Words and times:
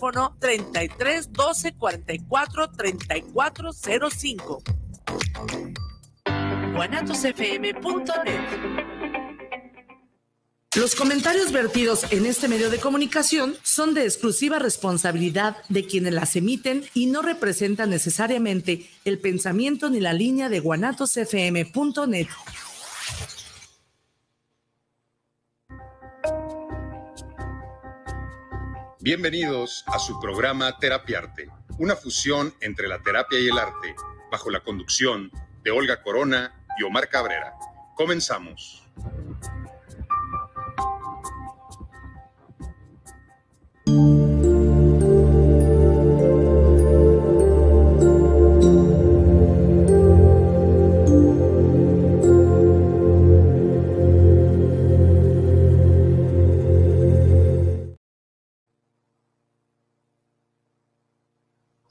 teléfono 0.00 0.34
33 0.40 1.30
12 1.32 1.72
44 1.74 2.70
34 2.70 3.70
05. 4.10 4.62
guanatosfm.net 6.74 8.40
los 10.76 10.94
comentarios 10.94 11.50
vertidos 11.50 12.06
en 12.12 12.26
este 12.26 12.46
medio 12.46 12.70
de 12.70 12.78
comunicación 12.78 13.56
son 13.64 13.92
de 13.92 14.04
exclusiva 14.04 14.60
responsabilidad 14.60 15.56
de 15.68 15.84
quienes 15.84 16.14
las 16.14 16.36
emiten 16.36 16.84
y 16.94 17.06
no 17.06 17.22
representan 17.22 17.90
necesariamente 17.90 18.88
el 19.04 19.18
pensamiento 19.18 19.90
ni 19.90 19.98
la 19.98 20.12
línea 20.12 20.48
de 20.48 20.60
guanatosfm.net. 20.60 22.28
Bienvenidos 29.02 29.82
a 29.86 29.98
su 29.98 30.20
programa 30.20 30.76
Terapiarte, 30.78 31.48
una 31.78 31.96
fusión 31.96 32.52
entre 32.60 32.86
la 32.86 33.00
terapia 33.00 33.40
y 33.40 33.48
el 33.48 33.56
arte, 33.56 33.94
bajo 34.30 34.50
la 34.50 34.60
conducción 34.60 35.30
de 35.62 35.70
Olga 35.70 36.02
Corona 36.02 36.66
y 36.78 36.82
Omar 36.82 37.08
Cabrera. 37.08 37.54
Comenzamos. 37.96 38.79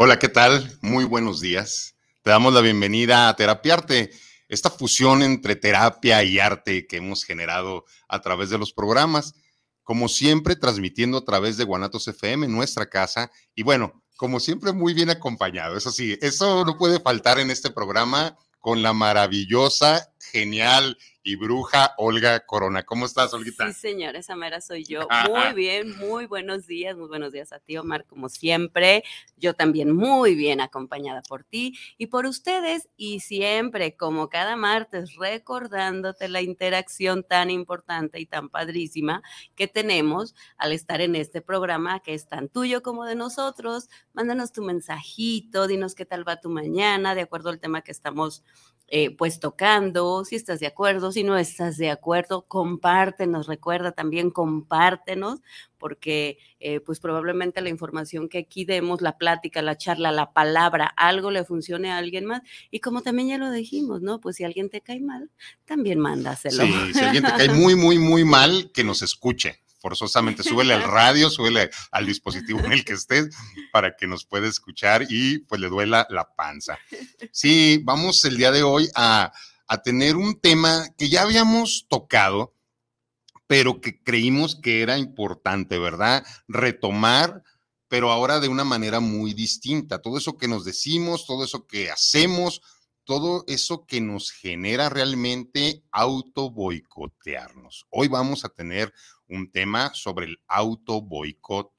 Hola, 0.09 0.17
¿qué 0.17 0.29
tal? 0.29 0.75
Muy 0.81 1.05
buenos 1.05 1.39
días. 1.39 1.93
Te 2.23 2.31
damos 2.31 2.51
la 2.51 2.61
bienvenida 2.61 3.29
a 3.29 3.35
Terapiarte, 3.35 4.09
esta 4.47 4.71
fusión 4.71 5.21
entre 5.21 5.55
terapia 5.55 6.23
y 6.23 6.39
arte 6.39 6.87
que 6.87 6.97
hemos 6.97 7.23
generado 7.23 7.85
a 8.07 8.19
través 8.19 8.49
de 8.49 8.57
los 8.57 8.73
programas 8.73 9.35
como 9.83 10.09
siempre, 10.09 10.55
transmitiendo 10.55 11.19
a 11.19 11.25
través 11.25 11.57
de 11.57 11.63
Guanatos 11.63 12.07
FM, 12.07 12.47
nuestra 12.47 12.89
casa. 12.89 13.29
Y 13.53 13.61
bueno, 13.61 14.01
como 14.17 14.39
siempre, 14.39 14.71
muy 14.71 14.95
bien 14.95 15.11
acompañado. 15.11 15.77
Eso 15.77 15.91
sí, 15.91 16.17
eso 16.23 16.65
no 16.65 16.75
puede 16.75 16.99
faltar 16.99 17.37
en 17.37 17.51
este 17.51 17.69
programa 17.69 18.35
con 18.57 18.81
la 18.81 18.93
maravillosa, 18.93 20.11
genial 20.31 20.97
y 21.21 21.35
bruja 21.35 21.93
Olga 21.97 22.39
Corona. 22.45 22.83
¿Cómo 22.83 23.05
estás, 23.05 23.33
Olguita? 23.33 23.67
Sí, 23.67 23.73
señor, 23.79 24.15
esa 24.15 24.35
mera 24.35 24.61
soy 24.61 24.83
yo. 24.85 25.07
Muy 25.29 25.53
bien, 25.53 25.97
muy 25.97 26.25
buenos 26.25 26.65
días, 26.65 26.97
muy 26.97 27.07
buenos 27.07 27.33
días 27.33 27.51
a 27.51 27.59
ti, 27.59 27.77
Omar, 27.77 28.05
como 28.05 28.29
siempre. 28.29 29.03
Yo 29.37 29.53
también 29.53 29.91
muy 29.91 30.35
bien 30.35 30.61
acompañada 30.61 31.21
por 31.21 31.43
ti 31.43 31.77
y 31.97 32.07
por 32.07 32.25
ustedes 32.25 32.89
y 32.97 33.19
siempre, 33.19 33.95
como 33.95 34.29
cada 34.29 34.55
martes, 34.55 35.15
recordándote 35.15 36.29
la 36.29 36.41
interacción 36.41 37.23
tan 37.23 37.51
importante 37.51 38.19
y 38.19 38.25
tan 38.25 38.49
padrísima 38.49 39.21
que 39.55 39.67
tenemos 39.67 40.35
al 40.57 40.71
estar 40.71 41.01
en 41.01 41.15
este 41.15 41.41
programa 41.41 41.99
que 41.99 42.13
es 42.13 42.27
tan 42.27 42.49
tuyo 42.49 42.81
como 42.81 43.05
de 43.05 43.15
nosotros. 43.15 43.89
Mándanos 44.13 44.51
tu 44.51 44.63
mensajito, 44.63 45.67
dinos 45.67 45.95
qué 45.95 46.05
tal 46.05 46.27
va 46.27 46.39
tu 46.39 46.49
mañana, 46.49 47.13
de 47.13 47.21
acuerdo 47.21 47.49
al 47.49 47.59
tema 47.59 47.81
que 47.81 47.91
estamos 47.91 48.43
eh, 48.91 49.15
pues 49.15 49.39
tocando, 49.39 50.25
si 50.25 50.35
estás 50.35 50.59
de 50.59 50.67
acuerdo, 50.67 51.11
si 51.11 51.23
no 51.23 51.37
estás 51.37 51.77
de 51.77 51.91
acuerdo, 51.91 52.45
compártenos, 52.47 53.47
recuerda 53.47 53.91
también 53.91 54.31
compártenos, 54.31 55.41
porque 55.77 56.39
eh, 56.59 56.79
pues 56.79 56.99
probablemente 56.99 57.61
la 57.61 57.69
información 57.69 58.29
que 58.29 58.39
aquí 58.39 58.65
demos, 58.65 59.01
la 59.01 59.17
plática, 59.17 59.61
la 59.61 59.77
charla, 59.77 60.11
la 60.11 60.33
palabra, 60.33 60.87
algo 60.97 61.31
le 61.31 61.45
funcione 61.45 61.91
a 61.91 61.97
alguien 61.97 62.25
más. 62.25 62.41
Y 62.71 62.79
como 62.79 63.01
también 63.01 63.29
ya 63.29 63.37
lo 63.37 63.51
dijimos, 63.51 64.01
¿no? 64.01 64.19
Pues 64.19 64.37
si 64.37 64.43
alguien 64.43 64.69
te 64.69 64.81
cae 64.81 64.99
mal, 64.99 65.29
también 65.65 65.99
mándaselo. 65.99 66.63
Sí, 66.63 66.93
si 66.93 66.99
alguien 66.99 67.23
te 67.23 67.31
cae 67.31 67.49
muy, 67.53 67.75
muy, 67.75 67.97
muy 67.97 68.23
mal, 68.23 68.71
que 68.73 68.83
nos 68.83 69.01
escuche 69.01 69.61
forzosamente 69.79 70.43
súbele 70.43 70.73
al 70.73 70.83
radio, 70.83 71.29
súbele 71.29 71.69
al 71.91 72.05
dispositivo 72.05 72.59
en 72.59 72.73
el 72.73 72.85
que 72.85 72.93
estés 72.93 73.29
para 73.71 73.95
que 73.95 74.07
nos 74.07 74.25
pueda 74.25 74.47
escuchar 74.47 75.05
y 75.09 75.39
pues 75.39 75.59
le 75.59 75.69
duela 75.69 76.05
la 76.09 76.33
panza. 76.35 76.77
Sí, 77.31 77.81
vamos 77.83 78.23
el 78.25 78.37
día 78.37 78.51
de 78.51 78.63
hoy 78.63 78.89
a, 78.95 79.31
a 79.67 79.81
tener 79.81 80.15
un 80.15 80.39
tema 80.39 80.87
que 80.97 81.09
ya 81.09 81.23
habíamos 81.23 81.87
tocado, 81.89 82.53
pero 83.47 83.81
que 83.81 84.01
creímos 84.03 84.55
que 84.55 84.81
era 84.81 84.97
importante, 84.97 85.79
¿verdad? 85.79 86.25
Retomar, 86.47 87.43
pero 87.87 88.11
ahora 88.11 88.39
de 88.39 88.47
una 88.47 88.63
manera 88.63 88.99
muy 88.99 89.33
distinta. 89.33 90.01
Todo 90.01 90.17
eso 90.17 90.37
que 90.37 90.47
nos 90.47 90.65
decimos, 90.65 91.25
todo 91.25 91.43
eso 91.43 91.65
que 91.65 91.89
hacemos, 91.89 92.61
todo 93.09 93.43
eso 93.47 93.87
que 93.87 94.01
nos 94.01 94.29
genera 94.29 94.87
realmente 94.87 95.83
auto 95.91 96.51
boicotearnos. 96.51 97.87
Hoy 97.89 98.07
vamos 98.07 98.45
a 98.45 98.49
tener 98.49 98.93
un 99.27 99.51
tema 99.51 99.91
sobre 99.95 100.27
el 100.27 100.39
auto 100.47 101.01
boicot. 101.01 101.71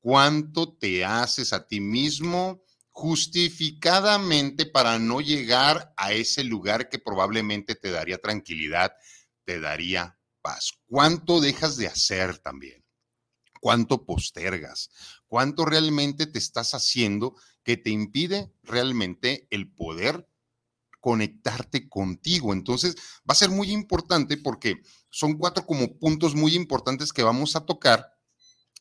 ¿Cuánto 0.00 0.76
te 0.76 1.02
haces 1.02 1.54
a 1.54 1.66
ti 1.66 1.80
mismo 1.80 2.62
justificadamente 2.90 4.66
para 4.66 4.98
no 4.98 5.22
llegar 5.22 5.94
a 5.96 6.12
ese 6.12 6.44
lugar 6.44 6.90
que 6.90 6.98
probablemente 6.98 7.74
te 7.74 7.90
daría 7.90 8.18
tranquilidad, 8.18 8.92
te 9.46 9.58
daría 9.58 10.18
paz? 10.42 10.72
¿Cuánto 10.84 11.40
dejas 11.40 11.78
de 11.78 11.86
hacer 11.86 12.36
también? 12.36 12.84
¿Cuánto 13.62 14.04
postergas? 14.04 14.90
¿Cuánto 15.26 15.64
realmente 15.64 16.26
te 16.26 16.38
estás 16.38 16.74
haciendo 16.74 17.34
que 17.64 17.78
te 17.78 17.88
impide 17.88 18.52
realmente 18.62 19.46
el 19.48 19.72
poder 19.72 20.28
conectarte 21.06 21.88
contigo. 21.88 22.52
Entonces, 22.52 22.96
va 23.18 23.32
a 23.32 23.36
ser 23.36 23.48
muy 23.48 23.70
importante 23.70 24.36
porque 24.36 24.82
son 25.08 25.34
cuatro 25.34 25.64
como 25.64 26.00
puntos 26.00 26.34
muy 26.34 26.56
importantes 26.56 27.12
que 27.12 27.22
vamos 27.22 27.54
a 27.54 27.64
tocar 27.64 28.12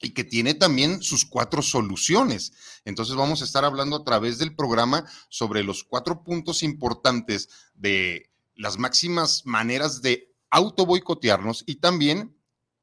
y 0.02 0.10
que 0.10 0.24
tiene 0.24 0.56
también 0.56 1.04
sus 1.04 1.24
cuatro 1.24 1.62
soluciones. 1.62 2.52
Entonces 2.84 3.16
vamos 3.16 3.44
a 3.44 3.46
estar 3.46 3.64
hablando 3.64 3.96
a 3.96 4.04
través 4.04 4.40
del 4.40 4.56
programa 4.56 5.06
sobre 5.30 5.64
los 5.64 5.84
cuatro 5.84 6.24
puntos 6.24 6.64
importantes 6.64 7.48
de 7.76 8.32
las 8.56 8.80
máximas 8.80 9.44
maneras 9.46 10.02
de 10.02 10.34
auto 10.50 10.88
boicotearnos 10.88 11.64
y 11.68 11.76
también 11.76 12.36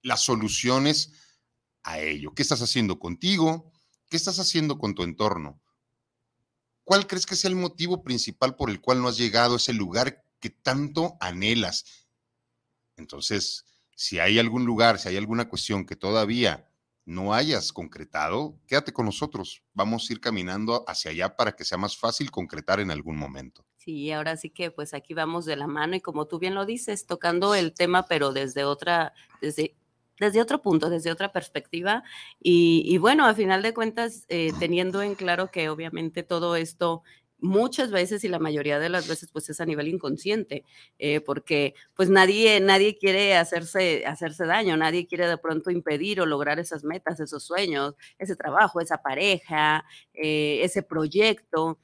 las 0.02 0.20
soluciones 0.20 1.14
a 1.82 1.98
ello. 1.98 2.32
¿Qué 2.32 2.42
estás 2.42 2.62
haciendo 2.62 3.00
contigo? 3.00 3.72
¿Qué 4.08 4.16
estás 4.16 4.38
haciendo 4.38 4.78
con 4.78 4.94
tu 4.94 5.02
entorno? 5.02 5.60
¿Cuál 6.84 7.06
crees 7.06 7.26
que 7.26 7.36
sea 7.36 7.50
el 7.50 7.56
motivo 7.56 8.02
principal 8.02 8.56
por 8.56 8.70
el 8.70 8.80
cual 8.80 9.00
no 9.00 9.08
has 9.08 9.16
llegado 9.16 9.54
a 9.54 9.56
ese 9.56 9.72
lugar 9.72 10.24
que 10.40 10.50
tanto 10.50 11.16
anhelas? 11.20 12.08
Entonces, 12.96 13.64
si 13.94 14.18
hay 14.18 14.38
algún 14.38 14.64
lugar, 14.64 14.98
si 14.98 15.08
hay 15.08 15.16
alguna 15.16 15.48
cuestión 15.48 15.86
que 15.86 15.96
todavía 15.96 16.68
no 17.04 17.34
hayas 17.34 17.72
concretado, 17.72 18.58
quédate 18.66 18.92
con 18.92 19.06
nosotros. 19.06 19.62
Vamos 19.74 20.08
a 20.08 20.12
ir 20.12 20.20
caminando 20.20 20.84
hacia 20.86 21.10
allá 21.10 21.36
para 21.36 21.52
que 21.52 21.64
sea 21.64 21.78
más 21.78 21.96
fácil 21.96 22.30
concretar 22.30 22.80
en 22.80 22.90
algún 22.90 23.16
momento. 23.16 23.64
Sí, 23.76 24.12
ahora 24.12 24.36
sí 24.36 24.50
que 24.50 24.70
pues 24.70 24.94
aquí 24.94 25.12
vamos 25.12 25.44
de 25.44 25.56
la 25.56 25.66
mano 25.66 25.96
y 25.96 26.00
como 26.00 26.26
tú 26.26 26.38
bien 26.38 26.54
lo 26.54 26.64
dices, 26.64 27.06
tocando 27.06 27.54
el 27.54 27.74
tema, 27.74 28.06
pero 28.06 28.32
desde 28.32 28.64
otra, 28.64 29.12
desde 29.40 29.76
desde 30.22 30.40
otro 30.40 30.62
punto, 30.62 30.88
desde 30.88 31.10
otra 31.10 31.32
perspectiva. 31.32 32.04
Y, 32.40 32.96
bueno, 32.98 33.26
a 33.26 33.34
final 33.34 33.62
de 33.62 33.74
cuentas, 33.74 34.24
eh, 34.28 34.52
teniendo 34.58 35.02
en 35.02 35.14
claro 35.14 35.50
que 35.50 35.68
obviamente 35.68 36.22
todo 36.22 36.56
esto 36.56 37.02
muchas 37.38 37.90
veces 37.90 38.22
y 38.22 38.28
la 38.28 38.38
mayoría 38.38 38.78
de 38.78 38.88
las 38.88 39.08
veces 39.08 39.28
pues 39.32 39.50
es 39.50 39.60
a 39.60 39.66
nivel 39.66 39.88
inconsciente, 39.88 40.64
eh, 41.00 41.20
porque 41.20 41.74
pues 41.94 42.08
nadie, 42.08 42.60
nadie 42.60 42.96
quiere 42.96 43.36
hacerse, 43.36 44.06
hacerse 44.06 44.46
daño, 44.46 44.76
nadie 44.76 45.08
quiere 45.08 45.26
de 45.26 45.38
pronto 45.38 45.70
impedir 45.72 46.20
o 46.20 46.26
lograr 46.26 46.60
esas 46.60 46.84
metas, 46.84 47.18
esos 47.18 47.42
sueños, 47.42 47.96
ese 48.18 48.36
trabajo, 48.36 48.80
esa 48.80 48.98
pareja, 49.02 49.84
eh, 50.14 50.60
ese 50.62 50.82
proyecto. 50.84 51.78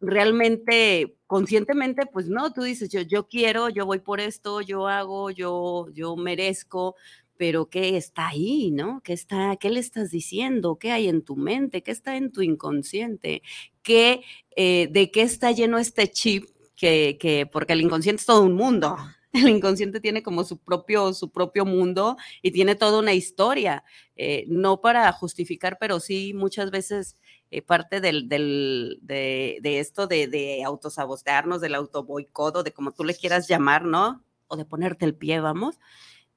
Realmente 0.00 1.16
conscientemente, 1.26 2.06
pues 2.06 2.28
no, 2.28 2.52
tú 2.52 2.62
dices, 2.62 2.88
yo, 2.88 3.02
yo 3.02 3.28
quiero, 3.28 3.68
yo 3.68 3.86
voy 3.86 3.98
por 3.98 4.20
esto, 4.20 4.60
yo 4.60 4.88
hago, 4.88 5.30
yo, 5.30 5.88
yo 5.92 6.16
merezco, 6.16 6.96
pero 7.36 7.70
¿qué 7.70 7.96
está 7.96 8.28
ahí, 8.28 8.70
no? 8.70 9.00
¿Qué, 9.02 9.12
está, 9.12 9.56
¿Qué 9.56 9.70
le 9.70 9.80
estás 9.80 10.10
diciendo? 10.10 10.76
¿Qué 10.76 10.92
hay 10.92 11.08
en 11.08 11.22
tu 11.22 11.36
mente? 11.36 11.82
¿Qué 11.82 11.92
está 11.92 12.16
en 12.16 12.32
tu 12.32 12.42
inconsciente? 12.42 13.42
¿Qué, 13.82 14.22
eh, 14.56 14.88
¿De 14.90 15.10
qué 15.10 15.22
está 15.22 15.52
lleno 15.52 15.78
este 15.78 16.10
chip? 16.10 16.46
Que, 16.76 17.16
que, 17.18 17.46
porque 17.46 17.72
el 17.72 17.80
inconsciente 17.80 18.20
es 18.20 18.26
todo 18.26 18.42
un 18.42 18.54
mundo. 18.54 18.96
El 19.32 19.48
inconsciente 19.48 20.00
tiene 20.00 20.22
como 20.22 20.42
su 20.44 20.58
propio, 20.58 21.12
su 21.12 21.30
propio 21.30 21.66
mundo 21.66 22.16
y 22.40 22.50
tiene 22.50 22.76
toda 22.76 22.98
una 22.98 23.12
historia, 23.12 23.84
eh, 24.16 24.44
no 24.48 24.80
para 24.80 25.12
justificar, 25.12 25.76
pero 25.78 26.00
sí 26.00 26.32
muchas 26.34 26.70
veces 26.70 27.16
eh, 27.50 27.62
parte 27.62 28.00
del, 28.00 28.28
del, 28.28 28.98
de, 29.02 29.58
de, 29.62 29.80
esto 29.80 30.06
de, 30.06 30.26
de 30.26 30.62
autosabotearnos, 30.64 31.60
del 31.60 31.74
autoboicodo, 31.74 32.62
de 32.62 32.72
como 32.72 32.92
tú 32.92 33.04
le 33.04 33.14
quieras 33.14 33.48
llamar, 33.48 33.84
¿no? 33.84 34.24
O 34.46 34.56
de 34.56 34.64
ponerte 34.64 35.04
el 35.04 35.14
pie, 35.14 35.40
vamos, 35.40 35.78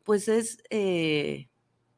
pues 0.03 0.27
es 0.27 0.63
eh, 0.69 1.47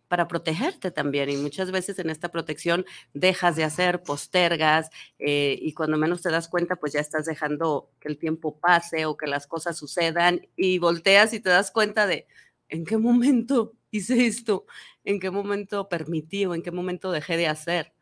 para 0.07 0.27
protegerte 0.27 0.91
también. 0.91 1.29
Y 1.31 1.37
muchas 1.37 1.71
veces 1.71 1.97
en 1.97 2.11
esta 2.11 2.29
protección 2.29 2.85
dejas 3.15 3.55
de 3.55 3.63
hacer, 3.63 4.03
postergas, 4.03 4.89
eh, 5.17 5.57
y 5.59 5.73
cuando 5.73 5.97
menos 5.97 6.21
te 6.21 6.29
das 6.29 6.47
cuenta, 6.47 6.75
pues 6.75 6.93
ya 6.93 6.99
estás 6.99 7.25
dejando 7.25 7.89
que 7.99 8.09
el 8.09 8.19
tiempo 8.19 8.59
pase 8.59 9.05
o 9.05 9.17
que 9.17 9.25
las 9.27 9.47
cosas 9.47 9.75
sucedan 9.75 10.47
y 10.55 10.77
volteas 10.77 11.33
y 11.33 11.39
te 11.39 11.49
das 11.49 11.71
cuenta 11.71 12.05
de 12.05 12.27
en 12.69 12.85
qué 12.85 12.97
momento 12.97 13.73
hice 13.91 14.25
esto, 14.27 14.65
en 15.03 15.19
qué 15.19 15.31
momento 15.31 15.89
permití 15.89 16.45
o 16.45 16.53
en 16.53 16.61
qué 16.61 16.71
momento 16.71 17.11
dejé 17.11 17.37
de 17.37 17.47
hacer, 17.47 17.93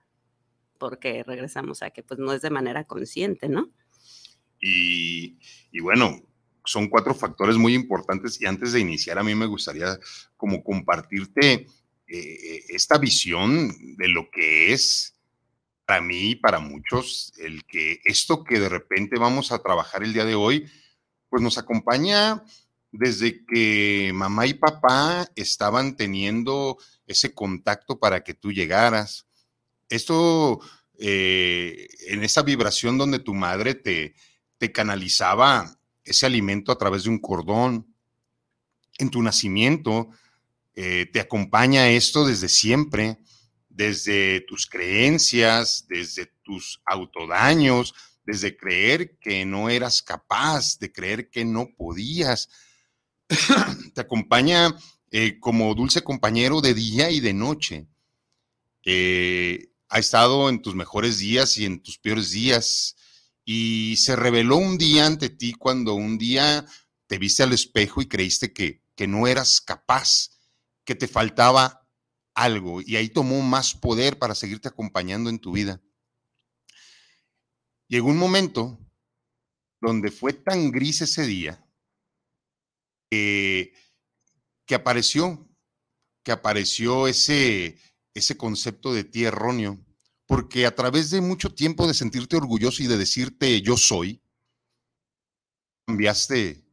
porque 0.81 1.23
regresamos 1.23 1.83
a 1.83 1.91
que 1.91 2.01
pues 2.01 2.19
no 2.19 2.33
es 2.33 2.41
de 2.41 2.49
manera 2.49 2.85
consciente, 2.85 3.47
¿no? 3.47 3.69
Y, 4.59 5.37
y 5.71 5.79
bueno, 5.79 6.23
son 6.65 6.89
cuatro 6.89 7.13
factores 7.13 7.55
muy 7.55 7.75
importantes 7.75 8.41
y 8.41 8.47
antes 8.47 8.73
de 8.73 8.79
iniciar 8.79 9.19
a 9.19 9.23
mí 9.23 9.35
me 9.35 9.45
gustaría 9.45 9.99
como 10.35 10.63
compartirte 10.63 11.67
eh, 12.07 12.63
esta 12.69 12.97
visión 12.97 13.95
de 13.95 14.07
lo 14.07 14.31
que 14.31 14.73
es 14.73 15.13
para 15.85 16.01
mí 16.01 16.31
y 16.31 16.35
para 16.35 16.57
muchos 16.57 17.31
el 17.37 17.63
que 17.65 17.99
esto 18.03 18.43
que 18.43 18.59
de 18.59 18.69
repente 18.69 19.19
vamos 19.19 19.51
a 19.51 19.59
trabajar 19.59 20.01
el 20.01 20.13
día 20.13 20.25
de 20.25 20.33
hoy, 20.33 20.65
pues 21.29 21.43
nos 21.43 21.59
acompaña 21.59 22.43
desde 22.91 23.45
que 23.45 24.11
mamá 24.15 24.47
y 24.47 24.55
papá 24.55 25.29
estaban 25.35 25.95
teniendo 25.95 26.79
ese 27.05 27.35
contacto 27.35 27.99
para 27.99 28.23
que 28.23 28.33
tú 28.33 28.51
llegaras. 28.51 29.27
Esto 29.91 30.61
eh, 30.97 31.87
en 32.07 32.23
esa 32.23 32.41
vibración 32.43 32.97
donde 32.97 33.19
tu 33.19 33.33
madre 33.33 33.75
te, 33.75 34.15
te 34.57 34.71
canalizaba 34.71 35.77
ese 36.03 36.25
alimento 36.25 36.71
a 36.71 36.77
través 36.77 37.03
de 37.03 37.09
un 37.09 37.19
cordón. 37.19 37.93
En 38.97 39.09
tu 39.09 39.21
nacimiento 39.21 40.09
eh, 40.75 41.09
te 41.11 41.19
acompaña 41.19 41.89
esto 41.89 42.25
desde 42.25 42.47
siempre, 42.47 43.17
desde 43.67 44.41
tus 44.41 44.65
creencias, 44.65 45.85
desde 45.89 46.27
tus 46.41 46.81
autodaños, 46.85 47.93
desde 48.25 48.55
creer 48.55 49.17
que 49.19 49.43
no 49.45 49.69
eras 49.69 50.01
capaz, 50.01 50.79
de 50.79 50.91
creer 50.91 51.29
que 51.29 51.43
no 51.43 51.67
podías. 51.75 52.49
te 53.93 54.01
acompaña 54.01 54.73
eh, 55.11 55.37
como 55.39 55.75
dulce 55.75 56.01
compañero 56.01 56.61
de 56.61 56.73
día 56.73 57.11
y 57.11 57.19
de 57.19 57.33
noche. 57.33 57.87
Ha 59.91 59.99
estado 59.99 60.47
en 60.47 60.61
tus 60.61 60.73
mejores 60.73 61.17
días 61.17 61.57
y 61.57 61.65
en 61.65 61.83
tus 61.83 61.97
peores 61.97 62.31
días 62.31 62.95
y 63.43 63.97
se 63.97 64.15
reveló 64.15 64.55
un 64.55 64.77
día 64.77 65.05
ante 65.05 65.29
ti 65.29 65.51
cuando 65.51 65.95
un 65.95 66.17
día 66.17 66.65
te 67.07 67.17
viste 67.17 67.43
al 67.43 67.51
espejo 67.51 68.01
y 68.01 68.07
creíste 68.07 68.53
que, 68.53 68.81
que 68.95 69.07
no 69.07 69.27
eras 69.27 69.59
capaz, 69.59 70.29
que 70.85 70.95
te 70.95 71.09
faltaba 71.09 71.89
algo 72.33 72.81
y 72.81 72.95
ahí 72.95 73.09
tomó 73.09 73.41
más 73.41 73.73
poder 73.73 74.17
para 74.17 74.33
seguirte 74.33 74.69
acompañando 74.69 75.29
en 75.29 75.39
tu 75.39 75.51
vida. 75.51 75.81
Llegó 77.89 78.07
un 78.07 78.17
momento 78.17 78.79
donde 79.81 80.09
fue 80.09 80.31
tan 80.31 80.71
gris 80.71 81.01
ese 81.01 81.25
día 81.25 81.67
que, 83.09 83.73
que 84.65 84.75
apareció, 84.75 85.49
que 86.23 86.31
apareció 86.31 87.09
ese, 87.09 87.77
ese 88.13 88.37
concepto 88.37 88.93
de 88.93 89.03
ti 89.03 89.23
erróneo 89.23 89.79
porque 90.25 90.65
a 90.65 90.73
través 90.73 91.09
de 91.09 91.19
mucho 91.19 91.53
tiempo 91.53 91.87
de 91.87 91.93
sentirte 91.93 92.37
orgulloso 92.37 92.81
y 92.81 92.87
de 92.87 92.97
decirte 92.97 93.61
yo 93.61 93.75
soy, 93.75 94.21
cambiaste, 95.85 96.63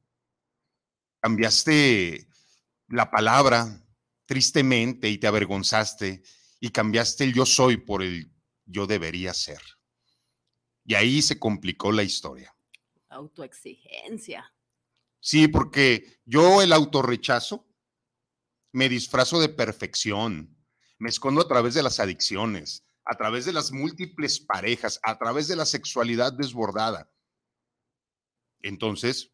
cambiaste 1.20 2.28
la 2.86 3.10
palabra 3.10 3.84
tristemente 4.26 5.08
y 5.08 5.18
te 5.18 5.26
avergonzaste 5.26 6.22
y 6.60 6.70
cambiaste 6.70 7.24
el 7.24 7.34
yo 7.34 7.46
soy 7.46 7.78
por 7.78 8.02
el 8.02 8.30
yo 8.64 8.86
debería 8.86 9.34
ser. 9.34 9.60
Y 10.84 10.94
ahí 10.94 11.20
se 11.20 11.38
complicó 11.38 11.90
la 11.90 12.02
historia. 12.02 12.54
Autoexigencia. 13.08 14.52
Sí, 15.20 15.48
porque 15.48 16.20
yo 16.24 16.62
el 16.62 16.72
autorrechazo 16.72 17.66
me 18.72 18.88
disfrazo 18.88 19.40
de 19.40 19.48
perfección, 19.48 20.57
me 20.98 21.08
escondo 21.08 21.40
a 21.40 21.48
través 21.48 21.74
de 21.74 21.82
las 21.82 22.00
adicciones, 22.00 22.84
a 23.04 23.16
través 23.16 23.44
de 23.44 23.52
las 23.52 23.72
múltiples 23.72 24.40
parejas, 24.40 25.00
a 25.02 25.16
través 25.18 25.48
de 25.48 25.56
la 25.56 25.64
sexualidad 25.64 26.32
desbordada. 26.32 27.10
Entonces, 28.60 29.30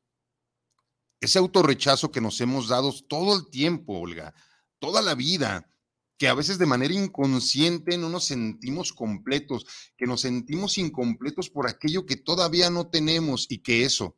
ese 1.20 1.38
autorrechazo 1.38 2.10
que 2.10 2.20
nos 2.20 2.40
hemos 2.40 2.68
dado 2.68 2.92
todo 3.08 3.36
el 3.36 3.50
tiempo, 3.50 3.98
Olga, 3.98 4.34
toda 4.78 5.00
la 5.00 5.14
vida, 5.14 5.70
que 6.18 6.28
a 6.28 6.34
veces 6.34 6.58
de 6.58 6.66
manera 6.66 6.94
inconsciente 6.94 7.96
no 7.96 8.10
nos 8.10 8.26
sentimos 8.26 8.92
completos, 8.92 9.66
que 9.96 10.06
nos 10.06 10.20
sentimos 10.20 10.78
incompletos 10.78 11.50
por 11.50 11.68
aquello 11.68 12.06
que 12.06 12.16
todavía 12.16 12.70
no 12.70 12.88
tenemos 12.88 13.46
y 13.48 13.58
que 13.58 13.84
eso 13.84 14.16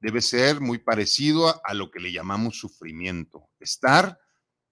debe 0.00 0.22
ser 0.22 0.60
muy 0.60 0.78
parecido 0.78 1.48
a, 1.48 1.60
a 1.62 1.74
lo 1.74 1.90
que 1.90 2.00
le 2.00 2.12
llamamos 2.12 2.58
sufrimiento, 2.58 3.50
estar 3.60 4.18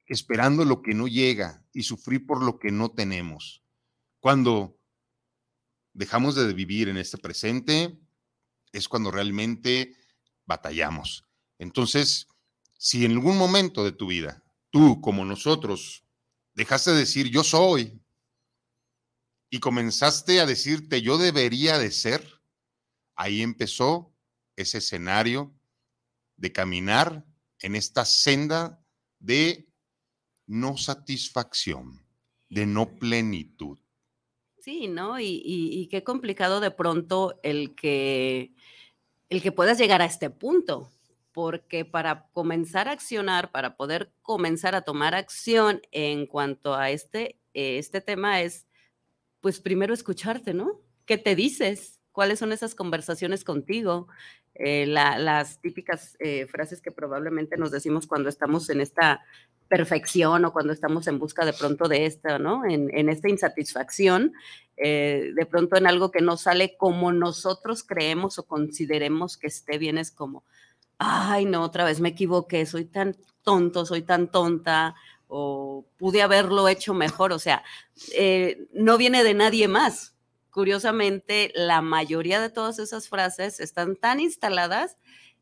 esperando 0.07 0.65
lo 0.65 0.83
que 0.83 0.95
no 0.95 1.07
llega 1.07 1.66
y 1.77 1.83
sufrir 1.83 2.25
por 2.25 2.43
lo 2.43 2.59
que 2.59 2.73
no 2.73 2.91
tenemos. 2.91 3.63
Cuando 4.19 4.81
dejamos 5.93 6.35
de 6.35 6.51
vivir 6.55 6.89
en 6.89 6.97
este 6.97 7.19
presente, 7.19 8.01
es 8.73 8.89
cuando 8.89 9.11
realmente 9.11 9.95
batallamos. 10.47 11.27
Entonces, 11.59 12.29
si 12.79 13.05
en 13.05 13.13
algún 13.13 13.37
momento 13.37 13.85
de 13.85 13.93
tu 13.93 14.07
vida, 14.07 14.43
tú 14.71 15.03
como 15.03 15.27
nosotros, 15.27 16.03
dejaste 16.55 16.93
de 16.93 17.01
decir 17.01 17.29
yo 17.29 17.45
soy 17.45 18.01
y 19.51 19.61
comenzaste 19.61 20.41
a 20.41 20.47
decirte 20.47 21.03
yo 21.03 21.19
debería 21.19 21.79
de 21.79 21.91
ser, 21.91 22.41
ahí 23.17 23.43
empezó 23.43 24.17
ese 24.57 24.79
escenario 24.79 25.55
de 26.37 26.53
caminar 26.53 27.27
en 27.59 27.77
esta 27.77 28.07
senda 28.07 28.83
de 29.19 29.66
no 30.47 30.77
satisfacción, 30.77 32.03
de 32.49 32.67
no 32.67 32.97
plenitud. 32.99 33.79
Sí, 34.61 34.89
¿no? 34.89 35.21
Y, 35.21 35.89
qué 35.91 36.03
complicado 36.03 36.61
de 36.61 36.71
pronto 36.71 37.39
el 37.43 37.75
que, 37.75 38.53
el 39.29 39.43
que 39.43 39.53
puedas 39.53 39.79
llegar 39.79 40.03
a 40.03 40.07
este 40.07 40.31
punto, 40.31 40.91
porque 41.33 41.85
para 41.85 42.29
comenzar 42.33 42.89
a 42.89 42.93
accionar, 42.93 43.53
para 43.53 43.77
poder 43.77 44.13
comenzar 44.23 44.75
a 44.75 44.83
tomar 44.83 45.15
acción 45.15 45.83
en 45.93 46.27
cuanto 46.27 46.75
a 46.75 46.91
este, 46.91 47.39
este 47.55 48.01
tema 48.01 48.41
es, 48.41 48.67
pues 49.41 49.61
primero 49.61 49.95
escucharte, 49.95 50.53
¿no? 50.53 50.81
¿Qué 51.05 51.19
te 51.19 51.37
dices? 51.37 52.01
¿Cuáles 52.11 52.39
son 52.41 52.51
esas 52.51 52.75
conversaciones 52.75 53.45
contigo? 53.45 54.09
Eh, 54.55 54.87
las 54.87 55.61
típicas 55.61 56.17
eh, 56.19 56.47
frases 56.47 56.81
que 56.81 56.91
probablemente 56.91 57.59
nos 57.59 57.71
decimos 57.71 58.07
cuando 58.07 58.31
estamos 58.31 58.71
en 58.71 58.81
esta 58.81 59.23
perfección 59.69 60.45
o 60.45 60.53
cuando 60.53 60.73
estamos 60.73 61.07
en 61.07 61.19
busca 61.19 61.45
de 61.45 61.53
pronto 61.53 61.89
de 61.89 62.07
esta, 62.07 62.39
¿no? 62.39 62.65
En, 62.65 63.09
esta 63.09 63.29
insatisfacción, 63.29 64.33
eh, 64.77 65.33
de 65.35 65.47
pronto 65.47 65.77
en 65.77 65.87
algo 65.87 66.11
que 66.11 66.21
no 66.21 66.37
sale 66.37 66.77
como 66.77 67.13
nosotros 67.13 67.83
creemos 67.83 68.39
o 68.39 68.47
consideremos 68.47 69.37
que 69.37 69.49
esté 69.49 69.79
bien, 69.79 69.99
es 69.99 70.11
como, 70.11 70.45
ay, 70.99 71.45
no, 71.45 71.63
otra 71.63 71.85
vez 71.85 72.01
me 72.01 72.11
equivoqué, 72.11 72.67
soy 72.67 72.85
tan 72.85 73.17
tonto, 73.43 73.87
soy 73.87 74.03
tan 74.03 74.31
tonta, 74.31 74.95
o 75.29 75.85
pude 75.99 76.23
haberlo 76.23 76.69
hecho 76.69 76.95
mejor, 76.95 77.33
o 77.33 77.39
sea, 77.39 77.65
eh, 78.15 78.69
no 78.73 78.97
viene 78.97 79.25
de 79.25 79.35
nadie 79.35 79.69
más. 79.69 80.15
Curiosamente, 80.51 81.53
la 81.55 81.83
mayoría 81.83 82.41
de 82.41 82.49
todas 82.49 82.79
esas 82.79 83.09
frases 83.09 83.61
están 83.61 83.97
tan 83.97 84.21
instaladas 84.21 84.97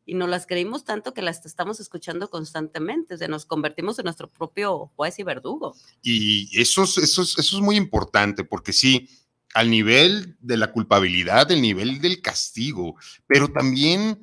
y 0.07 0.15
nos 0.15 0.29
las 0.29 0.47
creímos 0.47 0.85
tanto 0.85 1.15
que 1.15 1.23
las 1.23 1.45
estamos 1.47 1.81
escuchando 1.81 2.29
constantemente, 2.29 3.15
o 3.15 3.29
nos 3.29 3.47
convertimos 3.47 3.99
en 3.99 4.05
nuestro 4.05 4.31
propio 4.31 4.93
juez 4.97 5.19
y 5.19 5.23
verdugo. 5.23 5.75
Y 6.03 6.61
eso 6.61 6.85
es, 6.85 6.99
eso 6.99 7.23
eso 7.23 7.41
es 7.41 7.63
muy 7.63 7.77
importante, 7.77 8.45
porque 8.45 8.73
sí, 8.73 9.09
al 9.55 9.71
nivel 9.71 10.37
de 10.41 10.57
la 10.57 10.73
culpabilidad, 10.73 11.51
el 11.51 11.63
nivel 11.63 12.01
del 12.01 12.21
castigo, 12.21 12.97
pero 13.27 13.49
también, 13.49 14.21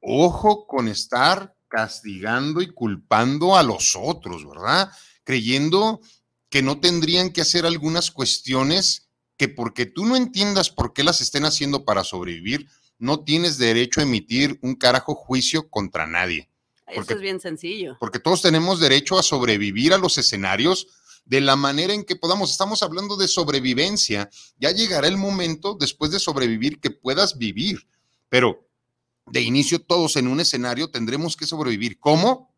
ojo 0.00 0.66
con 0.66 0.88
estar 0.88 1.54
castigando 1.68 2.62
y 2.62 2.68
culpando 2.68 3.56
a 3.56 3.62
los 3.62 3.96
otros, 4.00 4.48
¿verdad? 4.48 4.90
Creyendo 5.24 6.00
que 6.48 6.62
no 6.62 6.80
tendrían 6.80 7.30
que 7.30 7.42
hacer 7.42 7.66
algunas 7.66 8.10
cuestiones 8.10 9.10
que 9.36 9.48
porque 9.48 9.86
tú 9.86 10.06
no 10.06 10.16
entiendas 10.16 10.70
por 10.70 10.92
qué 10.92 11.04
las 11.04 11.20
estén 11.20 11.44
haciendo 11.44 11.84
para 11.84 12.04
sobrevivir, 12.04 12.68
no 12.98 13.20
tienes 13.20 13.58
derecho 13.58 14.00
a 14.00 14.04
emitir 14.04 14.58
un 14.62 14.74
carajo 14.74 15.14
juicio 15.14 15.68
contra 15.68 16.06
nadie. 16.06 16.48
Eso 16.86 17.14
es 17.14 17.20
bien 17.20 17.40
sencillo. 17.40 17.96
Porque 18.00 18.18
todos 18.18 18.42
tenemos 18.42 18.80
derecho 18.80 19.18
a 19.18 19.22
sobrevivir 19.22 19.92
a 19.92 19.98
los 19.98 20.18
escenarios 20.18 20.88
de 21.24 21.40
la 21.40 21.56
manera 21.56 21.92
en 21.92 22.04
que 22.04 22.16
podamos. 22.16 22.50
Estamos 22.50 22.82
hablando 22.82 23.16
de 23.16 23.28
sobrevivencia. 23.28 24.30
Ya 24.58 24.70
llegará 24.70 25.06
el 25.06 25.18
momento, 25.18 25.76
después 25.78 26.10
de 26.10 26.18
sobrevivir, 26.18 26.80
que 26.80 26.90
puedas 26.90 27.36
vivir. 27.36 27.86
Pero 28.30 28.66
de 29.26 29.42
inicio, 29.42 29.80
todos 29.80 30.16
en 30.16 30.26
un 30.26 30.40
escenario 30.40 30.90
tendremos 30.90 31.36
que 31.36 31.46
sobrevivir. 31.46 31.98
¿Cómo? 32.00 32.54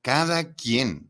Cada 0.00 0.54
quien 0.54 1.09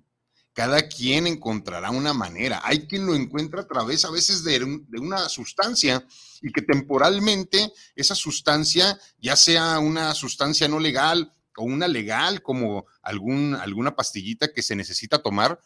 cada 0.60 0.86
quien 0.88 1.26
encontrará 1.26 1.90
una 1.90 2.12
manera. 2.12 2.60
Hay 2.62 2.86
quien 2.86 3.06
lo 3.06 3.14
encuentra 3.14 3.62
a 3.62 3.66
través 3.66 4.04
a 4.04 4.10
veces 4.10 4.44
de, 4.44 4.62
una 5.00 5.26
sustancia 5.30 6.06
y 6.42 6.52
que 6.52 6.60
temporalmente 6.60 7.72
esa 7.96 8.14
sustancia, 8.14 9.00
ya 9.18 9.36
sea 9.36 9.78
una 9.78 10.14
sustancia 10.14 10.68
no 10.68 10.78
legal 10.78 11.32
o 11.56 11.64
una 11.64 11.88
legal, 11.88 12.42
como 12.42 12.84
algún, 13.00 13.54
alguna 13.54 13.96
pastillita 13.96 14.52
que 14.52 14.60
se 14.60 14.76
necesita 14.76 15.22
tomar, 15.22 15.58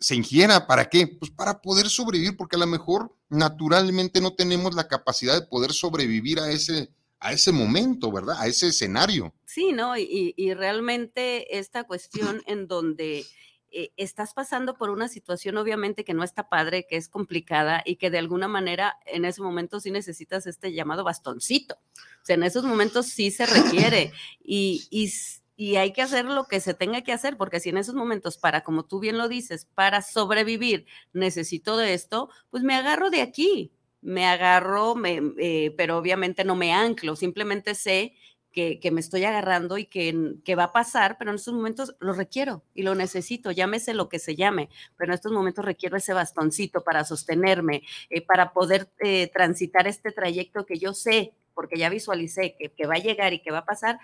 se 0.00 0.14
ingiera. 0.14 0.66
¿Para 0.66 0.88
qué? 0.88 1.06
Pues 1.06 1.30
para 1.30 1.60
poder 1.60 1.90
sobrevivir, 1.90 2.34
porque 2.34 2.56
a 2.56 2.60
lo 2.60 2.66
mejor 2.66 3.14
naturalmente 3.28 4.22
no 4.22 4.32
tenemos 4.32 4.74
la 4.74 4.88
capacidad 4.88 5.38
de 5.38 5.46
poder 5.48 5.72
sobrevivir 5.72 6.40
a 6.40 6.50
ese, 6.50 6.88
a 7.20 7.34
ese 7.34 7.52
momento, 7.52 8.10
¿verdad? 8.10 8.36
A 8.38 8.46
ese 8.46 8.68
escenario. 8.68 9.34
Sí, 9.44 9.72
¿no? 9.72 9.98
Y, 9.98 10.32
y 10.34 10.54
realmente 10.54 11.58
esta 11.58 11.84
cuestión 11.84 12.40
en 12.46 12.68
donde 12.68 13.26
eh, 13.70 13.90
estás 13.96 14.32
pasando 14.34 14.74
por 14.74 14.90
una 14.90 15.08
situación 15.08 15.56
obviamente 15.58 16.04
que 16.04 16.14
no 16.14 16.24
está 16.24 16.48
padre, 16.48 16.86
que 16.88 16.96
es 16.96 17.08
complicada 17.08 17.82
y 17.84 17.96
que 17.96 18.10
de 18.10 18.18
alguna 18.18 18.48
manera 18.48 18.96
en 19.04 19.24
ese 19.24 19.42
momento 19.42 19.80
sí 19.80 19.90
necesitas 19.90 20.46
este 20.46 20.72
llamado 20.72 21.04
bastoncito. 21.04 21.74
O 22.22 22.24
sea, 22.24 22.36
en 22.36 22.44
esos 22.44 22.64
momentos 22.64 23.06
sí 23.06 23.30
se 23.30 23.46
requiere 23.46 24.12
y, 24.42 24.86
y, 24.90 25.12
y 25.56 25.76
hay 25.76 25.92
que 25.92 26.02
hacer 26.02 26.24
lo 26.24 26.44
que 26.44 26.60
se 26.60 26.72
tenga 26.72 27.02
que 27.02 27.12
hacer, 27.12 27.36
porque 27.36 27.60
si 27.60 27.68
en 27.68 27.78
esos 27.78 27.94
momentos, 27.94 28.38
para, 28.38 28.62
como 28.62 28.84
tú 28.84 29.00
bien 29.00 29.18
lo 29.18 29.28
dices, 29.28 29.66
para 29.74 30.02
sobrevivir 30.02 30.86
necesito 31.12 31.76
de 31.76 31.94
esto, 31.94 32.30
pues 32.50 32.62
me 32.62 32.74
agarro 32.74 33.10
de 33.10 33.22
aquí, 33.22 33.72
me 34.00 34.26
agarro, 34.26 34.94
me, 34.94 35.20
eh, 35.38 35.74
pero 35.76 35.98
obviamente 35.98 36.44
no 36.44 36.56
me 36.56 36.72
anclo, 36.72 37.16
simplemente 37.16 37.74
sé 37.74 38.14
que, 38.52 38.90
me 38.90 39.00
estoy 39.00 39.24
agarrando 39.24 39.78
y 39.78 39.86
que, 39.86 40.34
que, 40.44 40.54
va 40.54 40.64
a 40.64 40.72
pasar, 40.72 41.16
pero 41.18 41.30
en 41.30 41.36
estos 41.36 41.54
momentos 41.54 41.94
lo 42.00 42.12
requiero 42.12 42.64
y 42.74 42.82
lo 42.82 42.94
necesito, 42.94 43.50
llámese 43.50 43.94
lo 43.94 44.08
que 44.08 44.18
se 44.18 44.36
llame, 44.36 44.68
pero 44.96 45.12
en 45.12 45.14
estos 45.14 45.32
momentos 45.32 45.64
requiero 45.64 45.96
ese 45.96 46.12
bastoncito 46.12 46.82
para 46.82 47.04
sostenerme, 47.04 47.82
eh, 48.10 48.20
para 48.20 48.52
poder 48.52 48.90
eh, 49.00 49.30
transitar 49.32 49.86
este 49.86 50.10
trayecto 50.10 50.66
que 50.66 50.78
yo 50.78 50.94
sé, 50.94 51.34
porque 51.54 51.78
ya 51.78 51.88
visualicé 51.88 52.56
que, 52.58 52.72
que 52.72 52.86
va 52.86 52.94
a 52.94 52.98
llegar 52.98 53.32
y 53.32 53.40
que 53.40 53.52
va 53.52 53.58
a 53.58 53.64
pasar, 53.64 54.00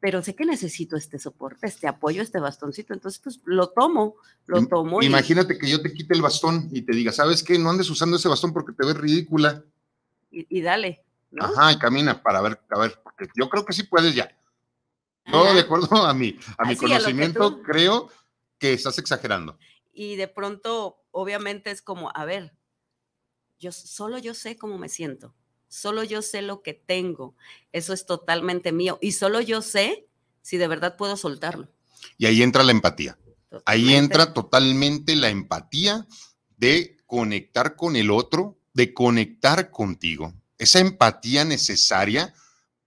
pero 0.00 0.22
sé 0.22 0.34
que 0.34 0.44
necesito 0.44 0.96
este 0.96 1.18
soporte, 1.18 1.66
este 1.66 1.86
apoyo, 1.86 2.22
este 2.22 2.38
bastoncito, 2.38 2.92
entonces 2.92 3.20
pues 3.22 3.40
lo 3.44 3.70
tomo, 3.70 4.16
lo 4.46 4.66
tomo. 4.66 5.02
Imagínate 5.02 5.58
que 5.58 5.70
yo 5.70 5.80
te 5.80 5.92
quite 5.92 6.14
el 6.14 6.22
bastón 6.22 6.68
y 6.70 6.82
te 6.82 6.92
diga, 6.94 7.12
¿sabes 7.12 7.42
qué? 7.42 7.58
No 7.58 7.70
andes 7.70 7.88
usando 7.88 8.16
ese 8.16 8.28
bastón 8.28 8.52
porque 8.52 8.72
te 8.72 8.84
ves 8.84 8.96
ridícula. 8.96 9.64
y 10.30 10.60
dale. 10.60 11.05
Ajá, 11.38 11.72
y 11.72 11.78
camina 11.78 12.22
para 12.22 12.40
ver, 12.40 12.60
a 12.70 12.78
ver, 12.78 13.00
porque 13.02 13.26
yo 13.34 13.48
creo 13.48 13.64
que 13.64 13.72
sí 13.72 13.82
puedes 13.84 14.14
ya. 14.14 14.30
Todo 15.30 15.52
de 15.54 15.60
acuerdo 15.60 16.06
a 16.06 16.14
mi, 16.14 16.38
a 16.56 16.64
mi 16.64 16.76
conocimiento, 16.76 17.62
creo 17.62 18.10
que 18.58 18.72
estás 18.72 18.98
exagerando. 18.98 19.58
Y 19.92 20.16
de 20.16 20.28
pronto, 20.28 21.02
obviamente 21.10 21.70
es 21.70 21.82
como, 21.82 22.12
a 22.14 22.24
ver, 22.24 22.54
yo 23.58 23.72
solo 23.72 24.18
yo 24.18 24.34
sé 24.34 24.56
cómo 24.56 24.78
me 24.78 24.88
siento, 24.88 25.34
solo 25.68 26.04
yo 26.04 26.22
sé 26.22 26.42
lo 26.42 26.62
que 26.62 26.74
tengo, 26.74 27.34
eso 27.72 27.92
es 27.92 28.06
totalmente 28.06 28.72
mío 28.72 28.98
y 29.00 29.12
solo 29.12 29.40
yo 29.40 29.62
sé 29.62 30.06
si 30.42 30.58
de 30.58 30.68
verdad 30.68 30.96
puedo 30.96 31.16
soltarlo. 31.16 31.68
Y 32.18 32.26
ahí 32.26 32.42
entra 32.42 32.62
la 32.62 32.72
empatía. 32.72 33.18
Ahí 33.64 33.94
entra 33.94 34.34
totalmente 34.34 35.16
la 35.16 35.30
empatía 35.30 36.06
de 36.56 36.98
conectar 37.06 37.74
con 37.74 37.96
el 37.96 38.10
otro, 38.10 38.58
de 38.74 38.92
conectar 38.92 39.70
contigo 39.70 40.34
esa 40.58 40.80
empatía 40.80 41.44
necesaria 41.44 42.34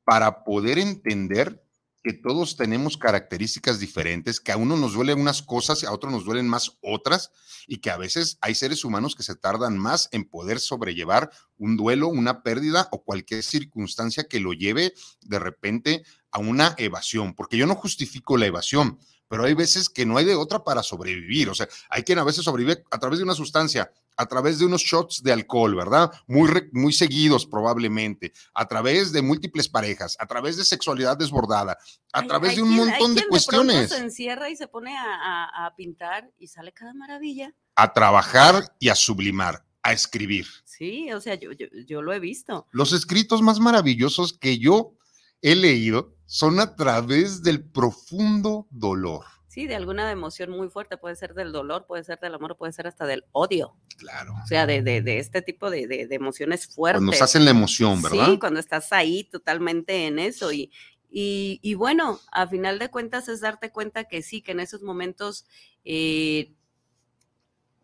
para 0.04 0.44
poder 0.44 0.80
entender 0.80 1.64
que 2.04 2.14
todos 2.14 2.56
tenemos 2.56 2.98
características 2.98 3.80
diferentes, 3.80 4.40
que 4.40 4.52
a 4.52 4.58
uno 4.58 4.78
nos 4.78 4.94
duelen 4.94 5.20
unas 5.20 5.42
cosas 5.42 5.84
y 5.84 5.86
a 5.86 5.92
otro 5.92 6.10
nos 6.10 6.24
duelen 6.24 6.48
más 6.48 6.78
otras, 6.82 7.32
y 7.68 7.80
que 7.80 7.92
a 7.92 7.98
veces 7.98 8.38
hay 8.42 8.56
seres 8.56 8.86
humanos 8.86 9.16
que 9.16 9.24
se 9.24 9.36
tardan 9.36 9.78
más 9.78 10.08
en 10.12 10.24
poder 10.24 10.60
sobrellevar 10.60 11.30
un 11.58 11.76
duelo, 11.78 12.08
una 12.08 12.42
pérdida 12.42 12.88
o 12.92 13.04
cualquier 13.04 13.44
circunstancia 13.44 14.24
que 14.24 14.40
lo 14.40 14.54
lleve 14.54 14.94
de 15.22 15.40
repente 15.40 16.04
a 16.32 16.40
una 16.40 16.74
evasión, 16.78 17.36
porque 17.36 17.58
yo 17.58 17.68
no 17.68 17.76
justifico 17.76 18.38
la 18.38 18.46
evasión, 18.46 18.98
pero 19.30 19.46
hay 19.46 19.54
veces 19.54 19.88
que 19.88 20.06
no 20.06 20.18
hay 20.18 20.26
de 20.26 20.36
otra 20.36 20.64
para 20.64 20.84
sobrevivir, 20.84 21.50
o 21.50 21.56
sea, 21.56 21.70
hay 21.90 22.04
quien 22.04 22.18
a 22.20 22.24
veces 22.24 22.44
sobrevive 22.44 22.84
a 22.90 22.98
través 22.98 23.20
de 23.20 23.24
una 23.24 23.36
sustancia, 23.36 23.94
a 24.18 24.26
través 24.26 24.60
de 24.60 24.66
unos 24.66 24.82
shots 24.82 25.24
de 25.24 25.32
alcohol, 25.32 25.76
¿verdad? 25.76 26.12
Muy, 26.28 26.50
muy 26.74 26.92
seguidos 26.92 27.46
probablemente, 27.46 28.34
a 28.54 28.68
través 28.68 29.14
de 29.14 29.22
múltiples 29.22 29.70
parejas, 29.70 30.18
a 30.20 30.26
través 30.26 30.58
de 30.58 30.66
sexualidad 30.66 31.16
desbordada, 31.16 31.78
a 32.12 32.24
través 32.24 32.56
de 32.56 32.64
un 32.64 32.76
montón 32.76 33.14
de 33.14 33.26
cuestiones. 33.28 33.92
se 33.92 34.00
encierra 34.00 34.50
y 34.50 34.56
se 34.56 34.68
pone 34.68 34.96
a, 34.98 35.74
pintar 35.78 36.30
y 36.40 36.48
sale 36.48 36.74
cada 36.74 36.94
maravilla. 36.94 37.54
A 37.76 37.94
trabajar 37.94 38.76
y 38.80 38.90
a 38.90 38.96
sublimar, 38.96 39.64
a 39.84 39.94
escribir. 39.94 40.48
Sí, 40.66 41.14
o 41.14 41.22
sea, 41.22 41.36
yo, 41.36 41.52
yo 41.52 42.02
lo 42.02 42.12
he 42.12 42.20
visto. 42.20 42.68
Los 42.72 42.92
escritos 42.92 43.44
más 43.44 43.60
maravillosos 43.60 44.34
que 44.34 44.58
yo 44.58 44.96
he 45.42 45.56
leído 45.56 46.16
son 46.30 46.60
a 46.60 46.76
través 46.76 47.42
del 47.42 47.64
profundo 47.64 48.68
dolor 48.70 49.26
sí, 49.50 49.68
de 49.68 49.76
alguna 49.76 50.10
emoción 50.12 50.52
muy 50.52 50.70
fuerte, 50.70 50.96
puede 50.96 51.16
ser 51.16 51.34
del 51.34 51.52
dolor, 51.52 51.86
puede 51.86 52.04
ser 52.04 52.20
del 52.20 52.36
amor, 52.36 52.56
puede 52.56 52.72
ser 52.72 52.88
hasta 52.88 53.06
del 53.06 53.26
odio. 53.34 53.76
Claro. 53.98 54.34
O 54.42 54.48
sea, 54.48 54.66
de, 54.66 54.82
de, 54.82 55.20
este 55.20 55.42
tipo 55.42 55.70
de, 55.70 55.88
de, 55.88 56.08
emociones 56.12 56.68
fuertes. 56.68 57.00
Cuando 57.00 57.12
estás 57.12 57.36
en 57.36 57.46
la 57.46 57.52
emoción, 57.52 58.02
¿verdad? 58.02 58.28
Sí, 58.28 58.40
cuando 58.40 58.60
estás 58.60 58.94
ahí 58.94 59.26
totalmente 59.26 60.08
en 60.08 60.20
eso. 60.20 60.54
Y, 60.54 60.72
y, 61.10 61.60
y 61.62 61.74
bueno, 61.74 62.20
a 62.32 62.48
final 62.48 62.80
de 62.80 62.90
cuentas 62.90 63.28
es 63.28 63.42
darte 63.42 63.72
cuenta 63.72 64.06
que 64.06 64.22
sí, 64.22 64.42
que 64.42 64.54
en 64.54 64.62
esos 64.62 64.82
momentos... 64.82 65.46
Eh, 65.84 66.54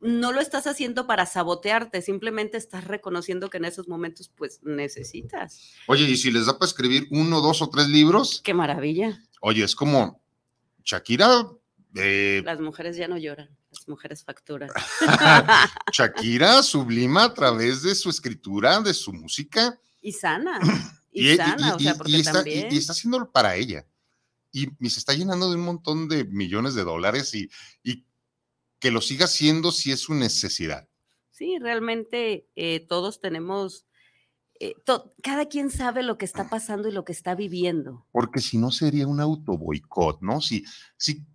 no 0.06 0.32
lo 0.32 0.40
estás 0.40 0.68
haciendo 0.68 1.08
para 1.08 1.26
sabotearte, 1.26 2.02
simplemente 2.02 2.58
estás 2.58 2.86
reconociendo 2.86 3.50
que 3.50 3.58
en 3.58 3.66
esos 3.66 3.88
momentos 3.88 4.30
pues 4.30 4.60
necesitas. 4.64 5.74
Oye, 5.88 6.04
¿y 6.06 6.16
si 6.16 6.32
les 6.32 6.46
da 6.46 6.60
para 6.60 6.70
escribir 6.70 7.08
uno, 7.10 7.42
dos 7.42 7.62
o 7.62 7.70
tres 7.70 7.88
libros? 7.88 8.42
Qué 8.44 8.54
maravilla. 8.54 9.20
Oye, 9.42 9.64
es 9.64 9.76
como 9.76 10.22
Shakira. 10.84 11.50
Eh, 11.96 12.44
las 12.46 12.60
mujeres 12.60 12.98
ya 12.98 13.08
no 13.08 13.18
lloran, 13.18 13.50
las 13.72 13.88
mujeres 13.88 14.24
facturan. 14.24 14.70
Shakira 15.92 16.62
sublima 16.62 17.24
a 17.24 17.34
través 17.34 17.82
de 17.82 17.96
su 17.96 18.10
escritura, 18.10 18.82
de 18.82 18.94
su 18.94 19.12
música. 19.12 19.80
Y 20.02 20.12
sana. 20.12 20.60
Y, 21.18 21.38
sana, 21.38 21.76
o 21.76 21.80
sea, 21.80 21.96
porque 21.96 22.18
está, 22.18 22.34
también... 22.34 22.68
y, 22.70 22.78
está 22.78 22.92
haciéndolo 22.92 23.32
para 23.32 23.56
ella. 23.56 23.86
Y, 24.52 24.66
se 24.90 25.00
está 25.00 25.14
llenando 25.14 25.50
de 25.50 25.56
un 25.56 25.62
montón 25.62 26.10
de 26.10 26.26
millones 26.26 26.76
de 26.76 26.84
dólares 26.84 27.34
y, 27.34 27.50
que 28.86 28.92
lo 28.92 29.02
siga 29.02 29.26
haciendo 29.26 29.72
si 29.72 29.92
es 29.92 30.02
su 30.02 30.14
necesidad. 30.14 30.88
Sí, 31.32 31.58
realmente 31.60 32.48
eh, 32.56 32.86
todos 32.88 33.20
tenemos 33.20 33.88
eh, 34.60 34.76
cada 35.24 35.48
quien 35.48 35.72
sabe 35.72 36.04
lo 36.04 36.20
que 36.20 36.26
está 36.26 36.52
pasando 36.52 36.88
y 36.88 36.92
lo 36.92 37.04
que 37.04 37.12
está 37.12 37.34
viviendo. 37.34 38.06
Porque 38.12 38.42
si 38.42 38.60
no 38.60 38.70
sería 38.70 39.08
un 39.08 39.20
auto 39.22 39.58
boicot, 39.58 40.22
¿no? 40.22 40.40
Si, 40.40 40.64
si 40.98 41.26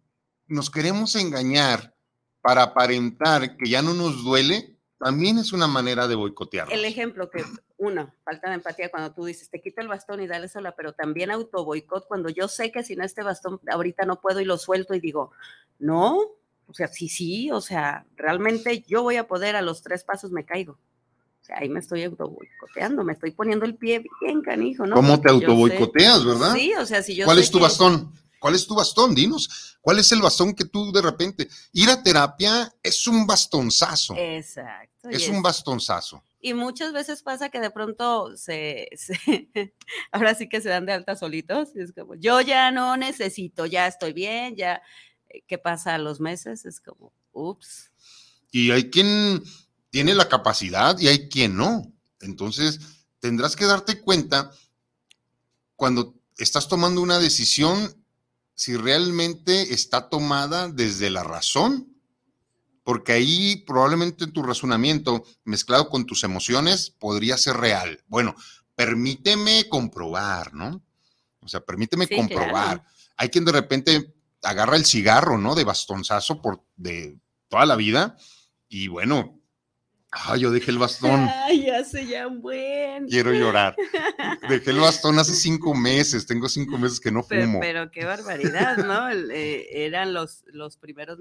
nos 0.46 0.70
queremos 0.70 1.16
engañar 1.16 1.96
para 2.40 2.62
aparentar 2.62 3.56
que 3.56 3.68
ya 3.68 3.82
no 3.82 3.94
nos 3.94 4.22
duele, 4.22 4.78
también 5.00 5.36
es 5.38 5.52
una 5.52 5.66
manera 5.66 6.06
de 6.06 6.14
boicotear. 6.14 6.72
El 6.72 6.84
ejemplo 6.84 7.30
que, 7.30 7.44
uno, 7.78 8.14
falta 8.22 8.48
de 8.48 8.54
empatía 8.54 8.92
cuando 8.92 9.12
tú 9.12 9.24
dices, 9.24 9.50
te 9.50 9.60
quito 9.60 9.80
el 9.80 9.88
bastón 9.88 10.22
y 10.22 10.28
dale 10.28 10.46
sola, 10.46 10.76
pero 10.76 10.92
también 10.92 11.32
auto 11.32 11.64
boicot 11.64 12.06
cuando 12.06 12.28
yo 12.28 12.46
sé 12.46 12.70
que 12.70 12.84
sin 12.84 13.00
este 13.00 13.24
bastón 13.24 13.60
ahorita 13.72 14.06
no 14.06 14.20
puedo 14.20 14.40
y 14.40 14.44
lo 14.44 14.56
suelto 14.56 14.94
y 14.94 15.00
digo, 15.00 15.32
no, 15.80 16.36
o 16.70 16.74
sea, 16.74 16.88
sí, 16.88 17.08
sí, 17.08 17.50
o 17.50 17.60
sea, 17.60 18.06
realmente 18.16 18.84
yo 18.86 19.02
voy 19.02 19.16
a 19.16 19.26
poder, 19.26 19.56
a 19.56 19.62
los 19.62 19.82
tres 19.82 20.04
pasos 20.04 20.30
me 20.30 20.44
caigo 20.44 20.78
ahí 21.54 21.68
me 21.68 21.80
estoy 21.80 22.04
auto 22.04 22.28
boicoteando, 22.28 23.04
me 23.04 23.12
estoy 23.12 23.32
poniendo 23.32 23.64
el 23.64 23.76
pie 23.76 24.04
bien 24.20 24.42
canijo, 24.42 24.86
¿no? 24.86 24.96
¿Cómo 24.96 25.20
te 25.20 25.30
auto 25.30 25.54
boicoteas, 25.54 26.24
verdad? 26.24 26.54
Sí, 26.54 26.72
o 26.78 26.86
sea, 26.86 27.02
si 27.02 27.14
yo. 27.14 27.24
¿Cuál 27.24 27.38
es 27.38 27.50
tu 27.50 27.58
bastón? 27.58 28.12
¿Cuál 28.38 28.54
es 28.54 28.66
tu 28.66 28.74
bastón? 28.74 29.14
Dinos, 29.14 29.76
¿cuál 29.82 29.98
es 29.98 30.10
el 30.12 30.22
bastón 30.22 30.54
que 30.54 30.64
tú 30.64 30.90
de 30.92 31.02
repente... 31.02 31.46
Ir 31.74 31.90
a 31.90 32.02
terapia 32.02 32.74
es 32.82 33.06
un 33.06 33.26
bastonzazo. 33.26 34.14
Exacto. 34.16 35.10
Es 35.10 35.28
un 35.28 35.42
bastonzazo. 35.42 36.22
Y 36.40 36.54
muchas 36.54 36.94
veces 36.94 37.22
pasa 37.22 37.50
que 37.50 37.60
de 37.60 37.70
pronto 37.70 38.34
se, 38.38 38.88
ahora 40.10 40.34
sí 40.34 40.48
que 40.48 40.62
se 40.62 40.70
dan 40.70 40.86
de 40.86 40.94
alta 40.94 41.16
solitos. 41.16 41.76
es 41.76 41.92
como, 41.92 42.14
yo 42.14 42.40
ya 42.40 42.70
no 42.70 42.96
necesito, 42.96 43.66
ya 43.66 43.86
estoy 43.86 44.14
bien, 44.14 44.56
ya, 44.56 44.80
¿qué 45.46 45.58
pasa 45.58 45.94
a 45.94 45.98
los 45.98 46.20
meses? 46.20 46.64
Es 46.64 46.80
como, 46.80 47.12
ups. 47.32 47.90
Y 48.50 48.70
hay 48.70 48.90
quien 48.90 49.42
tiene 49.90 50.14
la 50.14 50.28
capacidad 50.28 50.98
y 50.98 51.08
hay 51.08 51.28
quien 51.28 51.56
no. 51.56 51.92
Entonces, 52.20 52.80
tendrás 53.20 53.56
que 53.56 53.66
darte 53.66 54.00
cuenta 54.00 54.50
cuando 55.76 56.14
estás 56.36 56.68
tomando 56.68 57.00
una 57.00 57.18
decisión 57.18 57.96
si 58.54 58.76
realmente 58.76 59.72
está 59.72 60.10
tomada 60.10 60.68
desde 60.68 61.08
la 61.08 61.22
razón, 61.22 61.96
porque 62.82 63.12
ahí 63.12 63.56
probablemente 63.66 64.26
tu 64.26 64.42
razonamiento 64.42 65.24
mezclado 65.44 65.88
con 65.88 66.04
tus 66.04 66.24
emociones 66.24 66.90
podría 66.90 67.38
ser 67.38 67.56
real. 67.56 68.02
Bueno, 68.06 68.34
permíteme 68.74 69.66
comprobar, 69.68 70.52
¿no? 70.52 70.82
O 71.40 71.48
sea, 71.48 71.60
permíteme 71.60 72.06
comprobar. 72.08 72.84
Hay 73.16 73.30
quien 73.30 73.44
de 73.44 73.52
repente 73.52 74.14
agarra 74.42 74.76
el 74.76 74.84
cigarro, 74.84 75.38
¿no? 75.38 75.54
De 75.54 75.64
bastonzazo 75.64 76.40
por, 76.40 76.64
de, 76.76 77.18
toda 77.48 77.66
la 77.66 77.76
vida. 77.76 78.16
Y 78.68 78.88
bueno, 78.88 79.40
Ay, 80.12 80.40
yo 80.40 80.50
dejé 80.50 80.72
el 80.72 80.78
bastón. 80.78 81.28
Ay, 81.44 81.66
ya 81.66 81.84
sé, 81.84 82.04
ya 82.06 82.26
buen. 82.26 83.06
Quiero 83.06 83.32
llorar. 83.32 83.76
Dejé 84.48 84.70
el 84.72 84.78
bastón 84.80 85.18
hace 85.20 85.34
cinco 85.34 85.72
meses. 85.72 86.26
Tengo 86.26 86.48
cinco 86.48 86.78
meses 86.78 86.98
que 86.98 87.12
no 87.12 87.22
fumo. 87.22 87.60
Pero, 87.60 87.90
qué 87.92 88.04
barbaridad, 88.04 88.76
¿no? 88.78 89.08
Eh, 89.10 89.84
eran 89.86 90.12
los, 90.12 90.42
los 90.46 90.76
primeros 90.76 91.18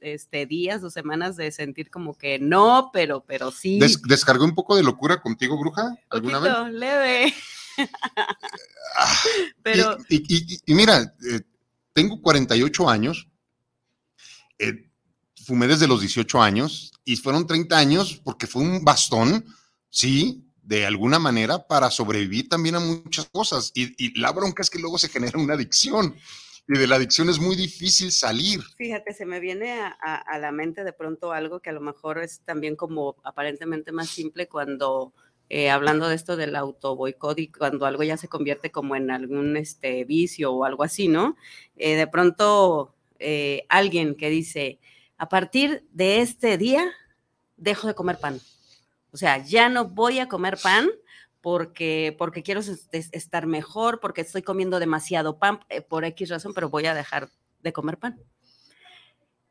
este, 0.00 0.46
días 0.46 0.82
o 0.82 0.90
semanas 0.90 1.36
de 1.36 1.52
sentir 1.52 1.90
como 1.90 2.18
que 2.18 2.40
no, 2.40 2.90
pero, 2.92 3.24
pero 3.24 3.52
sí. 3.52 3.78
¿Descargué 3.78 4.44
un 4.44 4.54
poco 4.54 4.74
de 4.74 4.82
locura 4.82 5.20
contigo, 5.20 5.56
bruja? 5.58 5.96
¿Alguna 6.10 6.40
Poquito, 6.40 6.64
vez? 6.64 6.74
leve. 6.74 7.34
Ah, 8.96 9.22
pero. 9.62 9.98
Y, 10.08 10.60
mira, 10.74 11.00
eh, 11.28 11.40
tengo 11.94 12.20
48 12.20 12.90
años. 12.90 13.28
Eh, 14.58 14.90
fumé 15.44 15.66
desde 15.66 15.88
los 15.88 16.00
18 16.00 16.42
años 16.42 16.92
y 17.04 17.16
fueron 17.16 17.46
30 17.46 17.76
años 17.76 18.20
porque 18.22 18.46
fue 18.46 18.62
un 18.62 18.84
bastón, 18.84 19.44
sí, 19.90 20.44
de 20.62 20.86
alguna 20.86 21.18
manera 21.18 21.66
para 21.66 21.90
sobrevivir 21.90 22.48
también 22.48 22.74
a 22.74 22.80
muchas 22.80 23.26
cosas. 23.26 23.70
Y, 23.74 24.18
la 24.18 24.32
bronca 24.32 24.62
es 24.62 24.70
que 24.70 24.78
luego 24.78 24.98
se 24.98 25.08
genera 25.08 25.38
una 25.38 25.54
adicción. 25.54 26.16
Y 26.66 26.78
de 26.78 26.86
la 26.86 26.96
adicción 26.96 27.28
es 27.28 27.38
muy 27.38 27.56
difícil 27.56 28.10
salir. 28.10 28.62
Fíjate, 28.78 29.12
se 29.12 29.26
me 29.26 29.38
viene 29.38 29.72
a, 29.80 30.38
la 30.38 30.50
mente 30.50 30.82
de 30.82 30.94
pronto 30.94 31.32
algo 31.32 31.60
que 31.60 31.68
a 31.68 31.74
lo 31.74 31.82
mejor 31.82 32.18
es 32.18 32.40
también 32.40 32.74
como 32.74 33.16
aparentemente 33.22 33.92
más 33.92 34.08
simple 34.08 34.48
cuando 34.48 35.12
eh, 35.50 35.70
hablando 35.70 36.08
de 36.08 36.14
esto 36.14 36.36
del 36.36 36.56
auto 36.56 36.96
boicot 36.96 37.38
y 37.38 37.48
cuando 37.48 37.86
algo 37.86 38.02
ya 38.02 38.16
se 38.16 38.28
convierte 38.28 38.70
como 38.70 38.96
en 38.96 39.10
algún 39.10 39.56
este, 39.56 40.04
vicio 40.04 40.52
o 40.52 40.64
algo 40.64 40.82
así, 40.82 41.08
¿no? 41.08 41.36
Eh, 41.76 41.96
de 41.96 42.06
pronto 42.06 42.94
eh, 43.18 43.66
alguien 43.68 44.14
que 44.14 44.30
dice, 44.30 44.80
a 45.18 45.28
partir 45.28 45.84
de 45.92 46.20
este 46.20 46.56
día 46.58 46.90
dejo 47.56 47.86
de 47.86 47.94
comer 47.94 48.18
pan. 48.18 48.40
O 49.12 49.16
sea, 49.16 49.38
ya 49.38 49.68
no 49.68 49.86
voy 49.86 50.18
a 50.18 50.28
comer 50.28 50.58
pan 50.62 50.88
porque, 51.40 52.16
porque 52.18 52.42
quiero 52.42 52.60
estar 52.90 53.46
mejor, 53.46 54.00
porque 54.00 54.22
estoy 54.22 54.42
comiendo 54.42 54.80
demasiado 54.80 55.38
pan 55.38 55.60
por 55.88 56.04
X 56.04 56.30
razón, 56.30 56.52
pero 56.54 56.70
voy 56.70 56.86
a 56.86 56.94
dejar 56.94 57.28
de 57.62 57.72
comer 57.72 57.98
pan. 57.98 58.18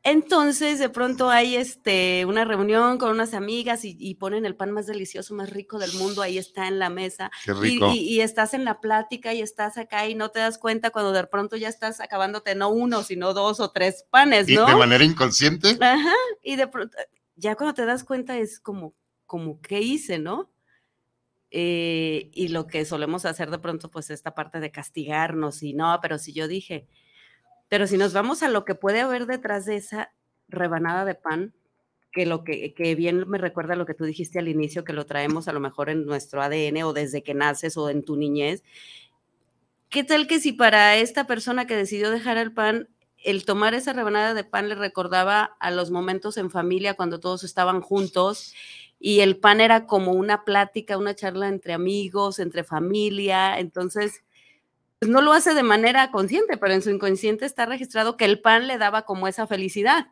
Entonces, 0.06 0.78
de 0.78 0.90
pronto 0.90 1.30
hay 1.30 1.56
este, 1.56 2.26
una 2.26 2.44
reunión 2.44 2.98
con 2.98 3.10
unas 3.10 3.32
amigas 3.32 3.80
y, 3.84 4.14
ponen 4.16 4.44
el 4.44 4.54
pan 4.54 4.70
más 4.70 4.86
delicioso, 4.86 5.34
más 5.34 5.48
rico 5.48 5.78
del 5.78 5.94
mundo, 5.94 6.20
ahí 6.20 6.36
está 6.36 6.68
en 6.68 6.78
la 6.78 6.90
mesa. 6.90 7.30
Y, 7.62 8.20
estás 8.20 8.52
en 8.52 8.66
la 8.66 8.80
plática 8.80 9.32
y 9.32 9.40
estás 9.40 9.78
acá 9.78 10.06
y 10.06 10.14
no 10.14 10.28
te 10.28 10.40
das 10.40 10.58
cuenta 10.58 10.90
cuando 10.90 11.12
de 11.12 11.26
pronto 11.26 11.56
ya 11.56 11.70
estás 11.70 12.00
acabándote 12.00 12.54
no 12.54 12.68
uno, 12.68 13.02
sino 13.02 13.32
dos 13.32 13.60
o 13.60 13.70
tres 13.70 14.04
panes, 14.10 14.46
¿no? 14.46 14.68
¿Y 14.68 14.70
de 14.72 14.76
manera 14.76 15.04
inconsciente. 15.04 15.78
Ajá, 15.80 16.14
y 16.42 16.56
de 16.56 16.66
pronto, 16.66 16.98
ya 17.36 17.54
cuando 17.56 17.72
te 17.72 17.86
das 17.86 18.04
cuenta 18.04 18.36
es 18.36 18.60
como, 18.60 18.94
como, 19.24 19.62
¿qué 19.62 19.80
hice, 19.80 20.18
no? 20.18 20.52
Eh, 21.50 22.30
y 22.34 22.48
lo 22.48 22.66
que 22.66 22.84
solemos 22.84 23.24
hacer 23.24 23.50
de 23.50 23.58
pronto, 23.58 23.90
pues 23.90 24.10
esta 24.10 24.34
parte 24.34 24.60
de 24.60 24.70
castigarnos 24.70 25.62
y 25.62 25.72
no, 25.72 25.98
pero 26.02 26.18
si 26.18 26.34
yo 26.34 26.46
dije, 26.46 26.88
pero 27.68 27.86
si 27.86 27.96
nos 27.96 28.12
vamos 28.12 28.42
a 28.42 28.48
lo 28.48 28.64
que 28.64 28.74
puede 28.74 29.00
haber 29.00 29.26
detrás 29.26 29.66
de 29.66 29.76
esa 29.76 30.12
rebanada 30.48 31.04
de 31.04 31.14
pan, 31.14 31.54
que 32.14 32.26
lo 32.26 32.44
que, 32.44 32.94
bien 32.96 33.28
me 33.28 33.38
recuerda 33.38 33.74
lo 33.74 33.86
que 33.86 33.94
tú 33.94 34.04
dijiste 34.04 34.38
al 34.38 34.48
inicio, 34.48 34.84
que 34.84 34.92
lo 34.92 35.04
traemos 35.04 35.48
a 35.48 35.52
lo 35.52 35.60
mejor 35.60 35.90
en 35.90 36.06
nuestro 36.06 36.42
ADN 36.42 36.84
o 36.84 36.92
desde 36.92 37.24
que 37.24 37.34
naces 37.34 37.76
o 37.76 37.90
en 37.90 38.04
tu 38.04 38.16
niñez. 38.16 38.62
¿Qué 39.90 40.04
tal 40.04 40.28
que 40.28 40.38
si 40.38 40.52
para 40.52 40.96
esta 40.96 41.26
persona 41.26 41.66
que 41.66 41.76
decidió 41.76 42.10
dejar 42.10 42.38
el 42.38 42.52
pan, 42.52 42.88
el 43.24 43.44
tomar 43.44 43.74
esa 43.74 43.92
rebanada 43.92 44.32
de 44.32 44.44
pan 44.44 44.68
le 44.68 44.76
recordaba 44.76 45.56
a 45.58 45.70
los 45.72 45.90
momentos 45.90 46.36
en 46.36 46.50
familia 46.50 46.94
cuando 46.94 47.18
todos 47.18 47.42
estaban 47.42 47.80
juntos 47.80 48.54
y 49.00 49.20
el 49.20 49.36
pan 49.36 49.60
era 49.60 49.86
como 49.86 50.12
una 50.12 50.44
plática, 50.44 50.96
una 50.96 51.16
charla 51.16 51.48
entre 51.48 51.72
amigos, 51.72 52.38
entre 52.38 52.62
familia, 52.62 53.58
entonces 53.58 54.22
pues, 54.98 55.10
no 55.10 55.20
lo 55.20 55.32
hace 55.32 55.54
de 55.54 55.62
manera 55.62 56.10
consciente, 56.10 56.56
pero 56.56 56.74
en 56.74 56.82
su 56.82 56.90
inconsciente 56.90 57.46
está 57.46 57.66
registrado 57.66 58.16
que 58.16 58.24
el 58.24 58.40
pan 58.40 58.66
le 58.66 58.78
daba 58.78 59.02
como 59.02 59.28
esa 59.28 59.46
felicidad. 59.46 60.08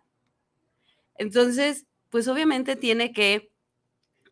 Entonces, 1.16 1.87
pues 2.11 2.29
obviamente 2.29 2.77
tiene 2.77 3.12
que 3.12 3.53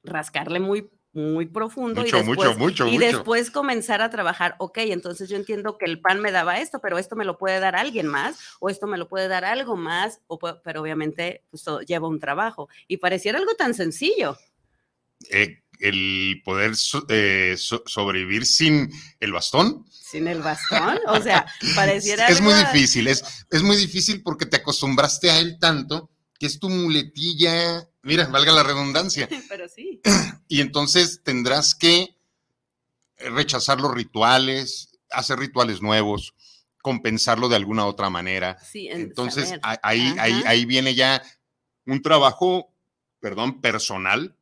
rascarle 0.02 0.60
muy 0.60 0.90
muy 1.12 1.46
profundo 1.46 2.06
y, 2.06 2.10
después, 2.10 2.80
y 2.86 2.98
después 2.98 3.50
comenzar 3.50 4.00
a 4.00 4.10
trabajar, 4.10 4.54
ok, 4.58 4.78
entonces 4.78 5.28
yo 5.28 5.36
entiendo 5.36 5.76
que 5.76 5.84
el 5.84 6.00
pan 6.00 6.20
me 6.20 6.30
daba 6.30 6.60
esto, 6.60 6.80
pero 6.80 6.98
esto 6.98 7.16
me 7.16 7.24
lo 7.24 7.36
puede 7.36 7.58
dar 7.58 7.74
alguien 7.74 8.06
más, 8.06 8.38
o 8.60 8.70
esto 8.70 8.86
me 8.86 8.96
lo 8.96 9.08
puede 9.08 9.26
dar 9.26 9.44
algo 9.44 9.76
más, 9.76 10.20
o, 10.28 10.38
pero 10.38 10.82
obviamente 10.82 11.42
pues, 11.50 11.64
lleva 11.86 12.06
un 12.06 12.20
trabajo. 12.20 12.68
Y 12.86 12.98
pareciera 12.98 13.38
algo 13.38 13.54
tan 13.56 13.74
sencillo. 13.74 14.36
Eh, 15.30 15.62
el 15.80 16.42
poder 16.44 16.72
eh, 17.08 17.56
sobrevivir 17.56 18.46
sin 18.46 18.90
el 19.18 19.32
bastón. 19.32 19.86
Sin 19.90 20.28
el 20.28 20.42
bastón, 20.42 20.98
o 21.08 21.20
sea, 21.20 21.46
pareciera. 21.74 22.28
Es 22.28 22.40
muy 22.40 22.54
difícil, 22.54 23.06
es, 23.06 23.24
es 23.50 23.62
muy 23.62 23.76
difícil 23.76 24.22
porque 24.22 24.46
te 24.46 24.58
acostumbraste 24.58 25.30
a 25.30 25.38
él 25.38 25.58
tanto 25.60 26.10
que 26.40 26.46
es 26.46 26.58
tu 26.58 26.70
muletilla, 26.70 27.86
mira, 28.02 28.26
valga 28.28 28.52
la 28.52 28.62
redundancia. 28.62 29.28
Pero 29.48 29.68
sí. 29.68 30.00
Y 30.48 30.62
entonces 30.62 31.20
tendrás 31.22 31.76
que 31.76 32.16
rechazar 33.18 33.80
los 33.80 33.94
rituales, 33.94 34.98
hacer 35.10 35.38
rituales 35.38 35.80
nuevos, 35.80 36.34
compensarlo 36.82 37.48
de 37.48 37.54
alguna 37.54 37.86
otra 37.86 38.10
manera. 38.10 38.58
Sí, 38.58 38.88
entonces 38.88 39.54
ahí, 39.62 40.12
ahí, 40.18 40.42
ahí 40.46 40.64
viene 40.64 40.96
ya 40.96 41.22
un 41.86 42.02
trabajo, 42.02 42.74
perdón, 43.20 43.60
personal 43.60 44.36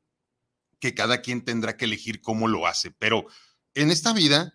que 0.80 0.94
cada 0.94 1.20
quien 1.20 1.44
tendrá 1.44 1.76
que 1.76 1.84
elegir 1.84 2.20
cómo 2.20 2.48
lo 2.48 2.66
hace. 2.66 2.90
Pero 2.90 3.26
en 3.74 3.90
esta 3.90 4.12
vida 4.12 4.52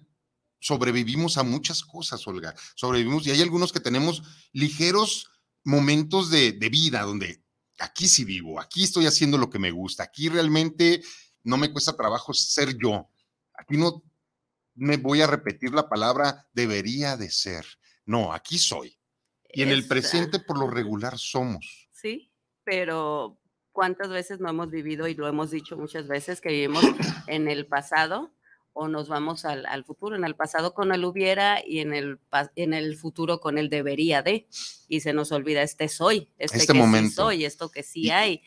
sobrevivimos 0.60 1.38
a 1.38 1.44
muchas 1.44 1.84
cosas, 1.84 2.26
Olga. 2.28 2.56
Sobrevivimos 2.76 3.28
y 3.28 3.32
hay 3.32 3.42
algunos 3.42 3.74
que 3.74 3.80
tenemos 3.80 4.24
ligeros 4.54 5.30
momentos 5.64 6.30
de, 6.30 6.52
vida 6.72 7.02
donde 7.02 7.44
aquí 7.80 8.08
sí 8.08 8.24
vivo, 8.24 8.60
aquí 8.60 8.84
estoy 8.84 9.06
haciendo 9.06 9.38
lo 9.38 9.50
que 9.50 9.60
me 9.60 9.72
gusta, 9.72 10.04
aquí 10.04 10.30
realmente 10.30 11.02
no 11.44 11.58
me 11.58 11.72
cuesta 11.72 11.96
trabajo 11.96 12.34
ser 12.34 12.78
yo. 12.78 13.10
Aquí 13.54 13.78
no 13.78 14.04
me 14.76 14.98
voy 14.98 15.22
a 15.22 15.28
repetir 15.28 15.74
la 15.74 15.90
palabra 15.90 16.48
debería 16.54 17.18
de 17.18 17.30
ser. 17.30 17.66
No, 18.06 18.34
aquí 18.34 18.58
soy. 18.58 18.98
Y 19.50 19.62
en 19.62 19.70
el 19.70 19.88
presente 19.88 20.40
por 20.40 20.58
lo 20.58 20.70
regular 20.70 21.20
somos. 21.20 21.90
Sí, 21.92 22.32
pero 22.64 23.40
¿Cuántas 23.74 24.10
veces 24.10 24.40
no 24.40 24.50
hemos 24.50 24.70
vivido 24.70 25.08
y 25.08 25.16
lo 25.16 25.28
hemos 25.28 25.52
dicho 25.52 25.76
muchas 25.76 26.08
veces 26.08 26.40
que 26.40 26.50
vivimos 26.50 26.86
en 27.28 27.48
el 27.50 27.66
pasado 27.66 28.32
o 28.72 28.88
nos 28.88 29.08
vamos 29.08 29.46
al, 29.46 29.84
futuro, 29.84 30.16
en 30.16 30.24
el 30.24 30.36
pasado 30.36 30.74
con 30.74 30.94
el 30.94 31.04
hubiera 31.06 31.62
y 31.66 31.80
en 31.80 31.94
el, 31.94 32.20
en 32.56 32.74
el 32.74 32.96
futuro 32.96 33.40
con 33.40 33.58
el 33.58 33.70
debería 33.70 34.22
de, 34.22 34.48
y 34.88 35.02
se 35.02 35.14
nos 35.14 35.32
olvida 35.32 35.62
este 35.62 35.90
soy, 35.90 36.30
este, 36.38 36.58
este 36.58 36.74
que 36.74 36.80
momento. 36.80 37.10
sí 37.10 37.16
soy, 37.16 37.46
esto 37.46 37.70
que 37.70 37.84
sí 37.84 38.10
hay 38.10 38.42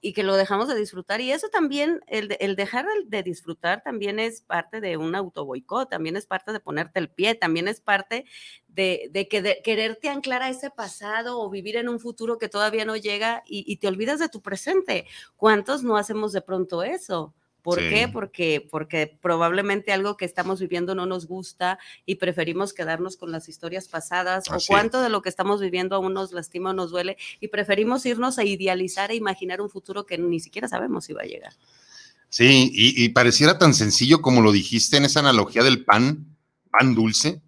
y 0.00 0.12
que 0.12 0.22
lo 0.22 0.36
dejamos 0.36 0.68
de 0.68 0.74
disfrutar. 0.74 1.20
Y 1.20 1.32
eso 1.32 1.48
también, 1.48 2.00
el, 2.06 2.36
el 2.40 2.56
dejar 2.56 2.86
de 3.06 3.22
disfrutar 3.22 3.82
también 3.82 4.18
es 4.18 4.40
parte 4.40 4.80
de 4.80 4.96
un 4.96 5.14
autoboicot, 5.14 5.90
también 5.90 6.16
es 6.16 6.26
parte 6.26 6.52
de 6.52 6.60
ponerte 6.60 6.98
el 7.00 7.10
pie, 7.10 7.34
también 7.34 7.68
es 7.68 7.80
parte 7.80 8.24
de, 8.68 9.08
de, 9.10 9.28
que, 9.28 9.42
de 9.42 9.60
quererte 9.62 10.08
anclar 10.08 10.42
a 10.42 10.48
ese 10.50 10.70
pasado 10.70 11.40
o 11.40 11.50
vivir 11.50 11.76
en 11.76 11.88
un 11.88 12.00
futuro 12.00 12.38
que 12.38 12.48
todavía 12.48 12.84
no 12.84 12.96
llega 12.96 13.42
y, 13.46 13.64
y 13.70 13.76
te 13.76 13.88
olvidas 13.88 14.18
de 14.20 14.28
tu 14.28 14.40
presente. 14.42 15.06
¿Cuántos 15.36 15.82
no 15.82 15.96
hacemos 15.96 16.32
de 16.32 16.42
pronto 16.42 16.82
eso? 16.82 17.34
¿Por 17.62 17.78
qué? 17.78 18.08
Porque, 18.12 18.66
porque 18.70 19.18
probablemente 19.20 19.92
algo 19.92 20.16
que 20.16 20.24
estamos 20.24 20.60
viviendo 20.60 20.94
no 20.94 21.06
nos 21.06 21.26
gusta 21.26 21.78
y 22.06 22.16
preferimos 22.16 22.72
quedarnos 22.72 23.16
con 23.16 23.32
las 23.32 23.48
historias 23.48 23.88
pasadas 23.88 24.44
o 24.50 24.56
cuánto 24.66 25.00
de 25.02 25.08
lo 25.08 25.22
que 25.22 25.28
estamos 25.28 25.60
viviendo 25.60 25.96
aún 25.96 26.14
nos 26.14 26.32
lastima 26.32 26.70
o 26.70 26.72
nos 26.72 26.90
duele 26.90 27.16
y 27.40 27.48
preferimos 27.48 28.06
irnos 28.06 28.38
a 28.38 28.44
idealizar 28.44 29.10
e 29.10 29.16
imaginar 29.16 29.60
un 29.60 29.70
futuro 29.70 30.06
que 30.06 30.18
ni 30.18 30.40
siquiera 30.40 30.68
sabemos 30.68 31.04
si 31.04 31.12
va 31.12 31.22
a 31.22 31.26
llegar. 31.26 31.52
Sí, 32.30 32.70
y, 32.72 33.08
pareciera 33.08 33.58
tan 33.58 33.74
sencillo 33.74 34.22
como 34.22 34.40
lo 34.40 34.52
dijiste 34.52 34.96
en 34.96 35.04
esa 35.04 35.18
analogía 35.18 35.64
del 35.64 35.84
pan, 35.84 36.36
pan 36.70 36.94
dulce. 36.94 37.42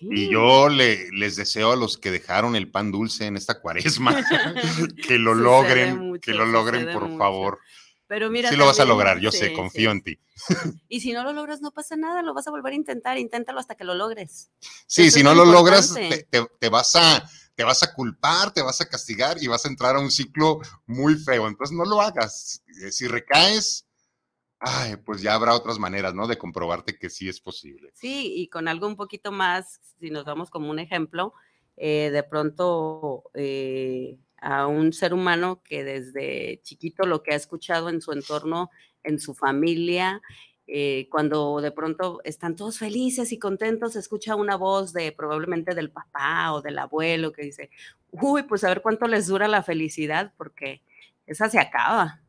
Y 0.00 0.32
yo 0.32 0.68
le, 0.68 1.12
les 1.12 1.36
deseo 1.36 1.72
a 1.72 1.76
los 1.76 1.96
que 1.96 2.10
dejaron 2.10 2.56
el 2.56 2.68
pan 2.68 2.90
dulce 2.90 3.26
en 3.26 3.36
esta 3.36 3.60
cuaresma 3.60 4.16
que 5.06 5.16
lo 5.16 5.34
logren, 5.34 6.18
que 6.20 6.32
lo 6.32 6.44
logren, 6.44 6.92
por 6.92 7.16
favor. 7.16 7.60
Pero 8.12 8.28
mira. 8.28 8.50
Sí 8.50 8.56
lo 8.56 8.66
vas 8.66 8.78
a 8.78 8.84
lograr, 8.84 9.20
yo 9.20 9.32
sé, 9.32 9.54
confío 9.54 9.90
en 9.90 10.02
ti. 10.02 10.18
Y 10.90 11.00
si 11.00 11.14
no 11.14 11.24
lo 11.24 11.32
logras, 11.32 11.62
no 11.62 11.70
pasa 11.70 11.96
nada, 11.96 12.20
lo 12.20 12.34
vas 12.34 12.46
a 12.46 12.50
volver 12.50 12.74
a 12.74 12.76
intentar, 12.76 13.16
inténtalo 13.16 13.58
hasta 13.58 13.74
que 13.74 13.84
lo 13.84 13.94
logres. 13.94 14.50
Sí, 14.86 15.10
si 15.10 15.22
no 15.22 15.34
lo 15.34 15.46
logras, 15.46 15.94
te, 15.94 16.68
vas 16.68 16.94
a, 16.94 17.26
te 17.54 17.64
vas 17.64 17.82
a 17.82 17.94
culpar, 17.94 18.52
te 18.52 18.60
vas 18.60 18.82
a 18.82 18.86
castigar 18.86 19.42
y 19.42 19.46
vas 19.46 19.64
a 19.64 19.68
entrar 19.68 19.96
a 19.96 20.00
un 20.00 20.10
ciclo 20.10 20.60
muy 20.84 21.14
feo. 21.14 21.48
Entonces 21.48 21.74
no 21.74 21.86
lo 21.86 22.02
hagas. 22.02 22.62
Si 22.90 23.08
recaes, 23.08 23.86
ay, 24.58 24.96
pues 24.96 25.22
ya 25.22 25.32
habrá 25.32 25.54
otras 25.54 25.78
maneras, 25.78 26.12
¿no? 26.12 26.26
De 26.26 26.36
comprobarte 26.36 26.98
que 26.98 27.08
sí 27.08 27.30
es 27.30 27.40
posible. 27.40 27.92
Sí, 27.94 28.34
y 28.36 28.48
con 28.48 28.68
algo 28.68 28.88
un 28.88 28.96
poquito 28.96 29.32
más, 29.32 29.80
si 29.98 30.10
nos 30.10 30.26
vamos 30.26 30.50
como 30.50 30.68
un 30.68 30.80
ejemplo, 30.80 31.32
eh, 31.78 32.10
de 32.12 32.22
pronto 32.24 33.24
eh, 33.32 34.18
a 34.42 34.66
un 34.66 34.92
ser 34.92 35.14
humano 35.14 35.62
que 35.64 35.84
desde 35.84 36.60
chiquito 36.62 37.06
lo 37.06 37.22
que 37.22 37.32
ha 37.32 37.36
escuchado 37.36 37.88
en 37.88 38.00
su 38.00 38.12
entorno, 38.12 38.70
en 39.04 39.20
su 39.20 39.34
familia, 39.34 40.20
eh, 40.66 41.08
cuando 41.10 41.60
de 41.60 41.70
pronto 41.70 42.20
están 42.24 42.56
todos 42.56 42.78
felices 42.78 43.32
y 43.32 43.38
contentos, 43.38 43.96
escucha 43.96 44.36
una 44.36 44.56
voz 44.56 44.92
de 44.92 45.12
probablemente 45.12 45.74
del 45.74 45.90
papá 45.90 46.52
o 46.52 46.62
del 46.62 46.78
abuelo 46.78 47.32
que 47.32 47.42
dice, 47.42 47.70
uy, 48.10 48.42
pues 48.44 48.64
a 48.64 48.68
ver 48.68 48.82
cuánto 48.82 49.06
les 49.06 49.26
dura 49.26 49.48
la 49.48 49.62
felicidad, 49.62 50.32
porque 50.36 50.82
esa 51.26 51.48
se 51.48 51.58
acaba. 51.58 52.20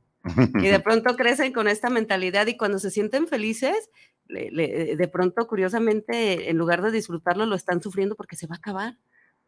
Y 0.56 0.68
de 0.68 0.80
pronto 0.84 1.16
crecen 1.16 1.52
con 1.52 1.68
esta 1.68 1.90
mentalidad 1.90 2.48
y 2.48 2.58
cuando 2.58 2.80
se 2.80 2.92
sienten 2.92 3.28
felices, 3.28 3.90
de 4.28 5.10
pronto, 5.12 5.48
curiosamente, 5.48 6.50
en 6.50 6.58
lugar 6.58 6.82
de 6.82 6.92
disfrutarlo, 6.92 7.46
lo 7.46 7.56
están 7.56 7.82
sufriendo 7.82 8.16
porque 8.16 8.36
se 8.36 8.48
va 8.48 8.56
a 8.56 8.58
acabar, 8.58 8.98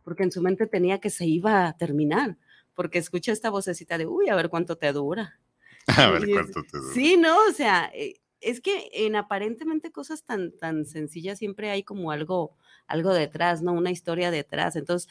porque 0.03 0.23
en 0.23 0.31
su 0.31 0.41
mente 0.41 0.67
tenía 0.67 0.99
que 0.99 1.09
se 1.09 1.25
iba 1.25 1.67
a 1.67 1.77
terminar, 1.77 2.37
porque 2.75 2.99
escucha 2.99 3.31
esta 3.31 3.49
vocecita 3.49 3.97
de, 3.97 4.05
uy, 4.05 4.29
a 4.29 4.35
ver 4.35 4.49
cuánto 4.49 4.77
te 4.77 4.91
dura. 4.91 5.39
A 5.87 6.09
ver 6.09 6.27
cuánto 6.27 6.63
te 6.63 6.77
dura. 6.79 6.93
Sí, 6.93 7.15
no, 7.15 7.37
o 7.47 7.51
sea, 7.51 7.91
eh, 7.93 8.15
es 8.41 8.59
que 8.59 8.89
en 8.93 9.15
aparentemente 9.15 9.91
cosas 9.91 10.23
tan, 10.23 10.51
tan 10.57 10.85
sencillas 10.85 11.39
siempre 11.39 11.69
hay 11.69 11.83
como 11.83 12.11
algo, 12.11 12.55
algo 12.87 13.13
detrás, 13.13 13.61
¿no? 13.61 13.73
Una 13.73 13.91
historia 13.91 14.31
detrás. 14.31 14.75
Entonces, 14.75 15.09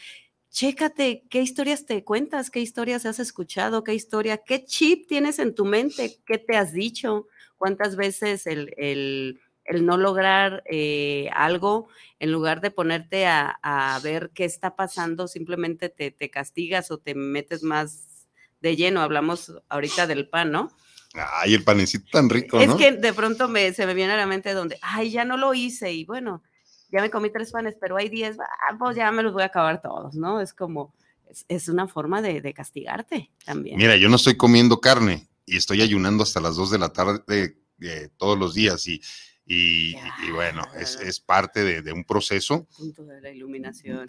chécate 0.51 1.25
qué 1.29 1.43
historias 1.43 1.85
te 1.85 2.05
cuentas, 2.05 2.51
qué 2.51 2.61
historias 2.61 3.07
has 3.07 3.19
escuchado, 3.19 3.83
qué 3.83 3.95
historia, 3.95 4.39
qué 4.39 4.65
chip 4.65 5.09
tienes 5.09 5.41
en 5.41 5.55
tu 5.55 5.65
mente, 5.65 6.19
qué 6.25 6.39
te 6.39 6.57
has 6.57 6.73
dicho, 6.73 7.27
cuántas 7.57 7.97
veces 7.97 8.47
el, 8.47 8.73
el, 8.77 9.41
el 9.65 9.87
no 9.87 9.97
lograr 9.97 10.63
eh, 10.71 11.29
algo, 11.33 11.89
en 12.19 12.33
lugar 12.33 12.61
de 12.61 12.71
ponerte 12.71 13.27
a, 13.27 13.59
a, 13.63 13.99
ver 14.01 14.31
qué 14.35 14.45
está 14.45 14.77
pasando, 14.77 15.29
simplemente 15.29 15.89
te, 15.89 16.11
te 16.11 16.31
castigas 16.31 16.91
o 16.91 16.99
te 16.99 17.15
metes 17.15 17.63
más 17.63 18.27
de 18.61 18.77
lleno. 18.77 19.01
Hablamos 19.01 19.53
ahorita 19.69 20.07
del 20.07 20.29
pan, 20.29 20.51
¿no? 20.53 20.71
Ay, 21.15 21.55
el 21.55 21.63
panecito 21.63 22.07
tan 22.11 22.29
rico, 22.29 22.59
es 22.59 22.69
¿no? 22.69 22.77
que 22.77 22.93
de 22.93 23.13
pronto 23.13 23.49
me, 23.49 23.73
se 23.73 23.87
me 23.87 23.95
viene 23.95 24.15
a 24.15 24.17
la 24.17 24.27
mente 24.27 24.53
donde, 24.53 24.79
ay, 24.83 25.11
ya 25.11 25.25
no 25.25 25.37
lo 25.37 25.55
hice 25.55 25.93
y 25.93 26.05
bueno, 26.05 26.43
ya 26.91 27.01
me 27.01 27.11
comí 27.11 27.31
tres 27.31 27.53
panes, 27.53 27.77
pero 27.81 27.97
hay 27.97 28.09
diez, 28.09 28.37
ah, 28.41 28.77
pues 28.79 28.97
ya 28.97 29.13
me 29.13 29.23
los 29.23 29.33
voy 29.33 29.43
a 29.43 29.47
acabar 29.47 29.81
todos, 29.81 30.17
¿no? 30.17 30.41
Es 30.41 30.53
como, 30.53 30.93
es, 31.29 31.45
es 31.49 31.69
una 31.69 31.87
forma 31.87 32.21
de, 32.21 32.41
de, 32.41 32.53
castigarte 32.53 33.31
también. 33.45 33.77
Mira, 33.77 33.97
yo 33.97 34.09
no 34.09 34.17
estoy 34.17 34.37
comiendo 34.37 34.81
carne 34.81 35.29
y 35.47 35.57
estoy 35.57 35.83
ayunando 35.83 36.25
hasta 36.25 36.41
las 36.41 36.57
dos 36.57 36.73
de 36.73 36.79
la 36.79 36.93
tarde 36.93 37.59
eh, 37.81 38.09
todos 38.17 38.37
los 38.37 38.55
días 38.55 38.87
y, 38.89 39.01
y, 39.47 39.97
y 40.27 40.31
bueno, 40.33 40.63
es, 40.79 40.97
es 40.97 41.21
parte 41.21 41.65
de, 41.65 41.83
de, 41.83 41.93
un 41.93 42.05
proceso. 42.05 42.67
Punto 42.77 43.05
de 43.05 43.21
la 43.21 43.31
iluminación. 43.31 44.07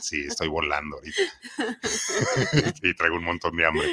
Sí, 0.00 0.24
estoy 0.28 0.48
volando 0.48 0.96
ahorita. 0.96 1.22
y 2.82 2.94
traigo 2.94 3.16
un 3.16 3.24
montón 3.24 3.56
de 3.56 3.66
hambre. 3.66 3.92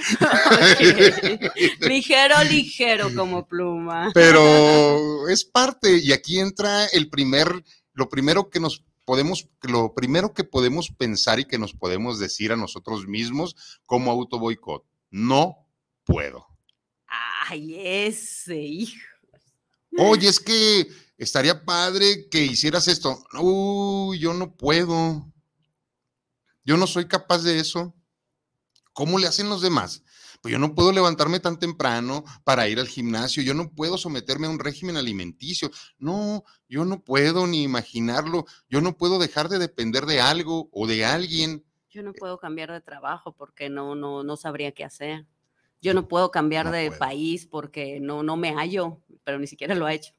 Okay. 0.74 1.50
ligero, 1.90 2.44
ligero 2.44 3.14
como 3.16 3.48
pluma. 3.48 4.12
Pero 4.14 5.28
es 5.28 5.44
parte, 5.44 5.98
y 5.98 6.12
aquí 6.12 6.40
entra 6.40 6.86
el 6.88 7.10
primer, 7.10 7.64
lo 7.94 8.10
primero 8.10 8.50
que 8.50 8.60
nos 8.60 8.84
podemos, 9.06 9.50
lo 9.64 9.94
primero 9.94 10.34
que 10.34 10.44
podemos 10.44 10.92
pensar 10.92 11.40
y 11.40 11.46
que 11.46 11.58
nos 11.58 11.74
podemos 11.74 12.20
decir 12.20 12.52
a 12.52 12.58
nosotros 12.58 13.08
mismos 13.08 13.80
como 13.86 14.12
auto 14.12 14.38
boicot. 14.38 14.84
No 15.10 15.68
puedo. 16.04 16.46
Ay, 17.48 17.76
ese 17.80 18.58
hijo. 18.58 19.15
Oye, 19.98 20.28
es 20.28 20.40
que 20.40 20.88
estaría 21.18 21.64
padre 21.64 22.28
que 22.30 22.44
hicieras 22.44 22.88
esto. 22.88 23.24
Uy, 23.40 24.20
yo 24.20 24.34
no 24.34 24.56
puedo. 24.56 25.32
Yo 26.64 26.78
no 26.78 26.88
soy 26.88 27.08
capaz 27.08 27.44
de 27.44 27.60
eso. 27.60 27.94
¿Cómo 28.94 29.20
le 29.20 29.28
hacen 29.28 29.50
los 29.50 29.62
demás? 29.62 30.04
Pues 30.42 30.52
yo 30.52 30.60
no 30.60 30.76
puedo 30.76 30.92
levantarme 30.92 31.40
tan 31.40 31.58
temprano 31.58 32.24
para 32.44 32.68
ir 32.68 32.80
al 32.80 32.88
gimnasio, 32.88 33.42
yo 33.42 33.54
no 33.54 33.72
puedo 33.72 33.98
someterme 33.98 34.48
a 34.48 34.52
un 34.52 34.60
régimen 34.60 34.96
alimenticio. 34.96 35.72
No, 35.98 36.44
yo 36.70 36.86
no 36.86 37.04
puedo 37.04 37.48
ni 37.48 37.64
imaginarlo. 37.64 38.46
Yo 38.70 38.80
no 38.82 38.96
puedo 38.96 39.18
dejar 39.18 39.50
de 39.50 39.60
depender 39.60 40.06
de 40.06 40.22
algo 40.22 40.70
o 40.72 40.88
de 40.88 41.04
alguien. 41.04 41.66
Yo 41.90 42.04
no 42.04 42.14
puedo 42.14 42.38
cambiar 42.38 42.72
de 42.72 42.82
trabajo 42.82 43.34
porque 43.34 43.70
no, 43.70 43.96
no, 43.96 44.24
no 44.24 44.38
sabría 44.38 44.72
qué 44.72 44.84
hacer. 44.84 45.26
Yo 45.86 45.94
no 45.94 46.08
puedo 46.08 46.32
cambiar 46.32 46.66
no 46.66 46.72
de 46.72 46.88
puedo. 46.88 47.00
país 47.00 47.46
porque 47.46 48.00
no, 48.00 48.24
no 48.24 48.38
me 48.38 48.56
hallo, 48.56 49.04
pero 49.24 49.38
ni 49.38 49.46
siquiera 49.46 49.76
lo 49.76 49.86
ha 49.86 49.94
hecho. 49.94 50.14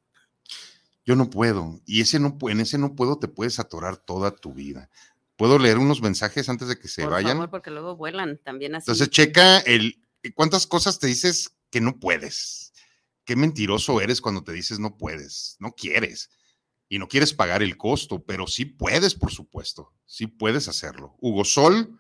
Yo 1.05 1.17
no 1.17 1.29
puedo. 1.29 1.81
Y 1.85 2.03
ese 2.03 2.21
no, 2.21 2.39
en 2.43 2.61
ese 2.61 2.79
no 2.79 2.95
puedo 2.95 3.19
te 3.19 3.27
puedes 3.27 3.59
atorar 3.59 3.97
toda 3.97 4.31
tu 4.31 4.55
vida. 4.55 4.89
¿Puedo 5.35 5.59
leer 5.59 5.79
unos 5.79 6.01
mensajes 6.03 6.49
antes 6.49 6.69
de 6.69 6.79
que 6.79 6.87
se 6.87 7.03
Por 7.03 7.11
vayan? 7.11 7.33
Favor, 7.33 7.51
porque 7.51 7.73
luego 7.73 7.97
vuelan 7.97 8.39
también 8.45 8.77
así. 8.77 8.85
Entonces, 8.85 9.11
checa 9.11 9.59
el 9.59 10.01
cuántas 10.37 10.69
cosas 10.69 11.01
te 11.01 11.09
dices 11.09 11.57
que 11.71 11.81
no 11.81 11.99
puedes. 11.99 12.73
Qué 13.25 13.35
mentiroso 13.35 14.01
eres 14.01 14.21
cuando 14.21 14.45
te 14.45 14.53
dices 14.53 14.79
no 14.79 14.97
puedes, 14.97 15.57
no 15.59 15.73
quieres. 15.73 16.31
Y 16.89 17.01
no 17.01 17.09
quieres 17.09 17.35
pagar 17.35 17.65
el 17.65 17.77
costo, 17.77 18.25
pero 18.25 18.47
sí 18.47 18.67
puedes, 18.67 19.17
por 19.17 19.33
supuesto. 19.33 19.93
Sí 20.05 20.29
puedes 20.29 20.69
hacerlo. 20.69 21.17
Hugo 21.19 21.45
Sol, 21.45 21.99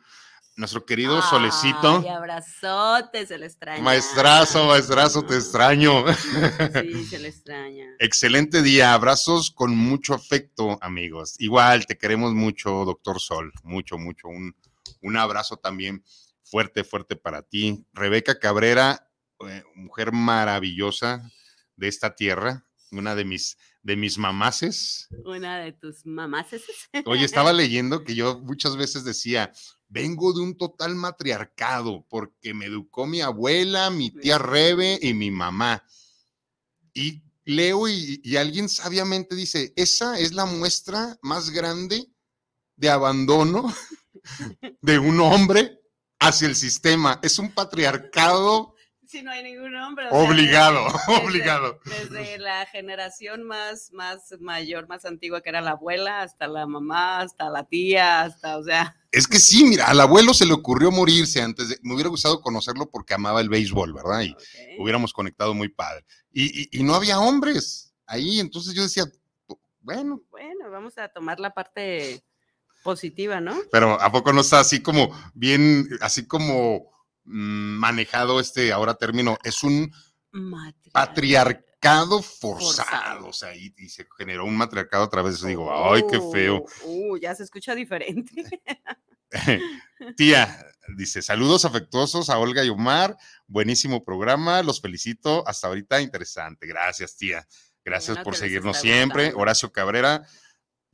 nuestro 0.56 0.84
querido 0.86 1.16
Ay, 1.16 1.22
Solecito. 1.28 2.04
abrazote, 2.10 3.26
se 3.26 3.38
le 3.38 3.46
extraña. 3.46 3.82
Maestrazo, 3.82 4.66
maestrazo, 4.66 5.22
te 5.22 5.36
extraño. 5.36 6.04
Sí, 6.12 7.04
se 7.10 7.18
le 7.18 7.28
extraña. 7.28 7.84
Excelente 7.98 8.62
día, 8.62 8.94
abrazos 8.94 9.50
con 9.50 9.76
mucho 9.76 10.14
afecto, 10.14 10.78
amigos. 10.80 11.36
Igual, 11.38 11.86
te 11.86 11.98
queremos 11.98 12.32
mucho, 12.32 12.84
doctor 12.84 13.20
Sol, 13.20 13.52
mucho, 13.62 13.98
mucho. 13.98 14.28
Un, 14.28 14.56
un 15.02 15.16
abrazo 15.16 15.58
también 15.58 16.02
fuerte, 16.42 16.84
fuerte 16.84 17.16
para 17.16 17.42
ti. 17.42 17.84
Rebeca 17.92 18.38
Cabrera, 18.38 19.10
eh, 19.46 19.62
mujer 19.74 20.12
maravillosa 20.12 21.30
de 21.76 21.88
esta 21.88 22.14
tierra, 22.14 22.64
una 22.90 23.14
de 23.14 23.24
mis, 23.26 23.58
de 23.86 23.94
mis 23.94 24.18
mamaces. 24.18 25.06
Una 25.24 25.60
de 25.60 25.72
tus 25.72 26.04
mamaces. 26.04 26.64
Oye, 27.04 27.24
estaba 27.24 27.52
leyendo 27.52 28.02
que 28.02 28.16
yo 28.16 28.40
muchas 28.40 28.76
veces 28.76 29.04
decía, 29.04 29.52
vengo 29.86 30.32
de 30.32 30.40
un 30.40 30.56
total 30.56 30.96
matriarcado 30.96 32.04
porque 32.08 32.52
me 32.52 32.66
educó 32.66 33.06
mi 33.06 33.20
abuela, 33.20 33.90
mi 33.90 34.10
tía 34.10 34.38
Rebe 34.38 34.98
y 35.00 35.14
mi 35.14 35.30
mamá. 35.30 35.84
Y 36.94 37.22
leo 37.44 37.86
y, 37.86 38.20
y, 38.24 38.36
alguien 38.36 38.68
sabiamente 38.68 39.36
dice, 39.36 39.72
esa 39.76 40.18
es 40.18 40.32
la 40.32 40.46
muestra 40.46 41.16
más 41.22 41.50
grande 41.50 42.08
de 42.74 42.90
abandono 42.90 43.72
de 44.82 44.98
un 44.98 45.20
hombre 45.20 45.80
hacia 46.18 46.48
el 46.48 46.56
sistema. 46.56 47.20
Es 47.22 47.38
un 47.38 47.50
patriarcado. 47.54 48.74
Si 49.16 49.22
no 49.22 49.30
hay 49.30 49.42
ningún 49.42 49.74
hombre. 49.76 50.08
Obligado, 50.10 50.90
sea, 50.90 51.00
desde, 51.06 51.24
obligado. 51.24 51.80
Desde 51.86 52.36
la 52.36 52.66
generación 52.66 53.44
más, 53.44 53.90
más 53.94 54.34
mayor, 54.40 54.88
más 54.88 55.06
antigua, 55.06 55.40
que 55.40 55.48
era 55.48 55.62
la 55.62 55.70
abuela, 55.70 56.20
hasta 56.20 56.46
la 56.46 56.66
mamá, 56.66 57.20
hasta 57.20 57.48
la 57.48 57.64
tía, 57.64 58.20
hasta, 58.20 58.58
o 58.58 58.62
sea. 58.62 58.94
Es 59.10 59.26
que 59.26 59.38
sí, 59.38 59.64
mira, 59.64 59.86
al 59.86 59.98
abuelo 60.02 60.34
se 60.34 60.44
le 60.44 60.52
ocurrió 60.52 60.90
morirse 60.90 61.40
antes 61.40 61.70
de, 61.70 61.78
me 61.80 61.94
hubiera 61.94 62.10
gustado 62.10 62.42
conocerlo 62.42 62.90
porque 62.90 63.14
amaba 63.14 63.40
el 63.40 63.48
béisbol, 63.48 63.94
¿verdad? 63.94 64.20
Y 64.20 64.32
okay. 64.32 64.76
hubiéramos 64.78 65.14
conectado 65.14 65.54
muy 65.54 65.70
padre. 65.70 66.04
Y, 66.30 66.64
y, 66.64 66.68
y, 66.70 66.82
no 66.82 66.94
había 66.94 67.18
hombres 67.18 67.94
ahí, 68.04 68.38
entonces 68.38 68.74
yo 68.74 68.82
decía, 68.82 69.04
bueno. 69.80 70.20
Bueno, 70.30 70.70
vamos 70.70 70.98
a 70.98 71.08
tomar 71.08 71.40
la 71.40 71.54
parte 71.54 72.22
positiva, 72.82 73.40
¿no? 73.40 73.56
Pero 73.72 73.98
¿a 73.98 74.12
poco 74.12 74.34
no 74.34 74.42
está 74.42 74.60
así 74.60 74.82
como 74.82 75.10
bien, 75.32 75.88
así 76.02 76.26
como 76.26 76.95
manejado 77.26 78.40
este 78.40 78.72
ahora 78.72 78.94
término? 78.94 79.38
Es 79.44 79.62
un 79.62 79.92
patriarcado 80.92 81.66
forzado, 82.22 82.22
forzado. 82.22 83.26
o 83.28 83.32
sea, 83.32 83.54
y, 83.54 83.72
y, 83.76 83.88
se 83.88 84.06
generó 84.16 84.44
un 84.44 84.56
matriarcado 84.56 85.04
a 85.04 85.10
través 85.10 85.34
de 85.34 85.38
eso. 85.38 85.46
Digo, 85.46 85.92
ay, 85.92 86.02
qué 86.10 86.20
feo. 86.32 86.64
Uh, 86.84 87.12
uh, 87.12 87.18
ya 87.18 87.34
se 87.34 87.44
escucha 87.44 87.74
diferente. 87.74 88.44
Tía, 90.16 90.66
dice, 90.96 91.22
saludos 91.22 91.64
afectuosos 91.64 92.30
a 92.30 92.38
Olga 92.38 92.64
y 92.64 92.68
Omar, 92.68 93.16
buenísimo 93.46 94.04
programa, 94.04 94.62
los 94.62 94.80
felicito, 94.80 95.46
hasta 95.46 95.68
ahorita 95.68 96.00
interesante. 96.00 96.66
Gracias, 96.66 97.16
tía. 97.16 97.46
Gracias 97.84 98.16
bueno, 98.16 98.24
por 98.24 98.36
seguirnos 98.36 98.78
siempre. 98.78 99.24
Gustando. 99.24 99.42
Horacio 99.42 99.72
Cabrera 99.72 100.26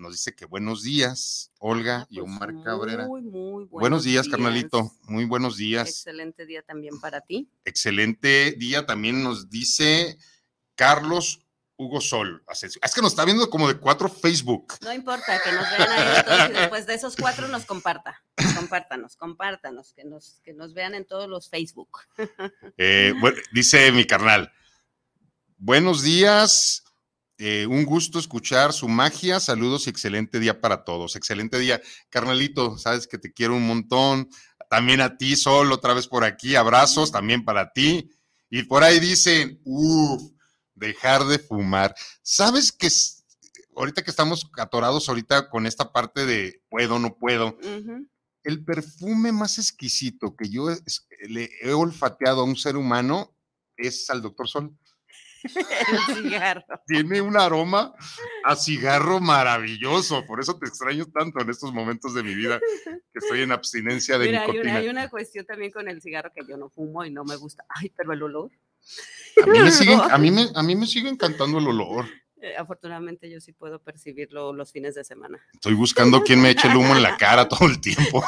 nos 0.03 0.12
dice 0.12 0.35
que 0.35 0.45
buenos 0.45 0.83
días, 0.83 1.53
Olga 1.59 2.01
ah, 2.01 2.07
pues 2.09 2.17
y 2.17 2.21
Omar 2.21 2.53
Cabrera. 2.65 3.07
Muy, 3.07 3.23
muy 3.23 3.65
buenos, 3.65 3.71
buenos 3.71 4.05
días, 4.05 4.25
días, 4.25 4.37
carnalito. 4.37 4.93
Muy 5.05 5.25
buenos 5.25 5.57
días. 5.57 5.88
Excelente 5.88 6.45
día 6.45 6.62
también 6.62 7.01
para 7.01 7.21
ti. 7.21 7.49
Excelente 7.65 8.53
día 8.59 8.85
también 8.85 9.23
nos 9.23 9.49
dice 9.49 10.19
Carlos 10.75 11.47
Hugo 11.77 12.01
Sol. 12.01 12.43
Es 12.51 12.95
que 12.95 13.01
nos 13.01 13.12
está 13.12 13.25
viendo 13.25 13.49
como 13.49 13.69
de 13.69 13.79
cuatro 13.79 14.09
Facebook. 14.09 14.75
No 14.83 14.93
importa, 14.93 15.41
que 15.41 15.53
nos 15.53 15.71
vean 15.71 15.91
ahí 15.91 16.25
todos 16.25 16.51
y 16.51 16.53
después 16.53 16.87
de 16.87 16.95
esos 16.95 17.17
cuatro 17.17 17.47
nos 17.47 17.65
comparta. 17.65 18.23
Compártanos, 18.57 19.17
compártanos, 19.17 19.93
que 19.95 20.05
nos, 20.05 20.41
que 20.43 20.53
nos 20.53 20.75
vean 20.75 20.95
en 20.95 21.07
todos 21.07 21.29
los 21.29 21.49
Facebook. 21.49 22.01
Eh, 22.77 23.15
bueno, 23.21 23.38
dice 23.53 23.93
mi 23.93 24.05
carnal. 24.05 24.53
Buenos 25.59 26.03
días. 26.03 26.82
Eh, 27.44 27.66
un 27.66 27.85
gusto 27.85 28.20
escuchar 28.20 28.72
su 28.72 28.87
magia. 28.87 29.40
Saludos 29.40 29.88
y 29.88 29.90
excelente 29.90 30.38
día 30.38 30.61
para 30.61 30.85
todos. 30.85 31.16
Excelente 31.16 31.59
día. 31.59 31.83
Carnalito, 32.09 32.78
sabes 32.78 33.09
que 33.09 33.18
te 33.18 33.33
quiero 33.33 33.57
un 33.57 33.66
montón. 33.66 34.28
También 34.70 35.00
a 35.00 35.16
ti, 35.16 35.35
Sol, 35.35 35.72
otra 35.72 35.92
vez 35.92 36.07
por 36.07 36.22
aquí. 36.22 36.55
Abrazos 36.55 37.11
también 37.11 37.44
para 37.44 37.72
ti. 37.72 38.09
Y 38.48 38.62
por 38.62 38.85
ahí 38.85 39.00
dicen, 39.00 39.61
uff, 39.64 40.22
dejar 40.76 41.24
de 41.24 41.40
fumar. 41.40 41.96
¿Sabes 42.22 42.70
que 42.70 42.88
ahorita 43.74 44.05
que 44.05 44.12
estamos 44.12 44.48
atorados 44.57 45.09
ahorita 45.09 45.50
con 45.50 45.66
esta 45.66 45.92
parte 45.92 46.24
de 46.24 46.62
puedo, 46.70 47.00
no 47.00 47.16
puedo? 47.16 47.59
El 48.44 48.64
perfume 48.64 49.33
más 49.33 49.59
exquisito 49.59 50.37
que 50.37 50.48
yo 50.48 50.68
le 51.28 51.50
he 51.61 51.72
olfateado 51.72 52.42
a 52.42 52.44
un 52.44 52.55
ser 52.55 52.76
humano 52.76 53.35
es 53.76 54.09
al 54.11 54.22
doctor 54.22 54.48
Sol. 54.48 54.78
El 56.09 56.22
cigarro. 56.22 56.64
Tiene 56.87 57.20
un 57.20 57.37
aroma 57.37 57.94
a 58.44 58.57
cigarro 58.57 59.20
maravilloso, 59.20 60.24
por 60.26 60.40
eso 60.40 60.59
te 60.59 60.66
extraño 60.66 61.07
tanto 61.07 61.40
en 61.40 61.50
estos 61.50 61.72
momentos 61.72 62.14
de 62.14 62.22
mi 62.22 62.35
vida 62.35 62.61
que 63.12 63.18
estoy 63.18 63.42
en 63.42 63.52
abstinencia 63.52 64.18
de 64.18 64.26
Mira, 64.26 64.40
nicotina. 64.40 64.62
Hay 64.62 64.70
una, 64.70 64.78
hay 64.78 64.88
una 64.88 65.11
cuestión 65.11 65.44
también 65.44 65.70
con 65.70 65.88
el 65.88 66.00
cigarro 66.00 66.33
que 66.35 66.42
yo 66.48 66.57
no 66.57 66.70
fumo 66.70 67.05
y 67.05 67.11
no 67.11 67.24
me 67.24 67.37
gusta. 67.37 67.64
Ay, 67.68 67.92
pero 67.96 68.12
el 68.12 68.22
olor. 68.22 68.50
A 69.42 69.46
mí 69.46 69.59
me 69.59 69.70
sigue, 69.70 69.94
a 69.94 70.18
mí 70.18 70.31
me, 70.31 70.48
a 70.55 70.62
mí 70.62 70.76
me 70.76 70.87
sigue 70.87 71.09
encantando 71.09 71.59
el 71.59 71.68
olor. 71.68 72.07
Eh, 72.42 72.57
afortunadamente 72.57 73.31
yo 73.31 73.40
sí 73.40 73.52
puedo 73.52 73.81
percibirlo 73.81 74.52
los 74.52 74.72
fines 74.72 74.96
de 74.96 75.05
semana. 75.05 75.40
Estoy 75.55 75.74
buscando 75.74 76.22
quién 76.22 76.42
me 76.42 76.50
eche 76.50 76.66
el 76.66 76.76
humo 76.76 76.96
en 76.96 77.02
la 77.02 77.16
cara 77.16 77.48
todo 77.48 77.68
el 77.68 77.81
tiempo. 77.81 78.24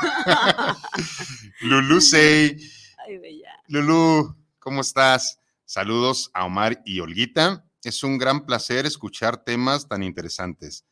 Lulu 1.63 2.01
Say. 2.01 2.57
Ay, 3.05 3.19
bella. 3.19 3.61
Lulu, 3.67 4.37
¿cómo 4.61 4.83
estás? 4.83 5.41
Saludos 5.75 6.31
a 6.35 6.45
Omar 6.45 6.81
y 6.85 7.01
Olguita. 7.01 7.69
Es 7.83 8.05
un 8.05 8.17
gran 8.17 8.47
placer 8.47 8.87
escuchar 8.87 9.43
temas 9.43 9.89
tan 9.89 10.05
interesantes. 10.05 10.87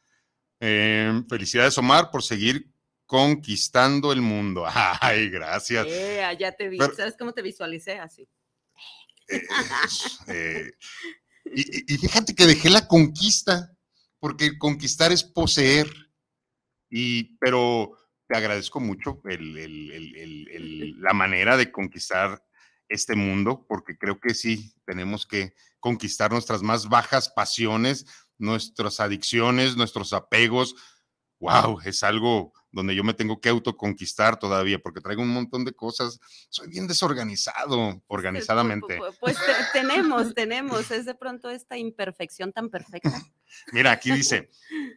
Eh, 0.58 1.22
felicidades, 1.28 1.78
Omar, 1.78 2.10
por 2.10 2.24
seguir 2.24 2.68
conquistando 3.06 4.10
el 4.12 4.22
mundo. 4.22 4.64
Ay, 5.00 5.30
gracias. 5.30 5.86
Eh, 5.88 6.36
ya 6.36 6.50
te 6.50 6.68
vi. 6.68 6.78
Pero- 6.78 6.96
¿Sabes 6.96 7.14
cómo 7.16 7.32
te 7.32 7.42
visualicé? 7.42 8.00
Así. 8.00 8.28
Eh, 10.26 10.72
y, 11.44 11.94
y 11.94 11.98
fíjate 11.98 12.34
que 12.34 12.46
dejé 12.46 12.68
la 12.68 12.88
conquista, 12.88 13.72
porque 14.18 14.58
conquistar 14.58 15.12
es 15.12 15.22
poseer. 15.22 15.86
Y, 16.90 17.36
pero 17.38 17.92
te 18.26 18.36
agradezco 18.36 18.80
mucho 18.80 19.22
el- 19.26 19.56
el- 19.58 19.92
el- 19.92 20.16
el- 20.16 20.48
el- 20.50 21.00
la 21.00 21.12
manera 21.12 21.56
de 21.56 21.70
conquistar 21.70 22.42
este 22.92 23.14
mundo, 23.16 23.64
porque 23.68 23.96
creo 23.96 24.20
que 24.20 24.34
sí, 24.34 24.74
tenemos 24.84 25.26
que 25.26 25.54
conquistar 25.80 26.30
nuestras 26.30 26.62
más 26.62 26.88
bajas 26.88 27.28
pasiones, 27.30 28.06
nuestras 28.38 29.00
adicciones, 29.00 29.76
nuestros 29.76 30.12
apegos. 30.12 30.74
Wow, 31.40 31.80
es 31.84 32.02
algo 32.04 32.52
donde 32.70 32.94
yo 32.94 33.02
me 33.04 33.14
tengo 33.14 33.40
que 33.40 33.48
autoconquistar 33.48 34.38
todavía, 34.38 34.78
porque 34.78 35.00
traigo 35.00 35.22
un 35.22 35.28
montón 35.28 35.64
de 35.64 35.72
cosas. 35.72 36.20
Soy 36.48 36.68
bien 36.68 36.86
desorganizado, 36.86 38.02
organizadamente. 38.06 38.96
Pues, 38.96 39.16
pues, 39.18 39.36
pues, 39.36 39.46
te- 39.46 39.80
tenemos, 39.80 40.34
tenemos. 40.34 40.90
Es 40.90 41.04
de 41.04 41.14
pronto 41.14 41.50
esta 41.50 41.76
imperfección 41.76 42.52
tan 42.52 42.70
perfecta. 42.70 43.10
Mira, 43.72 43.92
aquí 43.92 44.12
dice, 44.12 44.50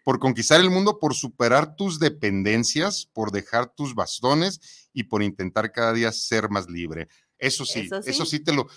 por 0.06 0.20
conquistar 0.20 0.62
el 0.62 0.70
mundo, 0.70 1.00
por 1.00 1.14
superar 1.16 1.76
tus 1.76 2.00
dependencias, 2.00 3.06
por 3.12 3.32
dejar 3.32 3.74
tus 3.74 3.94
bastones 3.96 4.90
y 4.94 5.04
por 5.04 5.22
intentar 5.24 5.72
cada 5.72 5.92
día 5.94 6.12
ser 6.12 6.50
más 6.50 6.70
libre. 6.70 7.10
Eso 7.38 7.66
sí, 7.66 7.82
Eso 7.82 8.00
eso 8.00 8.26
sí. 8.26 8.40
te 8.40 8.54
lo... 8.54 8.68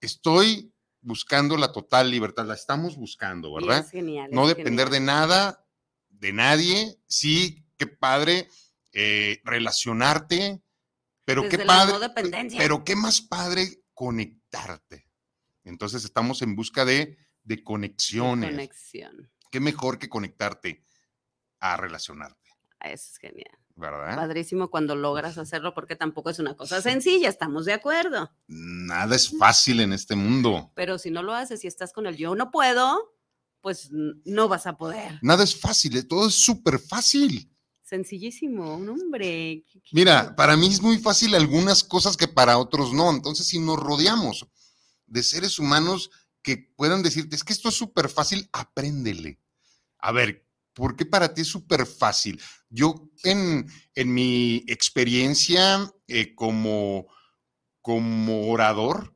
Estoy 0.00 0.72
buscando 1.00 1.56
la 1.56 1.72
total 1.72 2.10
libertad, 2.10 2.46
la 2.46 2.54
estamos 2.54 2.96
buscando, 2.96 3.52
¿verdad? 3.54 3.84
es 3.84 3.90
genial. 3.90 4.30
No 4.32 4.48
es 4.48 4.56
depender 4.56 4.90
de 4.90 5.00
nada, 5.00 5.66
de 6.08 6.32
nadie. 6.32 6.98
Sí, 7.06 7.66
qué 7.76 7.86
padre 7.86 8.48
eh, 8.92 9.40
relacionarte, 9.44 10.62
pero 11.24 11.42
Desde 11.42 11.58
qué 11.58 11.64
padre... 11.64 11.94
no. 11.94 12.58
Pero 12.58 12.84
qué 12.84 12.96
más 12.96 13.20
padre 13.20 13.82
conectarte. 13.94 15.06
Entonces 15.64 16.04
estamos 16.04 16.42
en 16.42 16.56
busca 16.56 16.84
de, 16.84 17.16
de 17.42 17.56
De 17.56 17.64
conexiones 17.64 18.50
Conexión. 18.50 19.30
qué 19.50 19.60
mejor 19.60 19.98
que 19.98 20.08
conectarte 20.08 20.84
a 21.60 21.76
relacionarte, 21.76 22.50
Eso 22.80 23.10
es 23.12 23.18
genial. 23.18 23.58
¿Verdad? 23.78 24.16
Padrísimo 24.16 24.70
cuando 24.70 24.96
logras 24.96 25.38
hacerlo 25.38 25.72
porque 25.72 25.96
tampoco 25.96 26.30
es 26.30 26.38
una 26.38 26.56
cosa 26.56 26.82
sencilla, 26.82 27.28
estamos 27.28 27.64
de 27.64 27.72
acuerdo. 27.72 28.30
Nada 28.48 29.14
es 29.14 29.36
fácil 29.38 29.80
en 29.80 29.92
este 29.92 30.16
mundo. 30.16 30.72
Pero 30.74 30.98
si 30.98 31.10
no 31.10 31.22
lo 31.22 31.32
haces 31.32 31.64
y 31.64 31.68
estás 31.68 31.92
con 31.92 32.06
el 32.06 32.16
yo 32.16 32.34
no 32.34 32.50
puedo, 32.50 33.14
pues 33.60 33.90
no 33.92 34.48
vas 34.48 34.66
a 34.66 34.76
poder. 34.76 35.18
Nada 35.22 35.44
es 35.44 35.58
fácil, 35.58 35.96
eh, 35.96 36.02
todo 36.02 36.28
es 36.28 36.34
súper 36.34 36.78
fácil. 36.78 37.50
Sencillísimo, 37.82 38.76
un 38.76 38.88
hombre. 38.90 39.64
Mira, 39.92 40.36
para 40.36 40.56
mí 40.56 40.66
es 40.66 40.82
muy 40.82 40.98
fácil 40.98 41.34
algunas 41.34 41.82
cosas 41.82 42.16
que 42.18 42.28
para 42.28 42.58
otros 42.58 42.92
no. 42.92 43.10
Entonces, 43.10 43.46
si 43.46 43.58
nos 43.58 43.78
rodeamos 43.78 44.46
de 45.06 45.22
seres 45.22 45.58
humanos 45.58 46.10
que 46.42 46.58
puedan 46.76 47.02
decirte, 47.02 47.34
es 47.34 47.44
que 47.44 47.54
esto 47.54 47.70
es 47.70 47.76
súper 47.76 48.10
fácil, 48.10 48.48
apréndele. 48.52 49.40
A 49.98 50.12
ver, 50.12 50.47
¿por 50.78 50.94
qué 50.94 51.04
para 51.04 51.34
ti 51.34 51.40
es 51.40 51.48
súper 51.48 51.84
fácil? 51.86 52.40
Yo 52.70 53.10
en, 53.24 53.66
en 53.96 54.14
mi 54.14 54.64
experiencia 54.68 55.92
eh, 56.06 56.36
como, 56.36 57.08
como 57.82 58.48
orador, 58.48 59.12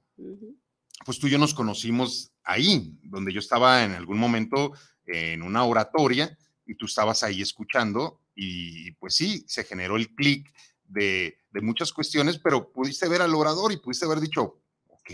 pues 1.06 1.20
tú 1.20 1.28
y 1.28 1.30
yo 1.30 1.38
nos 1.38 1.54
conocimos 1.54 2.32
ahí, 2.42 2.98
donde 3.04 3.32
yo 3.32 3.38
estaba 3.38 3.84
en 3.84 3.92
algún 3.92 4.18
momento 4.18 4.72
en 5.06 5.42
una 5.42 5.62
oratoria 5.64 6.36
y 6.66 6.74
tú 6.74 6.86
estabas 6.86 7.22
ahí 7.22 7.40
escuchando 7.40 8.20
y 8.34 8.90
pues 8.92 9.14
sí, 9.14 9.44
se 9.46 9.62
generó 9.62 9.94
el 9.94 10.12
clic 10.16 10.52
de, 10.82 11.38
de 11.52 11.60
muchas 11.60 11.92
cuestiones, 11.92 12.40
pero 12.40 12.72
pudiste 12.72 13.08
ver 13.08 13.22
al 13.22 13.36
orador 13.36 13.70
y 13.70 13.76
pudiste 13.76 14.04
haber 14.04 14.18
dicho, 14.18 14.60
ok. 14.88 15.10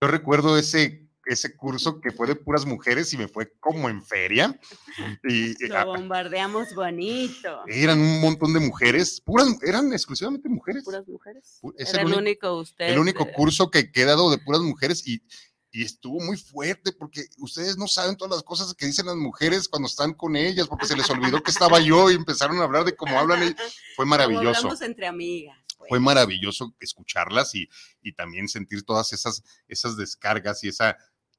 Yo 0.00 0.08
recuerdo 0.08 0.58
ese, 0.58 1.05
ese 1.26 1.56
curso 1.56 2.00
que 2.00 2.10
fue 2.12 2.26
de 2.26 2.36
puras 2.36 2.64
mujeres 2.64 3.12
y 3.12 3.18
me 3.18 3.28
fue 3.28 3.52
como 3.60 3.88
en 3.90 4.02
feria 4.04 4.58
y 5.24 5.66
Lo 5.68 5.76
ah, 5.78 5.84
bombardeamos 5.84 6.74
bonito. 6.74 7.62
eran 7.66 7.98
un 8.00 8.20
montón 8.20 8.52
de 8.52 8.60
mujeres, 8.60 9.20
puras, 9.20 9.48
eran 9.62 9.92
exclusivamente 9.92 10.48
mujeres. 10.48 10.84
Puras 10.84 11.06
mujeres. 11.06 11.60
Es 11.76 11.92
Era 11.92 12.02
el 12.02 12.12
el 12.12 12.18
único- 12.18 12.58
usted. 12.58 12.86
el 12.88 12.98
único 12.98 13.26
curso 13.32 13.70
que 13.70 13.80
he 13.80 13.92
quedado 13.92 14.30
de 14.30 14.38
puras 14.38 14.60
mujeres 14.62 15.06
y, 15.06 15.20
y 15.72 15.82
estuvo 15.84 16.20
muy 16.20 16.36
fuerte 16.38 16.92
porque 16.92 17.26
ustedes 17.38 17.76
no 17.76 17.86
saben 17.88 18.16
todas 18.16 18.36
las 18.36 18.42
cosas 18.42 18.72
que 18.74 18.86
dicen 18.86 19.06
las 19.06 19.16
mujeres 19.16 19.68
cuando 19.68 19.88
están 19.88 20.14
con 20.14 20.36
ellas 20.36 20.68
porque 20.68 20.86
se 20.86 20.96
les 20.96 21.10
olvidó 21.10 21.42
que 21.42 21.50
estaba 21.50 21.80
yo 21.80 22.10
y 22.10 22.14
empezaron 22.14 22.58
a 22.60 22.64
hablar 22.64 22.84
de 22.84 22.96
cómo 22.96 23.18
hablan. 23.18 23.42
ellas. 23.42 23.56
Fue 23.96 24.04
como 24.04 24.10
maravilloso. 24.10 24.58
hablamos 24.60 24.80
entre 24.82 25.06
amigas. 25.06 25.58
pues. 25.76 25.88
Fue 25.90 26.00
maravilloso 26.00 26.74
escucharlas 26.80 27.54
y, 27.54 27.68
y 28.00 28.12
también 28.14 28.48
sentir 28.48 28.84
todas 28.84 29.12
esas, 29.12 29.42
esas 29.68 29.96
descargas 29.98 30.64
y 30.64 30.68
esa, 30.68 30.96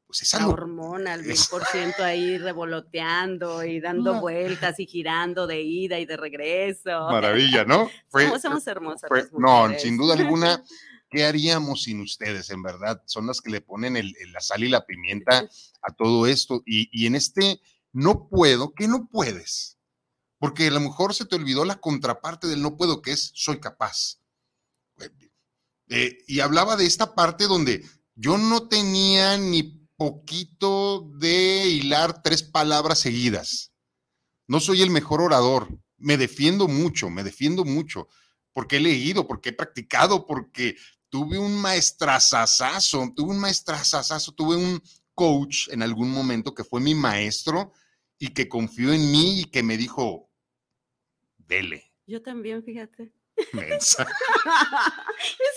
pues 0.07 0.21
esa 0.21 0.39
La 0.39 0.45
lo- 0.45 0.51
hormona 0.53 1.13
al 1.13 1.19
es- 1.29 1.49
1000% 1.51 1.99
ahí 2.03 2.37
revoloteando 2.37 3.63
y 3.63 3.79
dando 3.81 4.13
No. 4.15 4.21
vueltas 4.21 4.79
y 4.79 4.87
girando 4.87 5.45
de 5.47 5.61
ida 5.61 5.99
y 5.99 6.05
de 6.05 6.15
regreso. 6.17 7.09
maravilla, 7.11 7.65
¿no? 7.65 7.89
Fue, 8.09 8.23
Somos, 8.25 8.41
somos 8.41 8.67
hermosas. 8.67 9.09
fue- 9.09 9.27
no, 9.37 9.67
sin 9.77 9.97
duda 9.97 10.13
alguna, 10.15 10.63
¿qué 11.09 11.25
haríamos 11.25 11.83
sin 11.83 11.99
ustedes? 12.01 12.49
En 12.49 12.63
verdad, 12.63 13.03
son 13.05 13.27
las 13.27 13.41
que 13.41 13.51
le 13.51 13.59
ponen 13.61 13.97
el- 13.97 14.15
el- 14.19 14.31
la 14.31 14.39
sal 14.41 14.63
y 14.63 14.69
la 14.69 14.85
pimienta 14.85 15.49
a 15.81 15.93
todo 15.93 16.25
esto. 16.25 16.63
Y, 16.65 16.89
y 16.91 17.05
en 17.07 17.15
este 17.15 17.59
no 17.91 18.29
puedo, 18.29 18.73
¿qué 18.73 18.87
no 18.87 19.07
puedes? 19.09 19.77
Porque 20.39 20.67
a 20.67 20.71
lo 20.71 20.79
mejor 20.79 21.13
se 21.15 21.25
te 21.25 21.35
olvidó 21.35 21.65
la 21.65 21.75
contraparte 21.81 22.47
del 22.47 22.61
no 22.61 22.77
puedo, 22.77 23.01
que 23.01 23.11
es 23.11 23.31
soy 23.35 23.59
capaz. 23.59 24.19
Eh, 25.89 26.17
y 26.27 26.39
hablaba 26.41 26.75
de 26.75 26.85
esta 26.85 27.15
parte 27.15 27.45
donde 27.45 27.83
yo 28.15 28.37
no 28.37 28.67
tenía 28.67 29.37
ni 29.37 29.86
poquito 29.97 31.09
de 31.15 31.67
hilar 31.67 32.21
tres 32.21 32.43
palabras 32.43 32.99
seguidas. 32.99 33.73
No 34.47 34.59
soy 34.59 34.81
el 34.81 34.89
mejor 34.89 35.21
orador. 35.21 35.67
Me 35.97 36.15
defiendo 36.15 36.67
mucho, 36.67 37.09
me 37.09 37.23
defiendo 37.23 37.65
mucho, 37.65 38.07
porque 38.53 38.77
he 38.77 38.79
leído, 38.79 39.27
porque 39.27 39.49
he 39.49 39.53
practicado, 39.53 40.25
porque 40.25 40.75
tuve 41.09 41.39
un 41.39 41.59
maestrazazazo, 41.59 43.11
tuve 43.15 43.31
un 43.31 43.39
maestrazazazo, 43.39 44.31
tuve 44.33 44.55
un 44.55 44.81
coach 45.15 45.67
en 45.69 45.81
algún 45.81 46.11
momento 46.11 46.53
que 46.53 46.63
fue 46.63 46.79
mi 46.79 46.93
maestro 46.93 47.73
y 48.19 48.29
que 48.29 48.47
confió 48.47 48.93
en 48.93 49.11
mí 49.11 49.41
y 49.41 49.45
que 49.45 49.63
me 49.63 49.77
dijo, 49.77 50.29
dele, 51.37 51.91
Yo 52.05 52.21
también, 52.21 52.63
fíjate. 52.63 53.11
es 53.53 53.97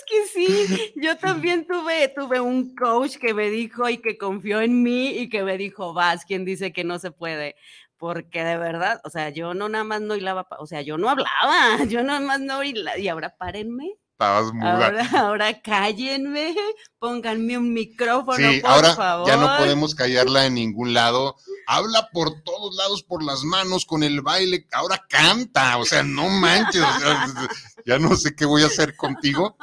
que 0.05 0.27
sí, 0.27 0.93
yo 0.95 1.17
también 1.17 1.65
tuve, 1.65 2.07
tuve 2.09 2.39
un 2.39 2.75
coach 2.75 3.17
que 3.17 3.33
me 3.33 3.49
dijo 3.49 3.89
y 3.89 3.97
que 3.97 4.17
confió 4.17 4.61
en 4.61 4.83
mí 4.83 5.09
y 5.09 5.29
que 5.29 5.43
me 5.43 5.57
dijo, 5.57 5.93
vas, 5.93 6.25
quien 6.25 6.45
dice 6.45 6.71
que 6.73 6.83
no 6.83 6.99
se 6.99 7.11
puede. 7.11 7.55
Porque 7.97 8.43
de 8.43 8.57
verdad, 8.57 8.99
o 9.03 9.09
sea, 9.09 9.29
yo 9.29 9.53
no 9.53 9.69
nada 9.69 9.83
más 9.83 10.01
no 10.01 10.15
hilaba, 10.15 10.47
o 10.57 10.65
sea, 10.65 10.81
yo 10.81 10.97
no 10.97 11.09
hablaba, 11.09 11.83
yo 11.87 12.03
nada 12.03 12.19
más 12.19 12.39
no 12.39 12.63
hilaba. 12.63 12.97
Y 12.97 13.07
ahora 13.07 13.35
párenme, 13.37 13.91
Estabas 14.21 14.53
muda. 14.53 14.85
ahora, 14.85 15.09
ahora 15.27 15.61
cállenme, 15.61 16.55
pónganme 16.99 17.57
un 17.57 17.73
micrófono, 17.73 18.51
Sí, 18.51 18.59
por 18.59 18.69
ahora 18.69 18.95
favor. 18.95 19.27
ya 19.27 19.35
no 19.37 19.57
podemos 19.57 19.95
callarla 19.95 20.45
en 20.45 20.53
ningún 20.55 20.93
lado. 20.93 21.35
Habla 21.65 22.09
por 22.13 22.43
todos 22.43 22.75
lados, 22.75 23.01
por 23.03 23.23
las 23.23 23.43
manos, 23.43 23.85
con 23.85 24.03
el 24.03 24.21
baile. 24.21 24.67
Ahora 24.73 25.03
canta, 25.09 25.77
o 25.77 25.85
sea, 25.85 26.03
no 26.03 26.29
manches. 26.29 26.83
o 26.83 26.99
sea, 26.99 27.25
ya 27.85 27.97
no 27.97 28.15
sé 28.15 28.35
qué 28.35 28.45
voy 28.45 28.61
a 28.61 28.67
hacer 28.67 28.95
contigo. 28.95 29.57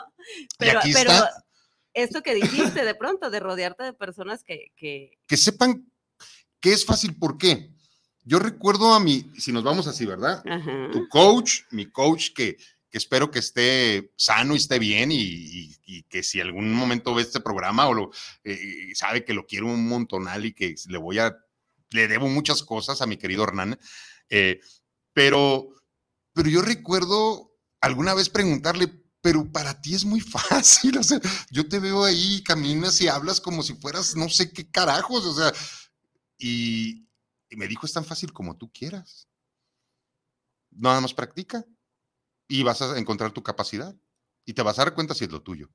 Pero, 0.58 0.72
y 0.72 0.76
aquí 0.76 0.92
pero 0.92 1.10
está. 1.12 1.44
esto 1.94 2.22
que 2.22 2.34
dijiste 2.34 2.84
de 2.84 2.94
pronto, 2.96 3.30
de 3.30 3.38
rodearte 3.40 3.84
de 3.84 3.92
personas 3.92 4.42
que, 4.42 4.72
que 4.76 5.18
Que 5.28 5.36
sepan 5.36 5.86
que 6.60 6.72
es 6.72 6.84
fácil, 6.84 7.16
¿por 7.16 7.38
qué? 7.38 7.70
Yo 8.24 8.40
recuerdo 8.40 8.92
a 8.92 8.98
mi, 9.00 9.30
si 9.38 9.52
nos 9.52 9.62
vamos 9.62 9.86
así, 9.86 10.04
¿verdad? 10.04 10.42
ajá, 10.46 10.90
Tu 10.92 11.08
coach, 11.08 11.60
mi 11.70 11.86
coach, 11.86 12.30
que, 12.34 12.56
que 12.90 12.98
espero 12.98 13.30
que 13.30 13.38
esté 13.40 14.12
sano 14.16 14.54
y 14.54 14.58
esté 14.58 14.78
bien 14.78 15.12
y, 15.12 15.16
y- 15.20 15.76
y 15.86 16.02
que 16.04 16.22
si 16.22 16.40
algún 16.40 16.72
momento 16.72 17.14
ve 17.14 17.22
este 17.22 17.40
programa 17.40 17.88
o 17.88 18.10
eh, 18.44 18.92
sabe 18.94 19.24
que 19.24 19.34
lo 19.34 19.46
quiero 19.46 19.66
un 19.66 19.88
montonal 19.88 20.44
y 20.46 20.52
que 20.54 20.74
le 20.88 20.98
voy 20.98 21.18
a, 21.18 21.36
le 21.90 22.08
debo 22.08 22.28
muchas 22.28 22.62
cosas 22.62 23.00
a 23.02 23.06
mi 23.06 23.16
querido 23.16 23.44
Hernán, 23.44 23.78
eh, 24.30 24.60
pero, 25.12 25.68
pero 26.32 26.48
yo 26.48 26.62
recuerdo 26.62 27.52
alguna 27.80 28.14
vez 28.14 28.28
preguntarle, 28.28 28.88
pero 29.20 29.50
para 29.50 29.80
ti 29.80 29.94
es 29.94 30.04
muy 30.04 30.20
fácil, 30.22 30.98
o 30.98 31.02
sea, 31.02 31.20
yo 31.50 31.68
te 31.68 31.78
veo 31.78 32.04
ahí, 32.04 32.42
caminas 32.42 33.00
y 33.00 33.08
hablas 33.08 33.40
como 33.40 33.62
si 33.62 33.74
fueras 33.74 34.16
no 34.16 34.28
sé 34.28 34.52
qué 34.52 34.70
carajos, 34.70 35.24
o 35.26 35.34
sea, 35.34 35.52
y 36.38 37.06
me 37.50 37.66
dijo, 37.66 37.86
es 37.86 37.92
tan 37.92 38.04
fácil 38.04 38.32
como 38.32 38.56
tú 38.56 38.70
quieras. 38.72 39.28
Nada 40.70 41.00
más 41.00 41.14
practica 41.14 41.64
y 42.48 42.62
vas 42.62 42.82
a 42.82 42.98
encontrar 42.98 43.32
tu 43.32 43.42
capacidad 43.42 43.94
y 44.44 44.54
te 44.54 44.62
vas 44.62 44.78
a 44.78 44.84
dar 44.86 44.94
cuenta 44.94 45.14
si 45.14 45.24
es 45.24 45.30
lo 45.30 45.42
tuyo. 45.42 45.68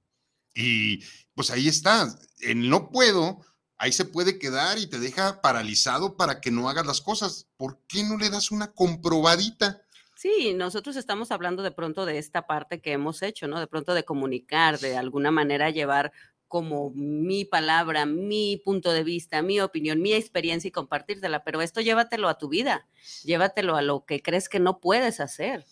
Y 0.56 1.04
pues 1.36 1.52
ahí 1.52 1.68
está, 1.68 2.14
en 2.42 2.70
no 2.70 2.90
puedo, 2.90 3.40
ahí 3.78 3.92
se 3.92 4.06
puede 4.06 4.40
quedar 4.40 4.78
y 4.78 4.88
te 4.88 5.00
deja 5.00 5.42
paralizado 5.42 6.18
para 6.18 6.42
que 6.42 6.52
no 6.52 6.70
hagas 6.70 6.86
las 6.86 7.02
cosas. 7.02 7.48
¿Por 7.56 7.80
qué 7.88 8.04
no 8.04 8.18
le 8.18 8.30
das 8.30 8.52
una 8.52 8.72
comprobadita? 8.74 9.84
Sí, 10.16 10.54
nosotros 10.54 10.96
estamos 10.96 11.32
hablando 11.32 11.64
de 11.64 11.72
pronto 11.72 12.06
de 12.06 12.18
esta 12.18 12.48
parte 12.48 12.82
que 12.82 12.94
hemos 12.94 13.22
hecho, 13.22 13.48
¿no? 13.48 13.60
De 13.60 13.68
pronto 13.68 13.94
de 13.94 14.06
comunicar, 14.06 14.80
de 14.80 14.96
alguna 14.96 15.32
manera 15.32 15.70
llevar 15.70 16.12
como 16.48 16.92
mi 16.92 17.46
palabra, 17.46 18.06
mi 18.06 18.62
punto 18.64 18.92
de 18.92 19.04
vista, 19.04 19.42
mi 19.42 19.60
opinión, 19.60 20.02
mi 20.02 20.14
experiencia 20.14 20.68
y 20.68 20.72
compartírtela, 20.72 21.44
pero 21.44 21.64
esto 21.64 21.82
llévatelo 21.82 22.30
a 22.30 22.38
tu 22.38 22.48
vida, 22.48 22.88
llévatelo 23.24 23.76
a 23.76 23.82
lo 23.82 24.06
que 24.06 24.22
crees 24.22 24.50
que 24.50 24.60
no 24.60 24.80
puedes 24.80 25.20
hacer, 25.20 25.66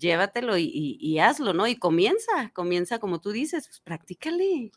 llévatelo 0.00 0.56
y, 0.58 0.64
y- 0.64 0.98
y 1.00 1.18
hazlo, 1.20 1.52
¿no? 1.52 1.66
Y 1.68 1.76
comienza, 1.76 2.50
comienza 2.52 2.98
como 2.98 3.20
tú 3.20 3.30
dices, 3.30 3.66
pues 3.68 3.80
practícale. 3.80 4.72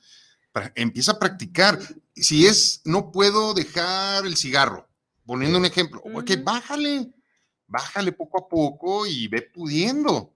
Pra- 0.53 0.71
Empieza 0.75 1.13
a 1.13 1.19
practicar. 1.19 1.79
Si 2.15 2.45
es, 2.45 2.81
no 2.85 3.11
puedo 3.11 3.53
dejar 3.55 4.25
el 4.27 4.37
cigarro, 4.37 4.87
poniendo 5.25 5.57
un 5.57 5.65
ejemplo, 5.65 5.99
ok, 6.03 6.29
Ujú. 6.31 6.43
bájale, 6.43 7.11
bájale 7.65 8.11
poco 8.11 8.37
a 8.45 8.47
poco 8.47 9.07
y 9.07 9.27
ve 9.27 9.41
pudiendo. 9.41 10.31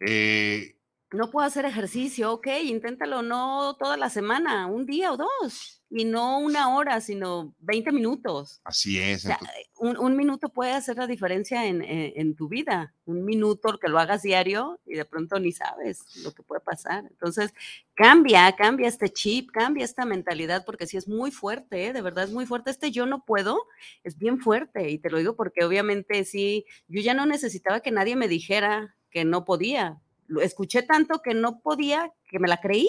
Eh, 0.00 0.76
No 1.12 1.30
puedo 1.30 1.46
hacer 1.46 1.64
ejercicio, 1.64 2.32
ok, 2.32 2.48
inténtalo 2.64 3.22
no 3.22 3.76
toda 3.78 3.96
la 3.96 4.10
semana, 4.10 4.66
un 4.66 4.84
día 4.86 5.12
o 5.12 5.16
dos, 5.16 5.80
y 5.96 6.04
no 6.04 6.38
una 6.40 6.74
hora, 6.74 7.00
sino 7.00 7.54
20 7.60 7.92
minutos. 7.92 8.60
así 8.64 8.98
es. 8.98 9.24
O 9.24 9.28
sea, 9.28 9.38
entonces- 9.40 9.68
un, 9.78 9.96
un 9.98 10.16
minuto 10.16 10.48
puede 10.48 10.72
hacer 10.72 10.96
la 10.96 11.06
diferencia 11.06 11.66
en, 11.66 11.82
en- 11.82 12.12
en 12.16 12.34
tu 12.34 12.48
vida. 12.48 12.94
Un 13.04 13.24
minuto 13.24 13.78
que 13.78 13.88
lo 13.88 13.98
hagas 13.98 14.22
diario 14.22 14.80
y 14.86 14.94
de 14.94 15.04
pronto 15.04 15.38
ni 15.38 15.52
sabes 15.52 16.00
lo 16.24 16.32
que 16.32 16.42
puede 16.42 16.60
pasar. 16.62 17.04
Entonces, 17.10 17.52
cambia, 17.94 18.50
cambia 18.56 18.88
este 18.88 19.08
chip, 19.10 19.50
cambia 19.52 19.84
esta 19.84 20.04
mentalidad, 20.04 20.64
porque 20.64 20.86
sí 20.86 20.96
es 20.96 21.06
muy 21.08 21.30
fuerte, 21.30 21.86
¿eh? 21.86 21.92
de 21.92 22.02
verdad 22.02 22.24
es 22.24 22.30
muy 22.32 22.46
fuerte. 22.46 22.70
Este 22.70 22.90
yo 22.90 23.06
no 23.06 23.24
puedo 23.24 23.58
es 24.02 24.18
bien 24.18 24.40
fuerte 24.40 24.90
y 24.90 24.98
te 24.98 25.10
lo 25.10 25.18
digo 25.18 25.36
porque 25.36 25.64
obviamente 25.64 26.24
sí, 26.24 26.64
yo 26.88 27.00
ya 27.02 27.14
no 27.14 27.26
necesitaba 27.26 27.80
que 27.80 27.90
nadie 27.92 28.16
me 28.16 28.26
dijera 28.28 28.96
que 29.10 29.24
no 29.24 29.44
podía. 29.44 30.00
Lo 30.26 30.40
escuché 30.40 30.82
tanto 30.82 31.20
que 31.22 31.34
no 31.34 31.60
podía 31.60 32.12
que 32.28 32.38
me 32.38 32.48
la 32.48 32.56
creí 32.60 32.88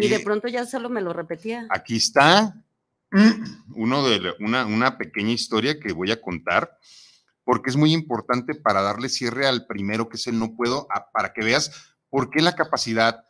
y 0.00 0.08
de 0.08 0.20
pronto 0.20 0.48
ya 0.48 0.66
solo 0.66 0.88
me 0.90 1.00
lo 1.00 1.12
repetía. 1.12 1.66
Aquí 1.70 1.96
está 1.96 2.54
uno 3.74 4.06
de 4.08 4.34
una, 4.40 4.66
una 4.66 4.98
pequeña 4.98 5.32
historia 5.32 5.80
que 5.80 5.92
voy 5.92 6.10
a 6.10 6.20
contar, 6.20 6.76
porque 7.44 7.70
es 7.70 7.76
muy 7.76 7.92
importante 7.94 8.54
para 8.54 8.82
darle 8.82 9.08
cierre 9.08 9.46
al 9.46 9.66
primero, 9.66 10.08
que 10.08 10.16
es 10.16 10.26
el 10.26 10.38
no 10.38 10.54
puedo, 10.54 10.86
a- 10.90 11.10
para 11.10 11.32
que 11.32 11.42
veas 11.44 11.94
por 12.10 12.28
qué 12.30 12.42
la 12.42 12.54
capacidad 12.54 13.24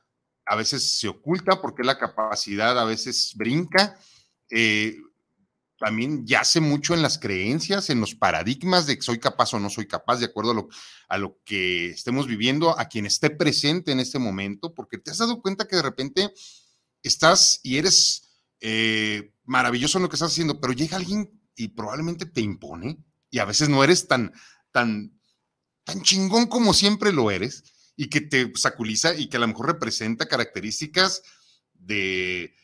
a 0.47 0.57
veces 0.57 0.99
se 0.99 1.09
oculta, 1.09 1.61
por 1.61 1.75
qué 1.75 1.85
la 1.85 1.99
capacidad 1.99 2.79
a 2.79 2.85
veces 2.85 3.35
brinca. 3.37 3.97
eh, 4.51 4.97
también 5.79 6.27
yace 6.27 6.61
mucho 6.61 6.95
en 6.95 7.03
las 7.03 7.19
creencias, 7.19 7.89
en 7.89 8.01
los 8.01 8.15
paradigmas 8.15 8.87
de 8.87 8.97
que 8.97 9.03
soy 9.03 9.19
capaz 9.19 9.55
o 9.55 9.61
no 9.61 9.71
soy 9.71 9.87
capaz, 9.87 10.19
de 10.19 10.27
acuerdo 10.27 10.51
a 10.51 10.55
lo, 10.55 10.69
a 11.09 11.19
lo 11.19 11.41
que 11.45 11.91
estemos 11.91 12.27
viviendo, 12.27 12.79
a 12.79 12.87
quien 12.87 13.07
esté 13.07 13.31
presente 13.31 13.93
en 13.93 14.01
este 14.01 14.19
momento, 14.19 14.75
porque 14.75 14.99
te 14.99 15.11
has 15.11 15.19
dado 15.19 15.41
cuenta 15.41 15.69
que 15.69 15.77
de 15.77 15.83
repente 15.83 16.33
estás 17.03 17.61
y 17.63 17.79
eres 17.79 18.41
eh, 18.61 19.33
maravilloso 19.45 19.99
en 19.99 20.03
lo 20.03 20.09
que 20.09 20.17
estás 20.17 20.33
haciendo, 20.33 20.61
pero 20.61 20.73
llega 20.73 20.97
alguien 20.97 21.31
y 21.57 21.69
probablemente 21.69 22.27
te 22.27 22.41
impone 22.41 22.99
y 23.31 23.39
a 23.39 23.45
veces 23.45 23.69
no 23.69 23.85
eres 23.85 24.09
tan, 24.09 24.33
tan, 24.73 25.21
tan 25.85 26.03
chingón 26.03 26.47
como 26.47 26.75
siempre 26.75 27.13
lo 27.13 27.31
eres 27.31 27.63
y 27.97 28.09
que 28.09 28.21
te 28.21 28.53
saculiza 28.57 29.15
y 29.15 29.29
que 29.29 29.37
a 29.37 29.41
lo 29.41 29.49
mejor 29.49 29.67
representa 29.67 30.27
características 30.27 31.23
de, 31.73 32.55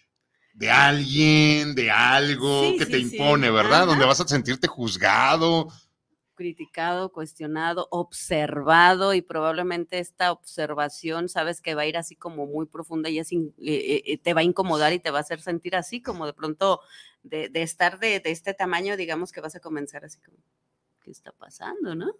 de 0.54 0.70
alguien, 0.70 1.74
de 1.74 1.90
algo 1.90 2.70
Sí, 2.72 2.76
que 2.78 2.86
te 2.86 2.98
sí. 2.98 3.16
impone, 3.16 3.50
¿verdad? 3.50 3.78
Ajá. 3.82 3.86
Donde 3.86 4.06
vas 4.06 4.20
a 4.20 4.28
sentirte 4.28 4.66
juzgado. 4.68 5.68
criticado, 6.36 7.12
cuestionado, 7.12 7.86
observado 7.92 9.14
y 9.14 9.22
probablemente 9.22 10.00
esta 10.00 10.32
observación, 10.32 11.28
sabes 11.28 11.60
que 11.60 11.76
va 11.76 11.82
a 11.82 11.86
ir 11.86 11.96
así 11.96 12.16
como 12.16 12.46
muy 12.46 12.66
profunda 12.66 13.08
y 13.08 13.20
es 13.20 13.30
in- 13.30 13.54
eh, 13.62 14.02
eh, 14.04 14.18
te 14.18 14.34
va 14.34 14.40
a 14.40 14.44
incomodar 14.44 14.92
y 14.92 14.98
te 14.98 15.12
va 15.12 15.18
a 15.18 15.20
hacer 15.20 15.40
sentir 15.40 15.76
así 15.76 16.02
como 16.02 16.26
de 16.26 16.32
pronto 16.32 16.80
de, 17.22 17.48
de 17.50 17.62
estar 17.62 18.00
de, 18.00 18.18
de 18.18 18.32
este 18.32 18.52
tamaño, 18.52 18.96
digamos 18.96 19.30
que 19.30 19.40
vas 19.40 19.54
a 19.54 19.60
comenzar 19.60 20.04
así 20.04 20.18
como, 20.22 20.38
¿qué 21.02 21.12
está 21.12 21.30
pasando, 21.30 21.94
no? 21.94 22.12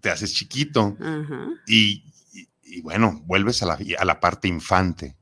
Te 0.00 0.10
haces 0.10 0.32
chiquito 0.34 0.96
Ajá. 1.00 1.50
y, 1.66 2.04
y- 2.32 2.48
y 2.62 2.80
bueno, 2.80 3.20
vuelves 3.26 3.62
a 3.62 3.66
la, 3.66 3.78
a 3.98 4.04
la 4.06 4.20
parte 4.20 4.48
infante. 4.48 5.16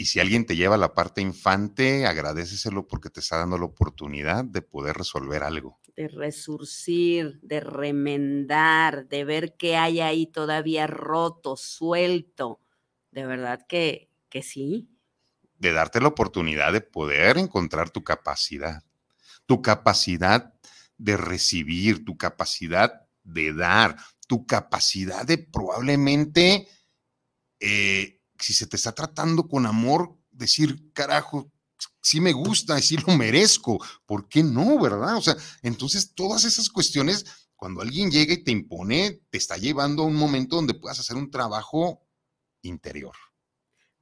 Y 0.00 0.06
si 0.06 0.18
alguien 0.18 0.46
te 0.46 0.56
lleva 0.56 0.76
a 0.76 0.78
la 0.78 0.94
parte 0.94 1.20
infante, 1.20 2.06
agradeceselo 2.06 2.88
porque 2.88 3.10
te 3.10 3.20
está 3.20 3.36
dando 3.36 3.58
la 3.58 3.66
oportunidad 3.66 4.46
de 4.46 4.62
poder 4.62 4.96
resolver 4.96 5.42
algo. 5.42 5.78
De 5.94 6.08
resurcir, 6.08 7.38
de 7.42 7.60
remendar, 7.60 9.08
de 9.08 9.26
ver 9.26 9.58
qué 9.58 9.76
hay 9.76 10.00
ahí 10.00 10.26
todavía 10.26 10.86
roto, 10.86 11.54
suelto. 11.54 12.62
De 13.10 13.26
verdad 13.26 13.66
que, 13.68 14.08
que 14.30 14.42
sí. 14.42 14.88
de 15.58 15.72
darte 15.72 16.00
la 16.00 16.08
oportunidad 16.08 16.72
de 16.72 16.80
poder 16.80 17.36
encontrar 17.36 17.90
tu 17.90 18.02
capacidad, 18.02 18.82
tu 19.44 19.60
capacidad 19.60 20.54
de 20.96 21.18
recibir, 21.18 22.06
tu 22.06 22.16
capacidad 22.16 23.06
de 23.22 23.52
dar, 23.52 23.98
tu 24.26 24.46
capacidad 24.46 25.26
de 25.26 25.36
probablemente, 25.36 26.68
eh, 27.60 28.19
si 28.40 28.52
se 28.54 28.66
te 28.66 28.76
está 28.76 28.92
tratando 28.92 29.46
con 29.48 29.66
amor, 29.66 30.16
decir, 30.30 30.92
carajo, 30.92 31.50
sí 32.02 32.20
me 32.20 32.32
gusta, 32.32 32.80
sí 32.80 32.96
lo 32.96 33.14
merezco, 33.16 33.78
¿por 34.06 34.28
qué 34.28 34.42
no, 34.42 34.78
verdad? 34.80 35.16
O 35.16 35.22
sea, 35.22 35.36
entonces 35.62 36.14
todas 36.14 36.44
esas 36.44 36.68
cuestiones, 36.70 37.24
cuando 37.56 37.82
alguien 37.82 38.10
llega 38.10 38.32
y 38.34 38.42
te 38.42 38.50
impone, 38.50 39.20
te 39.30 39.38
está 39.38 39.56
llevando 39.56 40.02
a 40.02 40.06
un 40.06 40.14
momento 40.16 40.56
donde 40.56 40.74
puedas 40.74 40.98
hacer 40.98 41.16
un 41.16 41.30
trabajo 41.30 42.02
interior. 42.62 43.14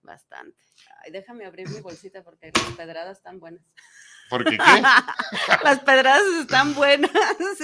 Bastante. 0.03 0.57
Ay, 1.05 1.11
déjame 1.13 1.45
abrir 1.45 1.69
mi 1.69 1.81
bolsita 1.81 2.23
porque 2.23 2.51
las 2.55 2.77
pedradas 2.77 3.19
están 3.19 3.41
buenas. 3.41 3.63
Porque 4.31 4.51
qué? 4.59 4.83
las 5.65 5.81
pedradas 5.81 6.23
están 6.41 6.75
buenas. 6.75 7.11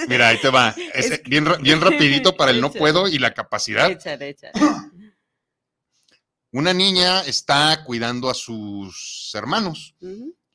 Mira, 0.07 0.29
ahí 0.29 0.39
te 0.41 0.49
va. 0.49 0.69
Es, 0.93 1.11
Es 1.11 1.19
que- 1.21 1.29
bien, 1.29 1.45
bien 1.61 1.79
rapidito 1.81 2.35
para 2.35 2.51
el 2.51 2.59
no 2.61 2.71
puedo 2.71 3.07
y 3.07 3.17
la 3.19 3.33
capacidad. 3.33 3.89
Échale, 3.89 4.29
échale. 4.29 4.53
Una 6.55 6.73
niña 6.73 7.19
está 7.23 7.83
cuidando 7.83 8.29
a 8.29 8.33
sus 8.33 9.29
hermanos 9.33 9.93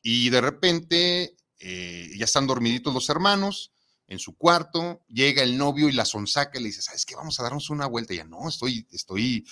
y 0.01 0.31
de 0.31 0.41
repente 0.41 1.35
eh, 1.59 2.09
ya 2.17 2.25
están 2.25 2.47
dormiditos 2.47 2.91
los 2.91 3.07
hermanos 3.09 3.71
en 4.07 4.17
su 4.17 4.35
cuarto, 4.35 5.03
llega 5.09 5.43
el 5.43 5.59
novio 5.59 5.89
y 5.89 5.91
la 5.91 6.05
sonsaca 6.05 6.57
y 6.57 6.63
le 6.63 6.69
dice, 6.69 6.81
¿sabes 6.81 7.05
qué? 7.05 7.15
Vamos 7.15 7.39
a 7.39 7.43
darnos 7.43 7.69
una 7.69 7.85
vuelta. 7.85 8.13
Y 8.13 8.15
ella, 8.15 8.25
no, 8.25 8.49
estoy, 8.49 8.87
estoy 8.89 9.45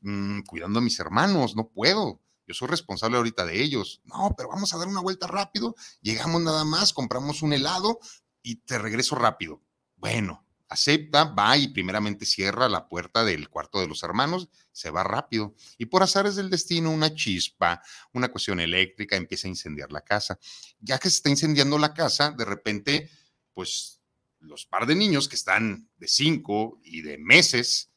mm, 0.00 0.40
cuidando 0.46 0.78
a 0.78 0.82
mis 0.82 0.98
hermanos, 0.98 1.56
no 1.56 1.68
puedo. 1.68 2.22
Yo 2.46 2.54
soy 2.54 2.68
responsable 2.68 3.18
ahorita 3.18 3.44
de 3.44 3.62
ellos. 3.62 4.00
No, 4.04 4.32
pero 4.34 4.48
vamos 4.48 4.72
a 4.72 4.78
dar 4.78 4.88
una 4.88 5.02
vuelta 5.02 5.26
rápido. 5.26 5.74
Llegamos 6.00 6.40
nada 6.40 6.64
más, 6.64 6.94
compramos 6.94 7.42
un 7.42 7.52
helado 7.52 8.00
y 8.42 8.62
te 8.64 8.78
regreso 8.78 9.14
rápido. 9.14 9.60
Bueno, 9.96 10.46
acepta, 10.72 11.24
va 11.24 11.56
y 11.56 11.68
primeramente 11.68 12.26
cierra 12.26 12.68
la 12.68 12.88
puerta 12.88 13.24
del 13.24 13.48
cuarto 13.48 13.80
de 13.80 13.86
los 13.86 14.02
hermanos, 14.02 14.48
se 14.72 14.90
va 14.90 15.04
rápido. 15.04 15.54
Y 15.78 15.86
por 15.86 16.02
azares 16.02 16.36
del 16.36 16.50
destino, 16.50 16.90
una 16.90 17.14
chispa, 17.14 17.82
una 18.12 18.28
cuestión 18.28 18.60
eléctrica, 18.60 19.16
empieza 19.16 19.46
a 19.46 19.50
incendiar 19.50 19.92
la 19.92 20.02
casa. 20.02 20.38
Ya 20.80 20.98
que 20.98 21.10
se 21.10 21.16
está 21.16 21.30
incendiando 21.30 21.78
la 21.78 21.94
casa, 21.94 22.32
de 22.32 22.44
repente, 22.44 23.10
pues 23.54 24.00
los 24.40 24.66
par 24.66 24.86
de 24.86 24.94
niños 24.94 25.28
que 25.28 25.36
están 25.36 25.88
de 25.96 26.08
cinco 26.08 26.80
y 26.82 27.02
de 27.02 27.18
meses, 27.18 27.90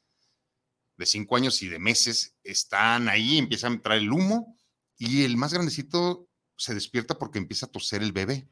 de 0.97 1.05
cinco 1.05 1.35
años 1.35 1.61
y 1.61 1.67
de 1.67 1.79
meses 1.79 2.35
están 2.43 3.09
ahí, 3.09 3.37
empieza 3.37 3.67
a 3.67 3.71
entrar 3.71 3.97
el 3.97 4.11
humo 4.11 4.55
y 4.97 5.23
el 5.23 5.37
más 5.37 5.53
grandecito 5.53 6.29
se 6.57 6.73
despierta 6.73 7.17
porque 7.17 7.39
empieza 7.39 7.65
a 7.65 7.71
toser 7.71 8.01
el 8.01 8.13
bebé. 8.13 8.47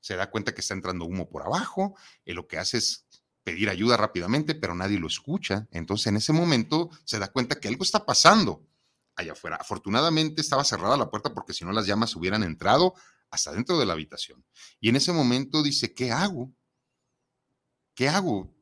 Se 0.00 0.14
da 0.14 0.30
cuenta 0.30 0.54
que 0.54 0.60
está 0.60 0.74
entrando 0.74 1.06
humo 1.06 1.28
por 1.28 1.42
abajo, 1.42 1.96
y 2.24 2.32
lo 2.32 2.46
que 2.46 2.56
hace 2.58 2.78
es 2.78 3.07
pedir 3.48 3.70
ayuda 3.70 3.96
rápidamente, 3.96 4.54
pero 4.54 4.74
nadie 4.74 4.98
lo 4.98 5.06
escucha. 5.06 5.66
Entonces 5.70 6.08
en 6.08 6.16
ese 6.16 6.34
momento 6.34 6.90
se 7.04 7.18
da 7.18 7.28
cuenta 7.28 7.58
que 7.58 7.68
algo 7.68 7.82
está 7.82 8.04
pasando 8.04 8.66
allá 9.16 9.32
afuera. 9.32 9.56
Afortunadamente 9.56 10.42
estaba 10.42 10.64
cerrada 10.64 10.98
la 10.98 11.08
puerta 11.08 11.32
porque 11.32 11.54
si 11.54 11.64
no 11.64 11.72
las 11.72 11.86
llamas 11.86 12.14
hubieran 12.14 12.42
entrado 12.42 12.92
hasta 13.30 13.52
dentro 13.52 13.78
de 13.78 13.86
la 13.86 13.94
habitación. 13.94 14.44
Y 14.80 14.90
en 14.90 14.96
ese 14.96 15.12
momento 15.12 15.62
dice, 15.62 15.94
¿qué 15.94 16.12
hago? 16.12 16.52
¿Qué 17.94 18.10
hago? 18.10 18.54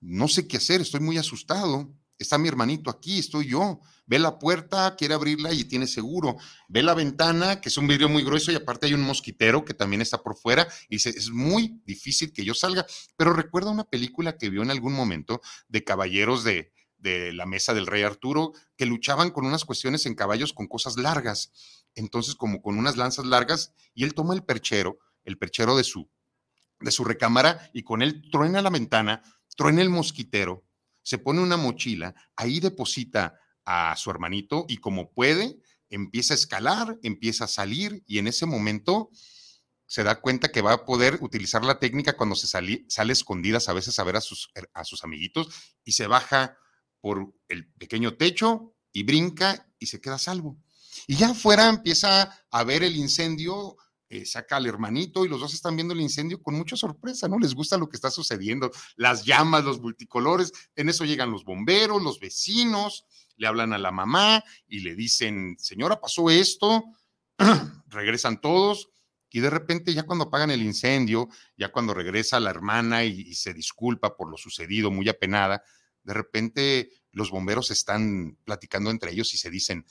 No 0.00 0.28
sé 0.28 0.46
qué 0.46 0.58
hacer, 0.58 0.82
estoy 0.82 1.00
muy 1.00 1.16
asustado 1.16 1.90
está 2.20 2.38
mi 2.38 2.48
hermanito 2.48 2.90
aquí, 2.90 3.18
estoy 3.18 3.48
yo. 3.48 3.80
Ve 4.10 4.18
la 4.18 4.40
puerta, 4.40 4.96
quiere 4.96 5.14
abrirla 5.14 5.52
y 5.52 5.62
tiene 5.62 5.86
seguro. 5.86 6.36
Ve 6.66 6.82
la 6.82 6.94
ventana, 6.94 7.60
que 7.60 7.68
es 7.68 7.78
un 7.78 7.86
vidrio 7.86 8.08
muy 8.08 8.24
grueso 8.24 8.50
y 8.50 8.56
aparte 8.56 8.86
hay 8.86 8.94
un 8.94 9.02
mosquitero 9.02 9.64
que 9.64 9.72
también 9.72 10.02
está 10.02 10.20
por 10.20 10.36
fuera. 10.36 10.66
Y 10.88 10.96
dice, 10.96 11.10
es 11.10 11.30
muy 11.30 11.80
difícil 11.86 12.32
que 12.32 12.44
yo 12.44 12.52
salga. 12.52 12.84
Pero 13.16 13.32
recuerda 13.32 13.70
una 13.70 13.84
película 13.84 14.36
que 14.36 14.50
vio 14.50 14.62
en 14.64 14.72
algún 14.72 14.94
momento 14.94 15.40
de 15.68 15.84
caballeros 15.84 16.42
de, 16.42 16.72
de 16.98 17.32
la 17.32 17.46
mesa 17.46 17.72
del 17.72 17.86
rey 17.86 18.02
Arturo 18.02 18.52
que 18.76 18.84
luchaban 18.84 19.30
con 19.30 19.46
unas 19.46 19.64
cuestiones 19.64 20.04
en 20.06 20.16
caballos 20.16 20.52
con 20.52 20.66
cosas 20.66 20.96
largas. 20.96 21.52
Entonces, 21.94 22.34
como 22.34 22.62
con 22.62 22.78
unas 22.78 22.96
lanzas 22.96 23.26
largas, 23.26 23.74
y 23.94 24.02
él 24.02 24.14
toma 24.14 24.34
el 24.34 24.42
perchero, 24.42 24.98
el 25.22 25.38
perchero 25.38 25.76
de 25.76 25.84
su, 25.84 26.10
de 26.80 26.90
su 26.90 27.04
recámara, 27.04 27.70
y 27.72 27.84
con 27.84 28.02
él 28.02 28.28
truena 28.28 28.60
la 28.60 28.70
ventana, 28.70 29.22
truena 29.56 29.82
el 29.82 29.90
mosquitero, 29.90 30.64
se 31.00 31.18
pone 31.18 31.40
una 31.40 31.56
mochila, 31.56 32.12
ahí 32.34 32.58
deposita 32.58 33.38
a 33.70 33.94
su 33.96 34.10
hermanito 34.10 34.66
y 34.68 34.78
como 34.78 35.12
puede, 35.12 35.58
empieza 35.90 36.34
a 36.34 36.36
escalar, 36.36 36.98
empieza 37.02 37.44
a 37.44 37.48
salir 37.48 38.02
y 38.06 38.18
en 38.18 38.26
ese 38.26 38.46
momento 38.46 39.10
se 39.86 40.02
da 40.02 40.20
cuenta 40.20 40.50
que 40.50 40.60
va 40.60 40.72
a 40.72 40.84
poder 40.84 41.18
utilizar 41.20 41.64
la 41.64 41.78
técnica 41.78 42.16
cuando 42.16 42.34
se 42.34 42.46
sale 42.46 43.12
escondidas 43.12 43.68
a 43.68 43.72
veces 43.72 43.98
a 43.98 44.04
ver 44.04 44.16
a 44.16 44.20
sus, 44.20 44.50
a 44.72 44.84
sus 44.84 45.04
amiguitos 45.04 45.48
y 45.84 45.92
se 45.92 46.06
baja 46.06 46.56
por 47.00 47.32
el 47.48 47.72
pequeño 47.72 48.16
techo 48.16 48.74
y 48.92 49.04
brinca 49.04 49.68
y 49.78 49.86
se 49.86 50.00
queda 50.00 50.18
salvo. 50.18 50.58
Y 51.06 51.16
ya 51.16 51.30
afuera 51.30 51.68
empieza 51.68 52.44
a 52.50 52.64
ver 52.64 52.82
el 52.82 52.96
incendio 52.96 53.76
eh, 54.12 54.26
saca 54.26 54.56
al 54.56 54.66
hermanito 54.66 55.24
y 55.24 55.28
los 55.28 55.38
dos 55.38 55.54
están 55.54 55.76
viendo 55.76 55.94
el 55.94 56.00
incendio 56.00 56.42
con 56.42 56.56
mucha 56.56 56.74
sorpresa, 56.74 57.28
¿no? 57.28 57.38
Les 57.38 57.54
gusta 57.54 57.78
lo 57.78 57.88
que 57.88 57.96
está 57.96 58.10
sucediendo, 58.10 58.72
las 58.96 59.24
llamas, 59.24 59.62
los 59.62 59.80
multicolores, 59.80 60.52
en 60.74 60.88
eso 60.88 61.04
llegan 61.04 61.30
los 61.30 61.44
bomberos, 61.44 62.02
los 62.02 62.18
vecinos, 62.18 63.06
le 63.40 63.46
hablan 63.46 63.72
a 63.72 63.78
la 63.78 63.90
mamá 63.90 64.44
y 64.68 64.80
le 64.80 64.94
dicen, 64.94 65.56
señora, 65.58 65.98
pasó 65.98 66.28
esto, 66.28 66.84
regresan 67.88 68.38
todos 68.38 68.90
y 69.30 69.40
de 69.40 69.48
repente 69.48 69.94
ya 69.94 70.02
cuando 70.02 70.26
apagan 70.26 70.50
el 70.50 70.62
incendio, 70.62 71.30
ya 71.56 71.72
cuando 71.72 71.94
regresa 71.94 72.38
la 72.38 72.50
hermana 72.50 73.02
y, 73.04 73.34
se 73.34 73.54
disculpa 73.54 74.14
por 74.14 74.30
lo 74.30 74.36
sucedido, 74.36 74.90
muy 74.90 75.08
apenada, 75.08 75.64
de 76.02 76.12
repente 76.12 76.90
los 77.12 77.30
bomberos 77.30 77.70
están 77.70 78.36
platicando 78.44 78.90
entre 78.90 79.12
ellos 79.12 79.32
y 79.32 79.38
se 79.38 79.48
dicen, 79.48 79.86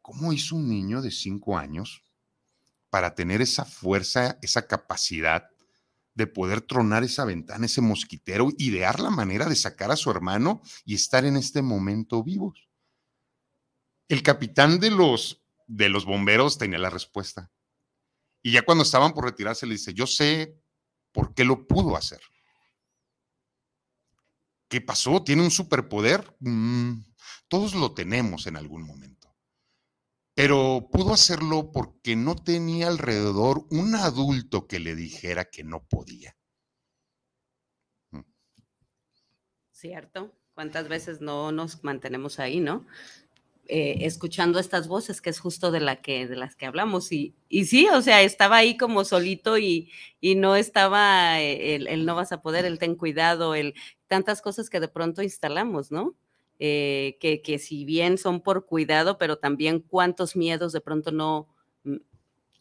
¿cómo 0.00 0.32
hizo 0.32 0.56
un 0.56 0.70
niño 0.70 1.02
de 1.02 1.10
cinco 1.10 1.58
años 1.58 2.02
para 2.88 3.14
tener 3.14 3.42
esa 3.42 3.66
fuerza, 3.66 4.38
esa 4.40 4.66
capacidad 4.66 5.50
de 6.16 6.26
poder 6.26 6.62
tronar 6.62 7.04
esa 7.04 7.24
ventana, 7.24 7.66
ese 7.66 7.82
mosquitero, 7.82 8.48
idear 8.58 9.00
la 9.00 9.10
manera 9.10 9.46
de 9.46 9.54
sacar 9.54 9.90
a 9.90 9.96
su 9.96 10.10
hermano 10.10 10.62
y 10.84 10.94
estar 10.94 11.26
en 11.26 11.36
este 11.36 11.60
momento 11.62 12.24
vivos. 12.24 12.68
El 14.08 14.22
capitán 14.22 14.80
de 14.80 14.90
los, 14.90 15.44
de 15.66 15.90
los 15.90 16.06
bomberos 16.06 16.56
tenía 16.56 16.78
la 16.78 16.90
respuesta. 16.90 17.52
Y 18.42 18.52
ya 18.52 18.62
cuando 18.62 18.82
estaban 18.82 19.12
por 19.12 19.26
retirarse 19.26 19.66
le 19.66 19.74
dice, 19.74 19.92
yo 19.92 20.06
sé 20.06 20.58
por 21.12 21.34
qué 21.34 21.44
lo 21.44 21.66
pudo 21.66 21.96
hacer. 21.96 22.20
¿Qué 24.68 24.80
pasó? 24.80 25.22
¿Tiene 25.22 25.42
un 25.42 25.50
superpoder? 25.50 26.34
Mm, 26.40 27.00
todos 27.48 27.74
lo 27.74 27.92
tenemos 27.92 28.46
en 28.46 28.56
algún 28.56 28.82
momento 28.82 29.15
pero 30.36 30.90
pudo 30.92 31.14
hacerlo 31.14 31.72
porque 31.72 32.14
no 32.14 32.36
tenía 32.36 32.88
alrededor 32.88 33.64
un 33.70 33.94
adulto 33.94 34.66
que 34.66 34.78
le 34.80 34.94
dijera 34.94 35.46
que 35.46 35.64
no 35.64 35.86
podía. 35.88 36.36
Mm. 38.10 38.20
Cierto. 39.70 40.34
¿Cuántas 40.52 40.88
veces 40.88 41.22
no 41.22 41.52
nos 41.52 41.82
mantenemos 41.84 42.38
ahí, 42.38 42.60
no? 42.60 42.86
Eh, 43.66 44.04
escuchando 44.06 44.58
estas 44.58 44.88
voces, 44.88 45.22
que 45.22 45.30
es 45.30 45.40
justo 45.40 45.70
de, 45.70 45.80
la 45.80 46.02
que, 46.02 46.26
de 46.26 46.36
las 46.36 46.54
que 46.54 46.66
hablamos. 46.66 47.12
Y, 47.12 47.34
y 47.48 47.64
sí, 47.64 47.88
o 47.88 48.02
sea, 48.02 48.20
estaba 48.20 48.58
ahí 48.58 48.76
como 48.76 49.04
solito 49.04 49.56
y, 49.56 49.90
y 50.20 50.34
no 50.34 50.54
estaba 50.54 51.40
el, 51.40 51.86
el, 51.88 52.04
no 52.04 52.14
vas 52.14 52.32
a 52.32 52.42
poder, 52.42 52.66
el 52.66 52.78
ten 52.78 52.94
cuidado, 52.94 53.54
el 53.54 53.74
tantas 54.06 54.42
cosas 54.42 54.68
que 54.68 54.80
de 54.80 54.88
pronto 54.88 55.22
instalamos, 55.22 55.90
¿no? 55.90 56.14
Eh, 56.58 57.18
que, 57.20 57.42
que, 57.42 57.58
si 57.58 57.84
bien 57.84 58.16
son 58.16 58.40
por 58.40 58.64
cuidado, 58.64 59.18
pero 59.18 59.36
también 59.36 59.80
cuántos 59.80 60.36
miedos 60.36 60.72
de 60.72 60.80
pronto 60.80 61.12
no 61.12 61.48
mm, 61.84 61.96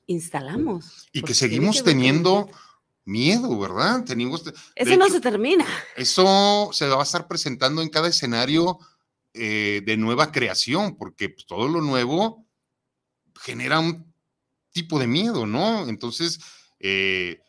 instalamos. 0.08 1.08
Y 1.14 1.22
que 1.22 1.34
seguimos 1.34 1.82
teniendo 1.82 2.50
miedo, 3.06 3.58
¿verdad? 3.58 4.04
Tenemos, 4.04 4.44
Ese 4.76 4.98
no 4.98 5.08
se 5.08 5.22
termina. 5.22 5.66
Eso 5.96 6.70
se 6.74 6.88
va 6.88 7.00
a 7.00 7.04
estar 7.04 7.28
presentando 7.28 7.82
en 7.82 7.90
cada 7.90 8.10
escenario 8.10 8.80
eh, 9.34 9.82
de 9.86 9.96
nueva 9.96 10.32
creación, 10.32 10.98
porque 10.98 11.30
pues, 11.30 11.46
todo 11.46 11.70
lo 11.70 11.80
nuevo 11.80 12.46
genera 13.42 13.80
un 13.80 14.14
tipo 14.72 15.00
de 15.00 15.08
miedo, 15.08 15.46
¿no? 15.46 15.88
Entonces, 15.88 16.42
eh, 16.82 17.42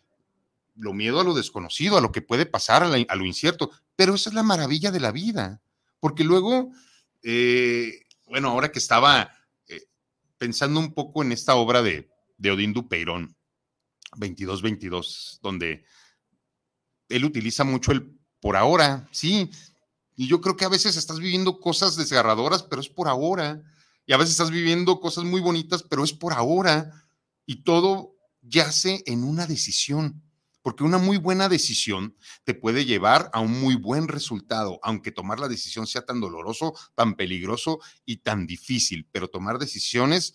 lo 0.76 0.92
miedo 0.92 1.18
a 1.18 1.24
lo 1.24 1.34
desconocido, 1.34 1.96
a 1.96 2.00
lo 2.00 2.12
que 2.12 2.22
puede 2.22 2.46
pasar, 2.46 2.84
a 2.84 3.16
lo 3.16 3.24
incierto, 3.24 3.70
pero 3.96 4.14
esa 4.14 4.30
es 4.30 4.34
la 4.34 4.44
maravilla 4.44 4.92
de 4.92 5.00
la 5.00 5.10
vida 5.10 5.60
porque 6.00 6.24
luego, 6.24 6.72
eh, 7.22 8.02
bueno, 8.26 8.48
ahora 8.48 8.70
que 8.70 8.78
estaba 8.78 9.30
eh, 9.68 9.82
pensando 10.38 10.80
un 10.80 10.94
poco 10.94 11.22
en 11.22 11.32
esta 11.32 11.54
obra 11.54 11.82
de, 11.82 12.08
de 12.38 12.50
Odín 12.50 12.72
Dupeirón, 12.72 13.36
22-22, 14.16 15.40
donde 15.42 15.84
él 17.08 17.24
utiliza 17.24 17.64
mucho 17.64 17.92
el 17.92 18.16
por 18.40 18.56
ahora, 18.56 19.08
sí, 19.12 19.50
y 20.14 20.28
yo 20.28 20.40
creo 20.40 20.56
que 20.56 20.64
a 20.64 20.70
veces 20.70 20.96
estás 20.96 21.18
viviendo 21.18 21.60
cosas 21.60 21.96
desgarradoras, 21.96 22.62
pero 22.62 22.80
es 22.80 22.88
por 22.88 23.08
ahora, 23.08 23.62
y 24.06 24.12
a 24.12 24.16
veces 24.16 24.32
estás 24.32 24.50
viviendo 24.50 25.00
cosas 25.00 25.24
muy 25.24 25.40
bonitas, 25.40 25.82
pero 25.82 26.04
es 26.04 26.12
por 26.12 26.32
ahora, 26.32 27.08
y 27.44 27.62
todo 27.64 28.16
yace 28.42 29.02
en 29.06 29.24
una 29.24 29.46
decisión 29.46 30.22
porque 30.66 30.82
una 30.82 30.98
muy 30.98 31.16
buena 31.16 31.48
decisión 31.48 32.16
te 32.42 32.52
puede 32.52 32.84
llevar 32.84 33.30
a 33.32 33.38
un 33.38 33.60
muy 33.60 33.76
buen 33.76 34.08
resultado, 34.08 34.80
aunque 34.82 35.12
tomar 35.12 35.38
la 35.38 35.46
decisión 35.46 35.86
sea 35.86 36.04
tan 36.04 36.20
doloroso, 36.20 36.74
tan 36.96 37.14
peligroso 37.14 37.78
y 38.04 38.16
tan 38.16 38.48
difícil, 38.48 39.08
pero 39.12 39.28
tomar 39.28 39.60
decisiones 39.60 40.34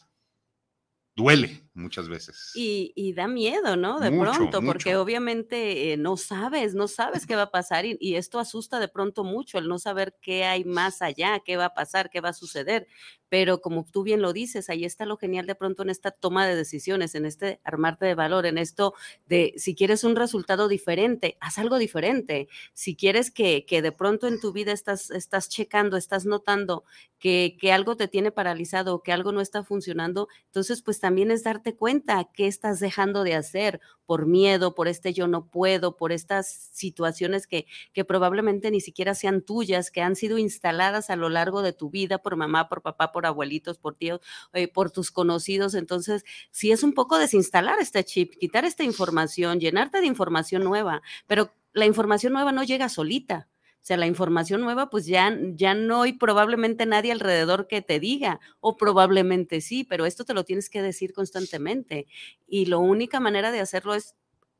duele 1.17 1.69
muchas 1.73 2.09
veces. 2.09 2.51
Y, 2.55 3.13
da 3.13 3.27
miedo, 3.27 3.75
¿no? 3.75 3.99
De 3.99 4.11
pronto, 4.11 4.61
porque 4.61 4.95
obviamente 4.95 5.93
eh, 5.93 5.97
no 5.97 6.17
sabes, 6.17 6.73
no 6.75 6.87
sabes 6.87 7.25
qué 7.25 7.35
va 7.35 7.43
a 7.43 7.51
pasar 7.51 7.85
y, 7.85 7.97
y, 7.99 8.15
esto 8.15 8.39
asusta 8.39 8.79
de 8.79 8.87
pronto 8.87 9.23
mucho, 9.23 9.57
el 9.57 9.67
no 9.67 9.79
saber 9.79 10.15
qué 10.21 10.45
hay 10.45 10.63
más 10.63 11.01
allá, 11.01 11.41
qué 11.45 11.57
va 11.57 11.65
a 11.65 11.73
pasar, 11.73 12.09
qué 12.09 12.21
va 12.21 12.29
a 12.29 12.33
suceder 12.33 12.87
pero 13.31 13.61
como 13.61 13.85
tú 13.89 14.03
bien 14.03 14.21
lo 14.21 14.33
dices, 14.33 14.69
ahí 14.69 14.83
está 14.83 15.05
lo 15.05 15.15
genial 15.15 15.45
de 15.47 15.55
pronto 15.55 15.83
en 15.83 15.89
esta 15.89 16.11
toma 16.11 16.45
de 16.45 16.53
decisiones, 16.53 17.15
en 17.15 17.25
este 17.25 17.61
armarte 17.63 18.05
de 18.05 18.13
valor, 18.13 18.45
en 18.45 18.57
esto 18.57 18.93
de 19.25 19.53
si 19.55 19.73
quieres 19.73 20.03
un 20.03 20.17
resultado 20.17 20.67
diferente, 20.67 21.37
haz 21.39 21.57
algo 21.57 21.77
diferente. 21.77 22.49
Si 22.73 22.97
quieres 22.97 23.31
que, 23.31 23.65
que 23.65 23.81
de 23.81 23.93
pronto 23.93 24.27
en 24.27 24.41
tu 24.41 24.51
vida 24.51 24.73
estás, 24.73 25.11
estás 25.11 25.47
checando, 25.47 25.95
estás 25.95 26.25
notando 26.25 26.83
que, 27.19 27.55
que 27.57 27.71
algo 27.71 27.95
te 27.95 28.09
tiene 28.09 28.33
paralizado, 28.33 29.01
que 29.01 29.13
algo 29.13 29.31
no 29.31 29.39
está 29.39 29.63
funcionando, 29.63 30.27
entonces 30.47 30.81
pues 30.81 30.99
también 30.99 31.31
es 31.31 31.41
darte 31.61 31.75
cuenta 31.75 32.27
qué 32.33 32.47
estás 32.47 32.79
dejando 32.79 33.23
de 33.23 33.35
hacer 33.35 33.81
por 34.07 34.25
miedo, 34.25 34.73
por 34.73 34.87
este 34.87 35.13
yo 35.13 35.27
no 35.27 35.45
puedo, 35.45 35.95
por 35.95 36.11
estas 36.11 36.47
situaciones 36.71 37.45
que, 37.45 37.67
que 37.93 38.03
probablemente 38.03 38.71
ni 38.71 38.81
siquiera 38.81 39.13
sean 39.13 39.43
tuyas, 39.43 39.91
que 39.91 40.01
han 40.01 40.15
sido 40.15 40.39
instaladas 40.39 41.11
a 41.11 41.15
lo 41.15 41.29
largo 41.29 41.61
de 41.61 41.71
tu 41.71 41.91
vida 41.91 42.17
por 42.17 42.35
mamá, 42.35 42.67
por 42.67 42.81
papá, 42.81 43.11
por 43.11 43.27
abuelitos, 43.27 43.77
por 43.77 43.95
tíos, 43.95 44.21
eh, 44.53 44.67
por 44.67 44.89
tus 44.89 45.11
conocidos. 45.11 45.75
Entonces, 45.75 46.23
si 46.49 46.71
es 46.71 46.81
un 46.81 46.93
poco 46.93 47.19
desinstalar 47.19 47.79
este 47.79 48.03
chip, 48.03 48.33
quitar 48.39 48.65
esta 48.65 48.83
información, 48.83 49.59
llenarte 49.59 50.01
de 50.01 50.07
información 50.07 50.63
nueva, 50.63 51.03
pero 51.27 51.53
la 51.73 51.85
información 51.85 52.33
nueva 52.33 52.51
no 52.51 52.63
llega 52.63 52.89
solita. 52.89 53.50
O 53.81 53.83
sea, 53.85 53.97
la 53.97 54.07
información 54.07 54.61
nueva, 54.61 54.89
pues 54.89 55.05
ya, 55.07 55.35
ya 55.55 55.73
no 55.73 56.03
hay 56.03 56.13
probablemente 56.13 56.85
nadie 56.85 57.11
alrededor 57.11 57.67
que 57.67 57.81
te 57.81 57.99
diga, 57.99 58.39
o 58.59 58.77
probablemente 58.77 59.59
sí, 59.61 59.83
pero 59.83 60.05
esto 60.05 60.23
te 60.25 60.33
lo 60.35 60.43
tienes 60.45 60.69
que 60.69 60.81
decir 60.83 61.13
constantemente. 61.13 62.05
Y 62.47 62.65
la 62.67 62.77
única 62.77 63.19
manera 63.19 63.51
de 63.51 63.59
hacerlo 63.59 63.95
es 63.95 64.15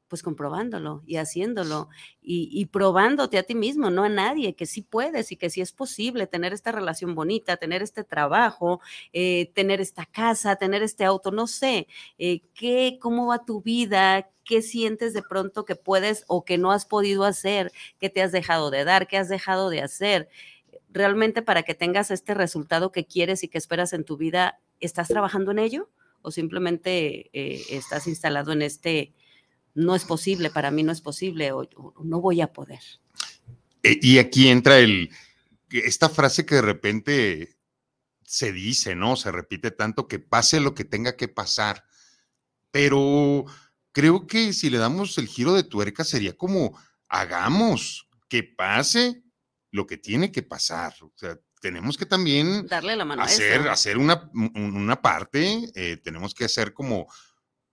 Pues 0.10 0.24
comprobándolo 0.24 1.04
y 1.08 1.16
haciéndolo 1.16 1.88
y, 2.22 2.66
probándote 2.66 3.38
a 3.38 3.44
ti 3.44 3.56
mismo, 3.56 3.90
no 3.90 4.04
a 4.04 4.10
nadie, 4.10 4.56
que 4.56 4.66
sí 4.66 4.82
puedes 4.82 5.32
y 5.32 5.38
que 5.38 5.50
sí 5.50 5.62
es 5.62 5.72
posible 5.72 6.28
tener 6.28 6.52
esta 6.52 6.74
relación 6.74 7.16
bonita, 7.16 7.56
tener 7.56 7.82
este 7.82 8.04
trabajo, 8.04 8.82
eh, 9.14 9.52
tener 9.56 9.80
esta 9.80 10.06
casa, 10.06 10.58
tener 10.58 10.84
este 10.84 11.06
auto, 11.06 11.32
no 11.32 11.48
sé, 11.48 11.88
eh, 12.18 12.42
¿qué, 12.54 12.98
¿cómo 13.02 13.28
va 13.28 13.46
tu 13.46 13.62
vida? 13.62 14.30
¿Qué 14.52 14.62
sientes 14.62 15.14
de 15.14 15.24
pronto 15.24 15.64
que 15.64 15.78
puedes 15.78 16.26
o 16.28 16.44
que 16.44 16.58
no 16.58 16.74
has 16.74 16.86
podido 16.86 17.24
hacer? 17.24 17.72
¿Qué 18.02 18.10
te 18.10 18.22
has 18.22 18.34
dejado 18.34 18.70
de 18.70 18.84
dar? 18.84 19.08
¿Qué 19.08 19.16
has 19.16 19.30
dejado 19.30 19.70
de 19.70 19.82
hacer? 19.82 20.28
Realmente 20.90 21.42
para 21.42 21.64
que 21.64 21.74
tengas 21.74 22.12
este 22.12 22.34
resultado 22.34 22.92
que 22.92 23.06
quieres 23.06 23.46
y 23.46 23.48
que 23.48 23.58
esperas 23.58 23.94
en 23.94 24.04
tu 24.04 24.18
vida, 24.18 24.60
¿estás 24.82 25.08
trabajando 25.08 25.52
en 25.52 25.60
ello? 25.60 25.90
¿O 26.22 26.32
simplemente 26.32 27.30
eh, 27.32 27.64
estás 27.70 28.08
instalado 28.08 28.52
en 28.52 28.62
este 28.62 29.14
no 29.74 29.96
es 29.96 30.04
posible, 30.04 30.50
para 30.50 30.70
mí 30.70 30.84
no 30.84 30.92
es 30.92 31.00
posible 31.00 31.54
o, 31.54 31.70
no 32.04 32.20
voy 32.20 32.42
a 32.42 32.52
poder. 32.52 32.82
E, 33.84 34.00
y 34.02 34.18
aquí 34.20 34.50
entra 34.50 34.80
el, 34.80 35.12
esta 35.70 36.10
frase 36.10 36.46
que 36.46 36.56
de 36.56 36.62
repente 36.62 37.56
se 38.26 38.52
dice, 38.52 38.96
¿no? 38.96 39.16
Se 39.16 39.32
repite 39.32 39.72
tanto 39.72 40.10
que 40.10 40.20
pase 40.20 40.60
lo 40.60 40.76
que 40.76 40.84
tenga 40.84 41.16
que 41.16 41.30
pasar, 41.30 41.86
pero 42.70 43.46
creo 43.92 44.28
que 44.28 44.54
si 44.54 44.70
le 44.70 44.78
damos 44.78 45.18
el 45.18 45.28
giro 45.28 45.54
de 45.54 45.64
tuerca 45.64 46.04
sería 46.04 46.36
como 46.36 46.78
hagamos 47.10 48.08
que 48.30 48.44
pase 48.44 49.24
lo 49.72 49.86
que 49.86 49.98
tiene 49.98 50.32
que 50.32 50.44
pasar. 50.44 50.94
O 51.02 51.12
sea, 51.16 51.38
tenemos 51.62 51.98
que 51.98 52.06
también 52.06 52.66
darle 52.68 52.96
la 52.96 53.06
mano 53.06 53.22
hacer, 53.22 53.68
a 53.68 53.74
hacer 53.74 53.98
una, 53.98 54.30
una 54.34 55.02
parte, 55.02 55.70
eh, 55.76 55.98
tenemos 55.98 56.34
que 56.34 56.46
hacer 56.46 56.74
como 56.74 57.08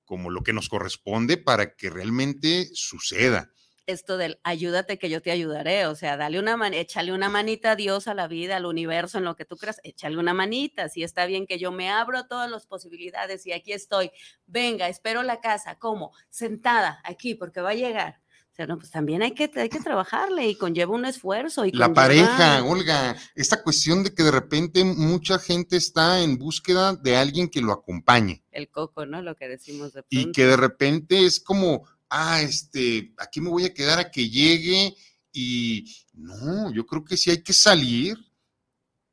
como 0.08 0.30
lo 0.30 0.42
que 0.42 0.54
nos 0.54 0.70
corresponde 0.70 1.36
para 1.36 1.76
que 1.76 1.90
realmente 1.90 2.70
suceda. 2.72 3.52
Esto 3.88 4.18
del 4.18 4.38
ayúdate 4.44 4.98
que 4.98 5.08
yo 5.08 5.22
te 5.22 5.30
ayudaré, 5.30 5.86
o 5.86 5.94
sea, 5.94 6.16
dale 6.16 6.38
una 6.38 6.56
man 6.56 6.74
échale 6.74 7.12
una 7.12 7.28
manita 7.28 7.72
a 7.72 7.76
Dios, 7.76 8.06
a 8.06 8.14
la 8.14 8.28
vida, 8.28 8.56
al 8.56 8.66
universo, 8.66 9.18
en 9.18 9.24
lo 9.24 9.34
que 9.34 9.44
tú 9.44 9.56
creas, 9.56 9.80
échale 9.82 10.18
una 10.18 10.34
manita, 10.34 10.88
si 10.88 11.02
está 11.02 11.26
bien 11.26 11.46
que 11.46 11.58
yo 11.58 11.72
me 11.72 11.90
abro 11.90 12.26
todas 12.26 12.50
las 12.50 12.66
posibilidades 12.66 13.46
y 13.46 13.52
aquí 13.52 13.72
estoy, 13.72 14.10
venga, 14.46 14.88
espero 14.88 15.22
la 15.22 15.40
casa, 15.40 15.78
¿cómo? 15.78 16.12
Sentada 16.28 17.00
aquí 17.02 17.34
porque 17.34 17.60
va 17.60 17.70
a 17.70 17.74
llegar 17.74 18.20
pues 18.66 18.90
también 18.90 19.22
hay 19.22 19.32
que, 19.32 19.50
hay 19.54 19.68
que 19.68 19.78
trabajarle 19.78 20.48
y 20.48 20.56
conlleva 20.56 20.94
un 20.94 21.04
esfuerzo. 21.04 21.64
Y 21.64 21.70
la 21.72 21.92
pareja, 21.92 22.64
Olga, 22.64 23.16
esta 23.36 23.62
cuestión 23.62 24.02
de 24.02 24.12
que 24.12 24.24
de 24.24 24.32
repente 24.32 24.84
mucha 24.84 25.38
gente 25.38 25.76
está 25.76 26.20
en 26.20 26.38
búsqueda 26.38 26.96
de 26.96 27.16
alguien 27.16 27.48
que 27.48 27.60
lo 27.60 27.72
acompañe. 27.72 28.42
El 28.50 28.68
coco, 28.68 29.06
¿no? 29.06 29.22
Lo 29.22 29.36
que 29.36 29.46
decimos 29.46 29.92
de 29.92 30.02
Y 30.10 30.32
que 30.32 30.46
de 30.46 30.56
repente 30.56 31.24
es 31.24 31.38
como, 31.38 31.84
ah, 32.10 32.40
este, 32.42 33.12
aquí 33.18 33.40
me 33.40 33.50
voy 33.50 33.64
a 33.64 33.74
quedar 33.74 33.98
a 33.98 34.10
que 34.10 34.28
llegue 34.28 34.94
y 35.32 35.84
no, 36.12 36.72
yo 36.72 36.86
creo 36.86 37.04
que 37.04 37.16
sí 37.16 37.30
hay 37.30 37.42
que 37.42 37.52
salir. 37.52 38.16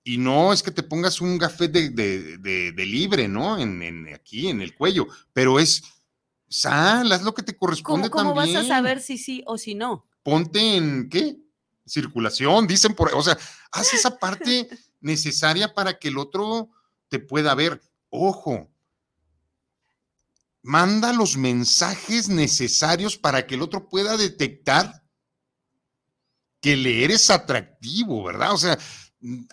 Y 0.07 0.19
no 0.19 0.53
es 0.53 0.61
que 0.61 0.69
te 0.69 0.83
pongas 0.83 1.19
un 1.19 1.39
gafet 1.39 1.71
de, 1.71 1.89
de, 1.89 2.85
libre, 2.85 3.27
¿no? 3.27 3.57
En, 3.57 3.81
en, 3.81 4.13
aquí 4.13 4.49
en 4.49 4.61
el 4.61 4.75
cuello, 4.75 5.07
pero 5.33 5.59
es 5.59 5.81
Sal, 6.47 7.11
haz 7.11 7.23
lo 7.23 7.33
que 7.33 7.43
te 7.43 7.57
corresponde 7.57 8.09
¿Cómo, 8.09 8.29
cómo 8.29 8.35
vas 8.35 8.53
a 8.55 8.63
saber 8.63 9.01
si 9.01 9.17
sí 9.17 9.43
o 9.45 9.57
si 9.57 9.75
no? 9.75 10.07
Ponte 10.23 10.77
en 10.77 11.09
qué? 11.09 11.37
Circulación, 11.85 12.65
dicen 12.65 12.95
por, 12.95 13.13
o 13.13 13.21
sea, 13.21 13.37
haz 13.71 13.93
esa 13.93 14.17
parte 14.19 14.69
necesaria 15.01 15.73
para 15.73 15.97
que 15.97 16.07
el 16.07 16.17
otro 16.17 16.69
te 17.09 17.19
pueda 17.19 17.53
ver. 17.55 17.81
Ojo, 18.09 18.69
manda 20.65 21.13
los 21.13 21.37
mensajes 21.37 22.27
necesarios 22.27 23.17
para 23.17 23.45
que 23.45 23.53
el 23.53 23.61
otro 23.61 23.87
pueda 23.87 24.17
detectar 24.17 25.03
que 26.59 26.75
le 26.75 27.03
eres 27.03 27.29
atractivo, 27.29 28.23
¿verdad? 28.23 28.51
O 28.51 28.57
sea, 28.57 28.77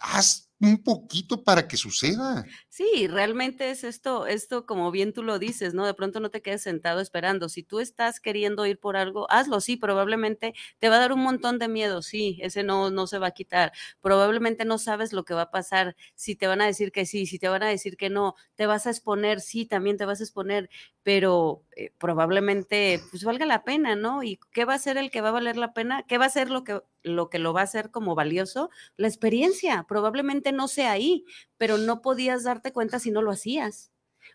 haz 0.00 0.50
un 0.58 0.82
poquito 0.82 1.44
para 1.44 1.68
que 1.68 1.76
suceda. 1.76 2.46
Sí, 2.74 3.06
realmente 3.06 3.68
es 3.68 3.84
esto, 3.84 4.24
esto 4.26 4.64
como 4.64 4.90
bien 4.90 5.12
tú 5.12 5.22
lo 5.22 5.38
dices, 5.38 5.74
¿no? 5.74 5.84
De 5.84 5.92
pronto 5.92 6.20
no 6.20 6.30
te 6.30 6.40
quedes 6.40 6.62
sentado 6.62 7.00
esperando. 7.00 7.50
Si 7.50 7.62
tú 7.62 7.80
estás 7.80 8.18
queriendo 8.18 8.64
ir 8.64 8.78
por 8.80 8.96
algo, 8.96 9.30
hazlo, 9.30 9.60
sí, 9.60 9.76
probablemente 9.76 10.54
te 10.78 10.88
va 10.88 10.96
a 10.96 11.00
dar 11.00 11.12
un 11.12 11.20
montón 11.20 11.58
de 11.58 11.68
miedo, 11.68 12.00
sí, 12.00 12.38
ese 12.40 12.62
no, 12.62 12.90
no 12.90 13.06
se 13.06 13.18
va 13.18 13.26
a 13.26 13.30
quitar. 13.32 13.72
Probablemente 14.00 14.64
no 14.64 14.78
sabes 14.78 15.12
lo 15.12 15.26
que 15.26 15.34
va 15.34 15.42
a 15.42 15.50
pasar, 15.50 15.96
si 16.14 16.34
te 16.34 16.46
van 16.46 16.62
a 16.62 16.66
decir 16.66 16.92
que 16.92 17.04
sí, 17.04 17.26
si 17.26 17.38
te 17.38 17.50
van 17.50 17.62
a 17.62 17.68
decir 17.68 17.98
que 17.98 18.08
no, 18.08 18.36
te 18.54 18.64
vas 18.64 18.86
a 18.86 18.90
exponer, 18.90 19.42
sí, 19.42 19.66
también 19.66 19.98
te 19.98 20.06
vas 20.06 20.20
a 20.20 20.24
exponer, 20.24 20.70
pero 21.02 21.64
eh, 21.76 21.92
probablemente 21.98 23.00
pues 23.10 23.22
valga 23.24 23.44
la 23.44 23.64
pena, 23.64 23.96
¿no? 23.96 24.22
¿Y 24.22 24.38
qué 24.50 24.64
va 24.64 24.72
a 24.74 24.78
ser 24.78 24.96
el 24.96 25.10
que 25.10 25.20
va 25.20 25.28
a 25.28 25.32
valer 25.32 25.58
la 25.58 25.74
pena? 25.74 26.04
¿Qué 26.08 26.16
va 26.16 26.24
a 26.24 26.30
ser 26.30 26.48
lo 26.50 26.64
que, 26.64 26.80
lo 27.02 27.28
que 27.28 27.38
lo 27.38 27.52
va 27.52 27.60
a 27.60 27.64
hacer 27.64 27.90
como 27.90 28.14
valioso? 28.14 28.70
La 28.96 29.08
experiencia, 29.08 29.84
probablemente 29.86 30.52
no 30.52 30.68
sea 30.68 30.92
ahí, 30.92 31.26
pero 31.62 31.78
no 31.78 32.02
podías 32.02 32.42
darte 32.42 32.72
cuenta 32.72 32.98
si 32.98 33.12
no 33.12 33.22
lo 33.22 33.30
hacías. 33.30 33.92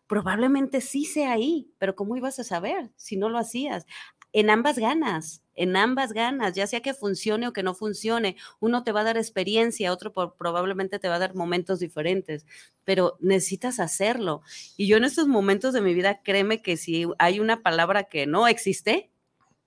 Probablemente 0.07 0.79
sí 0.79 1.03
sea 1.03 1.33
ahí, 1.33 1.69
pero 1.77 1.93
¿cómo 1.93 2.15
ibas 2.15 2.39
a 2.39 2.45
saber 2.45 2.89
si 2.95 3.17
no 3.17 3.27
lo 3.27 3.37
hacías? 3.37 3.85
En 4.31 4.49
ambas 4.49 4.79
ganas, 4.79 5.43
en 5.53 5.75
ambas 5.75 6.13
ganas, 6.13 6.53
ya 6.53 6.67
sea 6.67 6.79
que 6.79 6.93
funcione 6.93 7.45
o 7.45 7.51
que 7.51 7.63
no 7.63 7.73
funcione. 7.73 8.37
Uno 8.61 8.85
te 8.85 8.93
va 8.93 9.01
a 9.01 9.03
dar 9.03 9.17
experiencia, 9.17 9.91
otro 9.91 10.13
probablemente 10.13 10.99
te 10.99 11.09
va 11.09 11.15
a 11.15 11.19
dar 11.19 11.35
momentos 11.35 11.79
diferentes, 11.79 12.45
pero 12.85 13.17
necesitas 13.19 13.81
hacerlo. 13.81 14.41
Y 14.77 14.87
yo 14.87 14.95
en 14.95 15.03
estos 15.03 15.27
momentos 15.27 15.73
de 15.73 15.81
mi 15.81 15.93
vida, 15.93 16.21
créeme 16.23 16.61
que 16.61 16.77
si 16.77 17.07
hay 17.19 17.41
una 17.41 17.61
palabra 17.61 18.05
que 18.05 18.25
no 18.25 18.47
existe, 18.47 19.11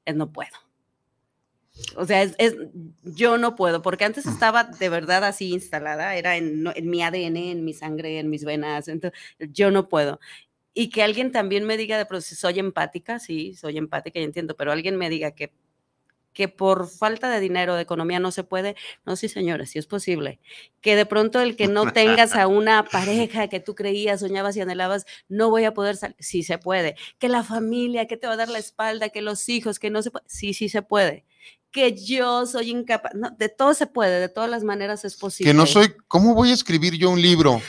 es 0.07 0.17
no 0.17 0.33
puedo. 0.33 0.70
O 1.97 2.05
sea, 2.07 2.23
es, 2.23 2.57
yo 3.03 3.39
no 3.39 3.57
puedo, 3.57 3.83
porque 3.83 4.05
antes 4.05 4.27
mm. 4.27 4.31
estaba 4.31 4.65
de 4.65 4.89
verdad 4.89 5.25
así 5.25 5.51
instalada, 5.53 6.17
era 6.17 6.37
en, 6.37 6.65
en, 6.75 6.91
mi 6.91 7.03
ADN, 7.03 7.37
en 7.37 7.65
mi 7.65 7.75
sangre, 7.75 8.19
en 8.19 8.31
mis 8.31 8.45
venas, 8.45 8.89
entonces 8.89 9.19
yo 9.39 9.71
no 9.71 9.89
puedo. 9.89 10.21
Y 10.73 10.91
que 10.91 11.03
alguien 11.03 11.33
también 11.33 11.65
me 11.65 11.77
diga, 11.77 11.99
de 11.99 12.07
pronto, 12.07 12.25
soy 12.25 12.59
empática, 12.59 13.19
sí, 13.19 13.55
soy 13.55 13.77
empática 13.77 14.21
y 14.21 14.25
entiendo, 14.25 14.57
pero 14.57 14.73
alguien 14.73 14.97
me 14.97 15.11
diga 15.11 15.33
que, 15.33 15.53
que 16.33 16.49
por 16.49 16.89
falta 16.89 17.29
de 17.29 17.41
dinero, 17.41 17.75
de 17.75 17.83
economía 17.83 18.21
no 18.21 18.31
se 18.31 18.45
puede, 18.45 18.77
no, 19.05 19.17
sí 19.17 19.29
señores, 19.29 19.71
sí 19.71 19.81
es 19.81 19.87
posible. 19.87 20.39
Que 20.81 20.95
de 20.95 21.07
pronto 21.07 21.41
el 21.41 21.57
que 21.57 21.67
no 21.67 21.93
tengas 21.93 22.37
a 22.37 22.47
una 22.47 22.85
pareja 22.93 23.49
que 23.49 23.59
tú 23.59 23.75
creías, 23.75 24.21
soñabas 24.21 24.57
y 24.57 24.61
anhelabas, 24.61 25.07
no 25.29 25.51
voy 25.51 25.65
a 25.65 25.75
poder 25.75 25.97
salir, 25.97 26.17
sí 26.21 26.45
se 26.45 26.59
puede. 26.59 26.95
Que 27.19 27.29
la 27.29 27.43
familia, 27.43 28.07
que 28.07 28.17
te 28.17 28.29
va 28.29 28.35
a 28.35 28.37
dar 28.37 28.49
la 28.49 28.59
espalda, 28.59 29.09
que 29.09 29.23
los 29.23 29.49
hijos, 29.49 29.81
que 29.81 29.91
no 29.91 30.03
se 30.03 30.13
puede, 30.13 30.25
sí, 30.29 30.55
sí 30.55 30.69
se 30.69 30.83
puede 30.83 31.25
que 31.71 31.97
yo 31.97 32.47
soy 32.47 32.71
incapaz. 32.71 33.13
No, 33.15 33.31
de 33.31 33.49
todo 33.49 33.75
se 33.75 33.87
puede, 33.87 34.21
de 34.21 34.29
todas 34.29 34.51
las 34.51 34.65
maneras 34.65 35.05
es 35.05 35.17
posible. 35.17 35.51
Que 35.51 35.57
no 35.57 35.67
soy, 35.67 35.93
¿cómo 36.09 36.35
voy 36.35 36.51
a 36.51 36.55
escribir 36.55 36.95
yo 36.95 37.11
un 37.11 37.21
libro? 37.21 37.61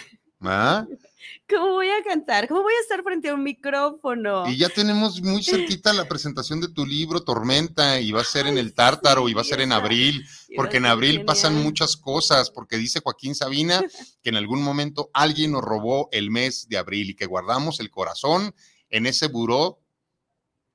¿Ah? 0.41 0.85
¿Cómo 1.51 1.73
voy 1.73 1.89
a 1.89 2.01
cantar? 2.01 2.47
¿Cómo 2.47 2.61
voy 2.61 2.73
a 2.73 2.79
estar 2.79 3.03
frente 3.03 3.27
a 3.27 3.33
un 3.33 3.43
micrófono? 3.43 4.47
Y 4.47 4.55
ya 4.55 4.69
tenemos 4.69 5.21
muy 5.21 5.43
cerquita 5.43 5.91
la 5.91 6.07
presentación 6.07 6.61
de 6.61 6.69
tu 6.69 6.85
libro, 6.85 7.23
Tormenta, 7.23 7.99
y 7.99 8.13
va 8.13 8.21
a 8.21 8.23
ser 8.23 8.47
en 8.47 8.57
el 8.57 8.73
Tártaro, 8.73 9.27
y 9.27 9.33
va 9.33 9.41
a 9.41 9.45
ser 9.45 9.59
en 9.59 9.73
abril, 9.73 10.25
porque 10.55 10.77
en 10.77 10.85
abril 10.85 11.25
pasan 11.25 11.61
muchas 11.61 11.97
cosas, 11.97 12.49
porque 12.51 12.77
dice 12.77 13.01
Joaquín 13.03 13.35
Sabina 13.35 13.83
que 14.23 14.29
en 14.29 14.37
algún 14.37 14.63
momento 14.63 15.09
alguien 15.13 15.51
nos 15.51 15.61
robó 15.61 16.07
el 16.13 16.31
mes 16.31 16.69
de 16.69 16.77
abril 16.77 17.09
y 17.09 17.15
que 17.15 17.25
guardamos 17.25 17.81
el 17.81 17.89
corazón 17.89 18.55
en 18.89 19.05
ese 19.05 19.27
buró 19.27 19.80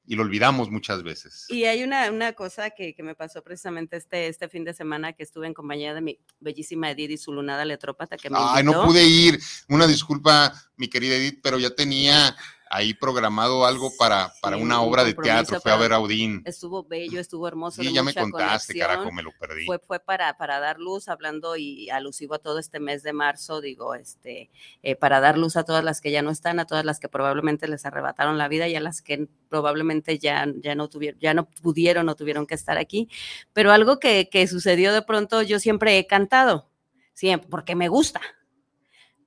y 0.07 0.15
lo 0.15 0.23
olvidamos 0.23 0.71
muchas 0.71 1.03
veces. 1.03 1.47
Y 1.49 1.65
hay 1.65 1.83
una, 1.83 2.11
una 2.11 2.33
cosa 2.33 2.71
que, 2.71 2.95
que, 2.95 3.03
me 3.03 3.15
pasó 3.15 3.43
precisamente 3.43 3.97
este, 3.97 4.29
este 4.29 4.49
fin 4.49 4.65
de 4.65 4.73
semana 4.73 5.13
que 5.13 5.23
estuve 5.23 5.47
en 5.47 5.55
compañía 5.55 5.95
de 5.95 6.01
mi 6.01 6.21
bellísima 6.41 6.91
Edith 6.91 7.11
y 7.11 7.19
su 7.19 7.33
lunada 7.33 7.65
letrópata 7.65 8.17
que 8.17 8.31
me 8.31 8.39
Ay, 8.41 8.65
no 8.65 8.85
pude 8.85 9.05
ir. 9.05 9.41
Una 9.69 9.87
disculpa, 9.87 10.53
mi 10.77 10.89
querida 10.89 11.17
Edith, 11.17 11.41
pero 11.43 11.59
ya 11.59 11.71
tenía 11.71 12.37
ahí 12.69 12.95
programado 12.95 13.65
algo 13.65 13.93
para, 13.99 14.33
para 14.41 14.57
una 14.57 14.81
obra 14.83 15.05
de 15.05 15.15
teatro, 15.15 15.61
fue 15.61 15.73
a 15.73 15.77
ver 15.77 15.93
a 15.93 15.97
Audín. 15.97 16.43
Estuvo 16.45 16.83
bello, 16.83 17.21
estuvo 17.21 17.47
hermoso. 17.47 17.83
Sí, 17.83 17.93
ya 17.93 18.03
me 18.03 18.13
contaste, 18.13 18.79
carajo, 18.79 19.11
me 19.13 19.23
lo 19.23 19.33
perdí. 19.33 19.67
Fue, 19.67 19.79
fue 19.79 20.01
para, 20.01 20.37
para 20.37 20.59
dar 20.59 20.79
luz, 20.79 21.09
hablando 21.09 21.57
y 21.57 21.89
alusivo 21.91 22.35
a 22.35 22.39
todo 22.39 22.59
este 22.59 22.81
mes 22.81 23.03
de 23.03 23.13
marzo, 23.13 23.61
digo, 23.61 23.95
este, 23.95 24.51
eh, 24.83 24.97
para 24.97 25.21
dar 25.21 25.39
luz 25.39 25.57
a 25.57 25.65
todas 25.65 25.85
las 25.85 26.01
que 26.01 26.11
ya 26.11 26.23
no 26.23 26.31
están, 26.31 26.59
a 26.59 26.67
todas 26.67 26.85
las 26.85 27.01
que 27.01 27.09
probablemente 27.09 27.69
les 27.69 27.87
arrebataron 27.87 28.39
la 28.39 28.49
vida 28.49 28.69
y 28.69 28.77
a 28.77 28.81
las 28.81 29.03
que 29.03 29.29
probablemente 29.49 30.19
ya, 30.19 30.47
ya 30.63 30.75
no 30.75 30.89
tuvieron, 30.89 31.21
ya 31.21 31.35
no 31.35 31.49
pudieron 31.49 32.09
o 32.09 32.17
tuvieron 32.17 32.47
que 32.47 32.55
estar 32.55 32.79
aquí. 32.79 33.09
Pero 33.53 33.73
algo 33.73 33.99
que, 33.99 34.29
que 34.31 34.47
sucedió 34.47 34.93
de 34.93 35.03
pronto, 35.03 35.43
yo 35.43 35.61
siempre 35.61 35.99
he 35.99 36.07
cantado, 36.07 36.69
siempre, 37.15 37.49
porque 37.49 37.75
me 37.75 37.89
gusta 37.89 38.21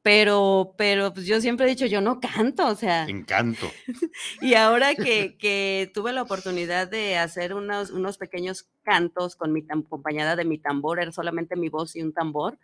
pero, 0.02 0.76
pero 0.78 1.14
pues 1.14 1.26
yo 1.26 1.42
siempre 1.42 1.66
he 1.66 1.70
dicho, 1.70 1.86
yo 1.86 2.02
no 2.02 2.20
canto, 2.20 2.68
o 2.68 2.76
sea. 2.76 3.06
Encanto. 3.06 3.70
y 4.42 4.54
ahora 4.54 4.96
que, 4.96 5.38
que, 5.38 5.92
tuve 5.94 6.14
la 6.14 6.22
oportunidad 6.22 6.88
de 6.90 7.18
hacer 7.18 7.54
unos, 7.54 7.92
unos 7.92 8.18
pequeños 8.18 8.70
cantos 8.84 9.36
con 9.36 9.52
mi 9.52 9.66
acompañada 9.70 10.36
de 10.36 10.46
mi 10.46 10.58
tambor, 10.58 11.00
era 11.00 11.12
solamente 11.12 11.56
mi 11.56 11.70
voz 11.70 11.96
y 11.96 12.02
un 12.02 12.14
tambor, 12.14 12.58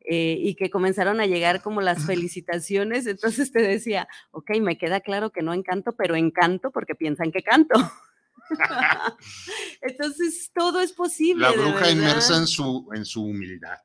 eh, 0.00 0.36
y 0.40 0.54
que 0.54 0.70
comenzaron 0.70 1.20
a 1.20 1.26
llegar 1.26 1.60
como 1.60 1.82
las 1.82 2.06
felicitaciones, 2.06 3.06
entonces 3.06 3.52
te 3.52 3.60
decía, 3.60 4.08
ok, 4.30 4.52
me 4.60 4.78
queda 4.78 5.00
claro 5.00 5.30
que 5.30 5.42
no 5.42 5.52
encanto, 5.52 5.92
pero 5.96 6.16
encanto 6.16 6.70
porque 6.70 6.94
piensan 6.94 7.30
que 7.32 7.42
canto. 7.42 7.74
Entonces, 9.80 10.50
todo 10.54 10.80
es 10.80 10.92
posible. 10.92 11.42
La 11.42 11.52
bruja 11.52 11.90
inmersa 11.90 12.36
en 12.36 12.46
su, 12.46 12.88
en 12.94 13.04
su 13.04 13.24
humildad. 13.24 13.78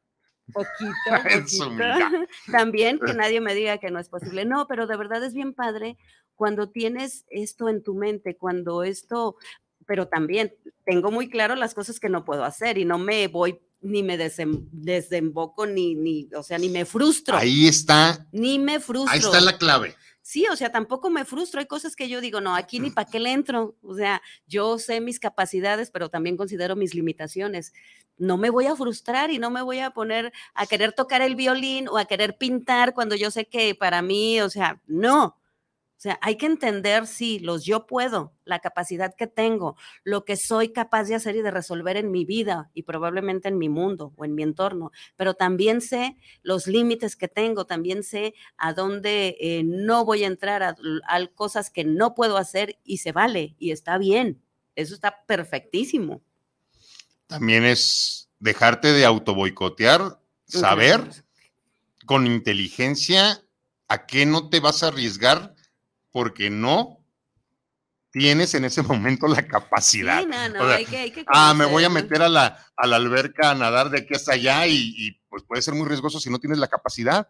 Poquito, 0.53 0.93
También 2.51 2.99
que 2.99 3.13
nadie 3.15 3.41
me 3.41 3.55
diga 3.55 3.77
que 3.77 3.91
no 3.91 3.99
es 3.99 4.09
posible. 4.09 4.45
No, 4.45 4.67
pero 4.67 4.87
de 4.87 4.97
verdad 4.97 5.23
es 5.23 5.33
bien 5.33 5.53
padre 5.53 5.97
cuando 6.35 6.69
tienes 6.69 7.25
esto 7.29 7.69
en 7.69 7.81
tu 7.81 7.95
mente, 7.95 8.37
cuando 8.37 8.83
esto, 8.83 9.37
pero 9.85 10.07
también 10.07 10.53
tengo 10.85 11.11
muy 11.11 11.29
claro 11.29 11.55
las 11.55 11.73
cosas 11.73 11.99
que 11.99 12.09
no 12.09 12.25
puedo 12.25 12.43
hacer 12.43 12.77
y 12.77 12.85
no 12.85 12.97
me 12.97 13.27
voy 13.27 13.61
ni 13.81 14.01
me 14.01 14.17
desemboco 14.17 15.67
ni, 15.67 15.93
ni, 15.93 16.27
o 16.35 16.41
sea, 16.41 16.57
ni 16.57 16.69
me 16.69 16.85
frustro. 16.85 17.37
Ahí 17.37 17.67
está. 17.67 18.27
Ni 18.31 18.57
me 18.57 18.79
frustro. 18.79 19.13
Ahí 19.13 19.19
está 19.19 19.39
la 19.39 19.57
clave. 19.57 19.95
Sí, 20.27 20.47
o 20.51 20.55
sea, 20.55 20.71
tampoco 20.71 21.11
me 21.11 21.23
frustro. 21.23 21.59
Hay 21.59 21.67
cosas 21.67 21.95
que 21.95 22.09
yo 22.09 22.19
digo, 22.19 22.41
no, 22.41 22.55
aquí 22.55 22.79
ni 22.79 22.89
para 22.89 23.07
qué 23.07 23.19
le 23.19 23.31
entro. 23.31 23.75
O 23.83 23.93
sea, 23.93 24.23
yo 24.47 24.79
sé 24.79 24.99
mis 24.99 25.19
capacidades, 25.19 25.91
pero 25.91 26.09
también 26.09 26.35
considero 26.35 26.75
mis 26.75 26.95
limitaciones. 26.95 27.73
No 28.17 28.35
me 28.35 28.49
voy 28.49 28.65
a 28.65 28.75
frustrar 28.75 29.29
y 29.29 29.37
no 29.37 29.51
me 29.51 29.61
voy 29.61 29.81
a 29.81 29.91
poner 29.91 30.33
a 30.55 30.65
querer 30.65 30.93
tocar 30.93 31.21
el 31.21 31.35
violín 31.35 31.87
o 31.89 31.99
a 31.99 32.05
querer 32.05 32.39
pintar 32.39 32.95
cuando 32.95 33.15
yo 33.15 33.29
sé 33.29 33.45
que 33.45 33.75
para 33.75 34.01
mí, 34.01 34.41
o 34.41 34.49
sea, 34.49 34.81
no. 34.87 35.37
O 35.97 36.01
sea, 36.05 36.19
hay 36.21 36.35
que 36.35 36.45
entender, 36.45 37.07
sí, 37.07 37.39
los 37.39 37.63
yo 37.63 37.87
puedo, 37.87 38.33
la 38.43 38.59
capacidad 38.59 39.15
que 39.15 39.27
tengo, 39.27 39.77
lo 40.03 40.25
que 40.25 40.35
soy 40.35 40.73
capaz 40.73 41.05
de 41.05 41.15
hacer 41.15 41.37
y 41.37 41.41
de 41.41 41.51
resolver 41.51 41.95
en 41.95 42.11
mi 42.11 42.25
vida 42.25 42.69
y 42.73 42.83
probablemente 42.83 43.47
en 43.47 43.57
mi 43.57 43.69
mundo 43.69 44.13
o 44.17 44.25
en 44.25 44.35
mi 44.35 44.43
entorno, 44.43 44.91
pero 45.15 45.35
también 45.35 45.79
sé 45.79 46.17
los 46.43 46.67
límites 46.67 47.15
que 47.15 47.29
tengo, 47.29 47.65
también 47.65 48.03
sé 48.03 48.35
a 48.57 48.73
dónde 48.73 49.37
eh, 49.39 49.63
no 49.63 50.03
voy 50.03 50.25
a 50.25 50.27
entrar, 50.27 50.63
a, 50.63 50.75
a 51.07 51.27
cosas 51.27 51.69
que 51.69 51.85
no 51.85 52.13
puedo 52.13 52.35
hacer 52.35 52.77
y 52.83 52.97
se 52.97 53.13
vale 53.13 53.55
y 53.57 53.71
está 53.71 53.97
bien. 53.97 54.41
Eso 54.75 54.93
está 54.93 55.23
perfectísimo. 55.25 56.21
También 57.27 57.63
es 57.63 58.29
dejarte 58.39 58.91
de 58.91 59.05
autoboicotear, 59.05 60.19
saber 60.45 61.23
con 62.05 62.27
inteligencia 62.27 63.41
a 63.87 64.05
qué 64.05 64.25
no 64.25 64.49
te 64.49 64.59
vas 64.59 64.83
a 64.83 64.87
arriesgar 64.87 65.54
porque 66.15 66.49
no 66.49 67.05
tienes 68.09 68.53
en 68.53 68.63
ese 68.63 68.81
momento 68.81 69.27
la 69.27 69.45
capacidad. 69.45 70.21
Sí, 70.21 70.27
no, 70.27 70.47
no, 70.47 70.63
hay 70.63 70.85
que, 70.85 70.95
hay 70.95 71.11
que 71.11 71.25
ah, 71.27 71.53
me 71.53 71.65
voy 71.65 71.83
a 71.83 71.89
meter 71.89 72.21
a 72.21 72.29
la, 72.29 72.57
a 72.77 72.87
la 72.87 72.95
alberca 72.95 73.51
a 73.51 73.55
nadar 73.55 73.89
de 73.89 73.97
aquí 73.97 74.13
hasta 74.13 74.31
allá 74.31 74.65
y, 74.65 75.19
pues 75.27 75.43
puede 75.43 75.61
ser 75.61 75.73
muy 75.73 75.85
riesgoso 75.85 76.21
si 76.21 76.29
no 76.29 76.39
tienes 76.39 76.57
la 76.57 76.69
capacidad. 76.69 77.27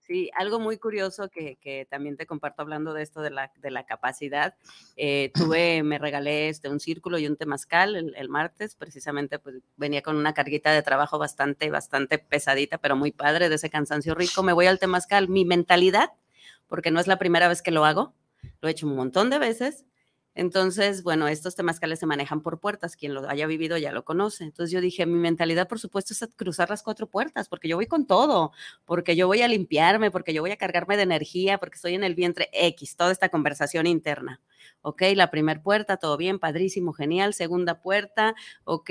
Sí, 0.00 0.32
algo 0.36 0.58
muy 0.58 0.78
curioso 0.78 1.28
que, 1.28 1.58
que, 1.60 1.86
también 1.88 2.16
te 2.16 2.26
comparto 2.26 2.62
hablando 2.62 2.92
de 2.92 3.04
esto 3.04 3.22
de 3.22 3.30
la, 3.30 3.52
de 3.54 3.70
la 3.70 3.86
capacidad. 3.86 4.56
Eh, 4.96 5.30
tuve, 5.32 5.84
me 5.84 6.00
regalé 6.00 6.48
este, 6.48 6.68
un 6.68 6.80
círculo 6.80 7.18
y 7.18 7.28
un 7.28 7.36
temazcal 7.36 7.94
el, 7.94 8.16
el, 8.16 8.28
martes, 8.28 8.74
precisamente 8.74 9.38
pues 9.38 9.62
venía 9.76 10.02
con 10.02 10.16
una 10.16 10.34
carguita 10.34 10.72
de 10.72 10.82
trabajo 10.82 11.20
bastante, 11.20 11.70
bastante 11.70 12.18
pesadita, 12.18 12.78
pero 12.78 12.96
muy 12.96 13.12
padre, 13.12 13.48
de 13.48 13.54
ese 13.54 13.70
cansancio 13.70 14.16
rico. 14.16 14.42
Me 14.42 14.52
voy 14.52 14.66
al 14.66 14.80
temazcal. 14.80 15.28
Mi 15.28 15.44
mentalidad, 15.44 16.10
porque 16.66 16.90
no 16.90 16.98
es 16.98 17.06
la 17.06 17.20
primera 17.20 17.46
vez 17.46 17.62
que 17.62 17.70
lo 17.70 17.84
hago, 17.84 18.12
lo 18.60 18.68
he 18.68 18.72
hecho 18.72 18.86
un 18.86 18.96
montón 18.96 19.30
de 19.30 19.38
veces. 19.38 19.84
Entonces, 20.34 21.02
bueno, 21.02 21.28
estos 21.28 21.54
temazcales 21.54 21.98
se 22.00 22.06
manejan 22.06 22.40
por 22.42 22.60
puertas. 22.60 22.96
Quien 22.96 23.14
lo 23.14 23.28
haya 23.28 23.46
vivido 23.46 23.76
ya 23.78 23.92
lo 23.92 24.04
conoce. 24.04 24.44
Entonces 24.44 24.72
yo 24.72 24.80
dije, 24.80 25.06
mi 25.06 25.18
mentalidad, 25.18 25.68
por 25.68 25.78
supuesto, 25.78 26.12
es 26.12 26.28
cruzar 26.36 26.70
las 26.70 26.82
cuatro 26.82 27.08
puertas, 27.08 27.48
porque 27.48 27.68
yo 27.68 27.76
voy 27.76 27.86
con 27.86 28.06
todo, 28.06 28.52
porque 28.84 29.16
yo 29.16 29.26
voy 29.26 29.42
a 29.42 29.48
limpiarme, 29.48 30.10
porque 30.10 30.34
yo 30.34 30.42
voy 30.42 30.50
a 30.50 30.56
cargarme 30.56 30.96
de 30.96 31.04
energía, 31.04 31.58
porque 31.58 31.76
estoy 31.76 31.94
en 31.94 32.04
el 32.04 32.14
vientre 32.14 32.48
X, 32.52 32.96
toda 32.96 33.12
esta 33.12 33.28
conversación 33.28 33.86
interna. 33.86 34.40
Ok, 34.82 35.02
la 35.14 35.30
primera 35.30 35.62
puerta, 35.62 35.96
todo 35.96 36.16
bien, 36.16 36.38
padrísimo, 36.38 36.92
genial. 36.92 37.34
Segunda 37.34 37.80
puerta, 37.80 38.34
ok, 38.64 38.90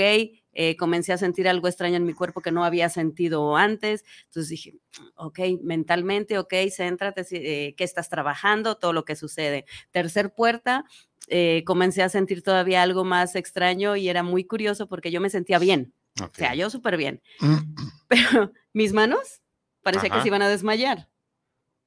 eh, 0.54 0.76
comencé 0.78 1.14
a 1.14 1.18
sentir 1.18 1.48
algo 1.48 1.68
extraño 1.68 1.96
en 1.98 2.06
mi 2.06 2.14
cuerpo 2.14 2.42
que 2.42 2.52
no 2.52 2.64
había 2.64 2.90
sentido 2.90 3.56
antes. 3.58 4.04
Entonces 4.26 4.50
dije, 4.50 4.76
ok, 5.16 5.40
mentalmente, 5.64 6.38
ok, 6.38 6.54
céntrate, 6.76 7.26
eh, 7.32 7.76
¿qué 7.76 7.84
estás 7.84 8.10
trabajando? 8.10 8.76
Todo 8.76 8.94
lo 8.94 9.06
que 9.06 9.16
sucede. 9.16 9.66
Tercer 9.92 10.34
puerta, 10.34 10.86
eh, 11.28 11.64
comencé 11.66 12.04
a 12.04 12.10
sentir 12.10 12.44
todavía 12.44 12.82
algo 12.82 13.04
más 13.04 13.36
extraño 13.36 13.96
y 13.96 14.10
era 14.10 14.24
muy 14.24 14.44
curioso 14.44 14.88
porque 14.88 15.12
yo 15.12 15.22
me 15.22 15.30
sentía 15.30 15.60
bien. 15.60 15.94
Okay. 16.16 16.28
O 16.28 16.36
sea, 16.36 16.56
yo 16.56 16.70
súper 16.70 16.98
bien. 16.98 17.22
Pero 18.08 18.52
mis 18.74 18.94
manos 18.94 19.42
parecía 19.82 20.10
Ajá. 20.10 20.18
que 20.18 20.22
se 20.22 20.28
iban 20.28 20.42
a 20.42 20.50
desmayar. 20.50 21.10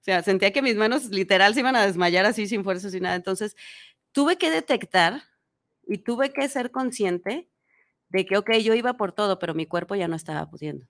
O 0.01 0.05
sea, 0.07 0.23
sentía 0.23 0.53
que 0.53 0.63
mis 0.63 0.77
manos 0.77 1.07
literal 1.07 1.55
se 1.55 1.61
iban 1.61 1.77
a 1.77 1.85
desmayar 1.85 2.27
así 2.27 2.47
sin 2.47 2.63
fuerza, 2.65 2.91
sin 2.91 3.03
nada. 3.03 3.17
Entonces, 3.17 3.57
tuve 4.13 4.39
que 4.39 4.51
detectar 4.51 5.23
y 5.87 5.99
tuve 5.99 6.33
que 6.33 6.49
ser 6.49 6.71
consciente 6.71 7.51
de 8.09 8.25
que, 8.25 8.37
ok, 8.37 8.53
yo 8.63 8.75
iba 8.75 8.95
por 8.95 9.13
todo, 9.13 9.39
pero 9.39 9.55
mi 9.55 9.67
cuerpo 9.67 9.95
ya 9.95 10.09
no 10.09 10.17
estaba 10.17 10.49
pudiendo. 10.49 10.87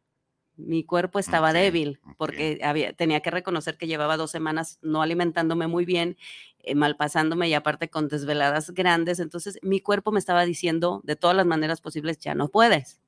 Mi 0.56 0.84
cuerpo 0.84 1.18
estaba 1.18 1.50
okay, 1.50 1.62
débil 1.62 2.00
porque 2.16 2.54
okay. 2.54 2.62
había, 2.62 2.92
tenía 2.92 3.20
que 3.20 3.30
reconocer 3.30 3.76
que 3.76 3.86
llevaba 3.86 4.16
dos 4.16 4.30
semanas 4.30 4.78
no 4.82 5.02
alimentándome 5.02 5.66
muy 5.66 5.84
bien, 5.84 6.16
eh, 6.60 6.74
mal 6.74 6.96
pasándome 6.96 7.48
y 7.48 7.54
aparte 7.54 7.90
con 7.90 8.08
desveladas 8.08 8.70
grandes. 8.70 9.20
Entonces 9.20 9.58
mi 9.62 9.80
cuerpo 9.80 10.12
me 10.12 10.18
estaba 10.18 10.44
diciendo 10.44 11.00
de 11.04 11.16
todas 11.16 11.36
las 11.36 11.46
maneras 11.46 11.80
posibles, 11.80 12.18
ya 12.18 12.34
no 12.34 12.48
puedes. 12.48 13.00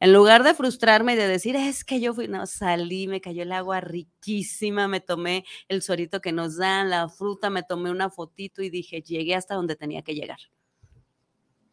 En 0.00 0.12
lugar 0.12 0.42
de 0.42 0.54
frustrarme 0.54 1.12
y 1.14 1.16
de 1.16 1.28
decir, 1.28 1.56
es 1.56 1.84
que 1.84 2.00
yo 2.00 2.14
fui, 2.14 2.28
no, 2.28 2.46
salí, 2.46 3.06
me 3.06 3.20
cayó 3.20 3.42
el 3.42 3.52
agua 3.52 3.80
riquísima, 3.80 4.88
me 4.88 5.00
tomé 5.00 5.44
el 5.68 5.82
suerito 5.82 6.20
que 6.20 6.32
nos 6.32 6.56
dan, 6.56 6.90
la 6.90 7.08
fruta, 7.08 7.50
me 7.50 7.62
tomé 7.62 7.90
una 7.90 8.10
fotito 8.10 8.62
y 8.62 8.70
dije, 8.70 9.02
llegué 9.02 9.34
hasta 9.34 9.54
donde 9.54 9.76
tenía 9.76 10.02
que 10.02 10.14
llegar. 10.14 10.38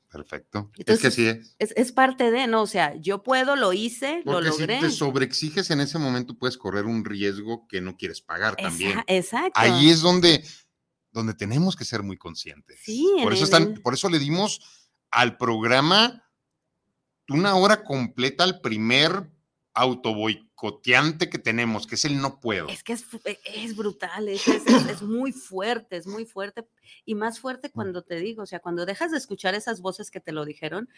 Perfecto. 0.09 0.71
Entonces, 0.77 1.05
es 1.05 1.15
que 1.15 1.21
sí 1.21 1.27
es. 1.27 1.55
es. 1.59 1.73
es. 1.75 1.91
parte 1.91 2.31
de, 2.31 2.47
¿no? 2.47 2.61
O 2.61 2.67
sea, 2.67 2.95
yo 2.95 3.23
puedo, 3.23 3.55
lo 3.55 3.73
hice, 3.73 4.21
Porque 4.23 4.47
lo 4.47 4.51
logré. 4.51 4.75
Si 4.75 4.81
te 4.81 4.89
sobreexiges 4.91 5.69
en 5.69 5.81
ese 5.81 5.99
momento, 5.99 6.37
puedes 6.37 6.57
correr 6.57 6.85
un 6.85 7.03
riesgo 7.03 7.67
que 7.67 7.81
no 7.81 7.97
quieres 7.97 8.21
pagar 8.21 8.55
Esa, 8.57 8.69
también. 8.69 9.03
Exacto. 9.07 9.59
Ahí 9.59 9.89
es 9.89 10.01
donde, 10.01 10.43
donde 11.11 11.33
tenemos 11.33 11.75
que 11.75 11.83
ser 11.83 12.03
muy 12.03 12.17
conscientes. 12.17 12.79
Sí, 12.83 13.05
por, 13.21 13.33
eso 13.33 13.43
están, 13.43 13.75
por 13.83 13.93
eso 13.93 14.09
le 14.09 14.19
dimos 14.19 14.61
al 15.11 15.37
programa 15.37 16.23
una 17.29 17.55
hora 17.55 17.83
completa 17.83 18.45
al 18.45 18.61
primer 18.61 19.29
autoboicoteante 19.77 21.29
que 21.29 21.37
tenemos, 21.37 21.85
que 21.85 21.95
es 21.95 22.05
el 22.05 22.19
no 22.19 22.39
puedo. 22.39 22.67
Es 22.67 22.83
que 22.83 22.93
es, 22.93 23.05
es 23.45 23.75
brutal, 23.75 24.27
es, 24.27 24.47
es, 24.47 24.65
es, 24.65 25.01
muy 25.03 25.31
fuerte, 25.31 25.97
es 25.97 26.07
muy 26.07 26.25
fuerte 26.25 26.67
y 27.05 27.15
más 27.15 27.39
fuerte 27.39 27.69
cuando 27.69 28.01
te 28.01 28.15
digo, 28.15 28.43
o 28.43 28.45
sea, 28.45 28.59
cuando 28.59 28.85
dejas 28.85 29.11
de 29.11 29.17
escuchar 29.17 29.53
esas 29.53 29.81
voces 29.81 30.09
que 30.09 30.19
te 30.19 30.31
lo 30.31 30.45
dijeron 30.45 30.89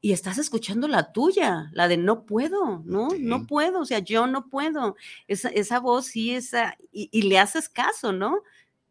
y 0.00 0.12
estás 0.12 0.38
escuchando 0.38 0.86
la 0.88 1.12
tuya, 1.12 1.70
la 1.72 1.88
de 1.88 1.96
no 1.96 2.24
puedo, 2.24 2.82
¿no? 2.84 3.10
Sí. 3.10 3.18
No 3.20 3.46
puedo, 3.46 3.80
o 3.80 3.84
sea, 3.84 3.98
yo 3.98 4.26
no 4.26 4.48
puedo. 4.48 4.96
Esa, 5.26 5.48
esa 5.48 5.80
voz 5.80 6.06
sí, 6.06 6.34
esa, 6.34 6.76
y, 6.92 7.08
y 7.12 7.22
le 7.22 7.38
haces 7.38 7.68
caso, 7.68 8.12
¿no? 8.12 8.42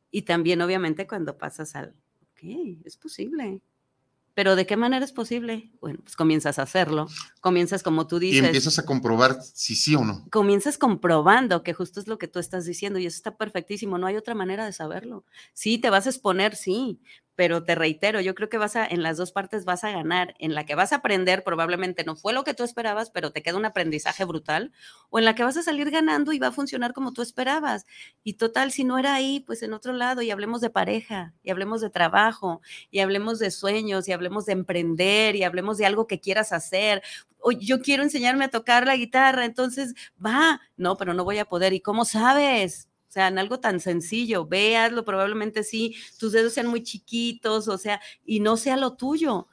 Y 0.09 0.23
también 0.23 0.61
obviamente 0.61 1.07
cuando 1.07 1.37
pasas 1.37 1.75
al, 1.75 1.95
ok, 2.33 2.79
es 2.83 2.97
posible, 2.97 3.61
pero 4.33 4.55
¿de 4.55 4.65
qué 4.65 4.77
manera 4.77 5.03
es 5.03 5.11
posible? 5.11 5.71
Bueno, 5.81 5.99
pues 6.03 6.15
comienzas 6.15 6.59
a 6.59 6.63
hacerlo, 6.63 7.07
comienzas 7.41 7.83
como 7.83 8.07
tú 8.07 8.19
dices. 8.19 8.41
Y 8.41 8.45
empiezas 8.45 8.79
a 8.79 8.85
comprobar 8.85 9.41
si 9.41 9.75
sí 9.75 9.95
o 9.95 10.03
no. 10.03 10.25
Comienzas 10.31 10.77
comprobando 10.77 11.63
que 11.63 11.73
justo 11.73 11.99
es 11.99 12.07
lo 12.07 12.17
que 12.17 12.27
tú 12.27 12.39
estás 12.39 12.65
diciendo 12.65 12.99
y 12.99 13.05
eso 13.05 13.17
está 13.17 13.37
perfectísimo, 13.37 13.97
no 13.97 14.07
hay 14.07 14.15
otra 14.15 14.35
manera 14.35 14.65
de 14.65 14.73
saberlo. 14.73 15.25
Sí, 15.53 15.77
te 15.77 15.89
vas 15.89 16.05
a 16.05 16.09
exponer, 16.09 16.55
sí, 16.55 17.01
pero 17.41 17.63
te 17.63 17.73
reitero, 17.73 18.21
yo 18.21 18.35
creo 18.35 18.49
que 18.49 18.59
vas 18.59 18.75
a, 18.75 18.85
en 18.85 19.01
las 19.01 19.17
dos 19.17 19.31
partes 19.31 19.65
vas 19.65 19.83
a 19.83 19.89
ganar, 19.89 20.35
en 20.37 20.53
la 20.53 20.63
que 20.65 20.75
vas 20.75 20.91
a 20.91 20.97
aprender, 20.97 21.43
probablemente 21.43 22.03
no 22.03 22.15
fue 22.15 22.33
lo 22.33 22.43
que 22.43 22.53
tú 22.53 22.63
esperabas, 22.63 23.09
pero 23.09 23.31
te 23.31 23.41
queda 23.41 23.57
un 23.57 23.65
aprendizaje 23.65 24.25
brutal, 24.25 24.71
o 25.09 25.17
en 25.17 25.25
la 25.25 25.33
que 25.33 25.43
vas 25.43 25.57
a 25.57 25.63
salir 25.63 25.89
ganando 25.89 26.33
y 26.33 26.37
va 26.37 26.47
a 26.47 26.51
funcionar 26.51 26.93
como 26.93 27.13
tú 27.13 27.23
esperabas. 27.23 27.87
Y 28.23 28.33
total, 28.33 28.71
si 28.71 28.83
no 28.83 28.99
era 28.99 29.15
ahí, 29.15 29.39
pues 29.39 29.63
en 29.63 29.73
otro 29.73 29.91
lado, 29.93 30.21
y 30.21 30.29
hablemos 30.29 30.61
de 30.61 30.69
pareja, 30.69 31.33
y 31.41 31.49
hablemos 31.49 31.81
de 31.81 31.89
trabajo, 31.89 32.61
y 32.91 32.99
hablemos 32.99 33.39
de 33.39 33.49
sueños, 33.49 34.07
y 34.07 34.11
hablemos 34.11 34.21
de 34.45 34.53
emprender, 34.53 35.35
y 35.35 35.43
hablemos 35.43 35.77
de 35.77 35.85
algo 35.85 36.07
que 36.07 36.19
quieras 36.19 36.51
hacer. 36.51 37.01
O 37.39 37.51
yo 37.51 37.81
quiero 37.81 38.03
enseñarme 38.03 38.45
a 38.45 38.49
tocar 38.49 38.85
la 38.85 38.95
guitarra, 38.95 39.45
entonces 39.45 39.93
va, 40.23 40.61
no, 40.77 40.97
pero 40.97 41.13
no 41.13 41.23
voy 41.23 41.39
a 41.39 41.45
poder. 41.45 41.73
¿Y 41.73 41.81
cómo 41.81 42.05
sabes? 42.05 42.87
O 43.09 43.13
sea, 43.13 43.27
en 43.27 43.37
algo 43.39 43.59
tan 43.59 43.81
sencillo, 43.81 44.45
véaslo, 44.45 45.03
probablemente 45.03 45.63
sí, 45.63 45.97
tus 46.17 46.31
dedos 46.31 46.53
sean 46.53 46.67
muy 46.67 46.81
chiquitos, 46.81 47.67
o 47.67 47.77
sea, 47.77 47.99
y 48.25 48.39
no 48.39 48.55
sea 48.55 48.77
lo 48.77 48.93
tuyo. 48.93 49.49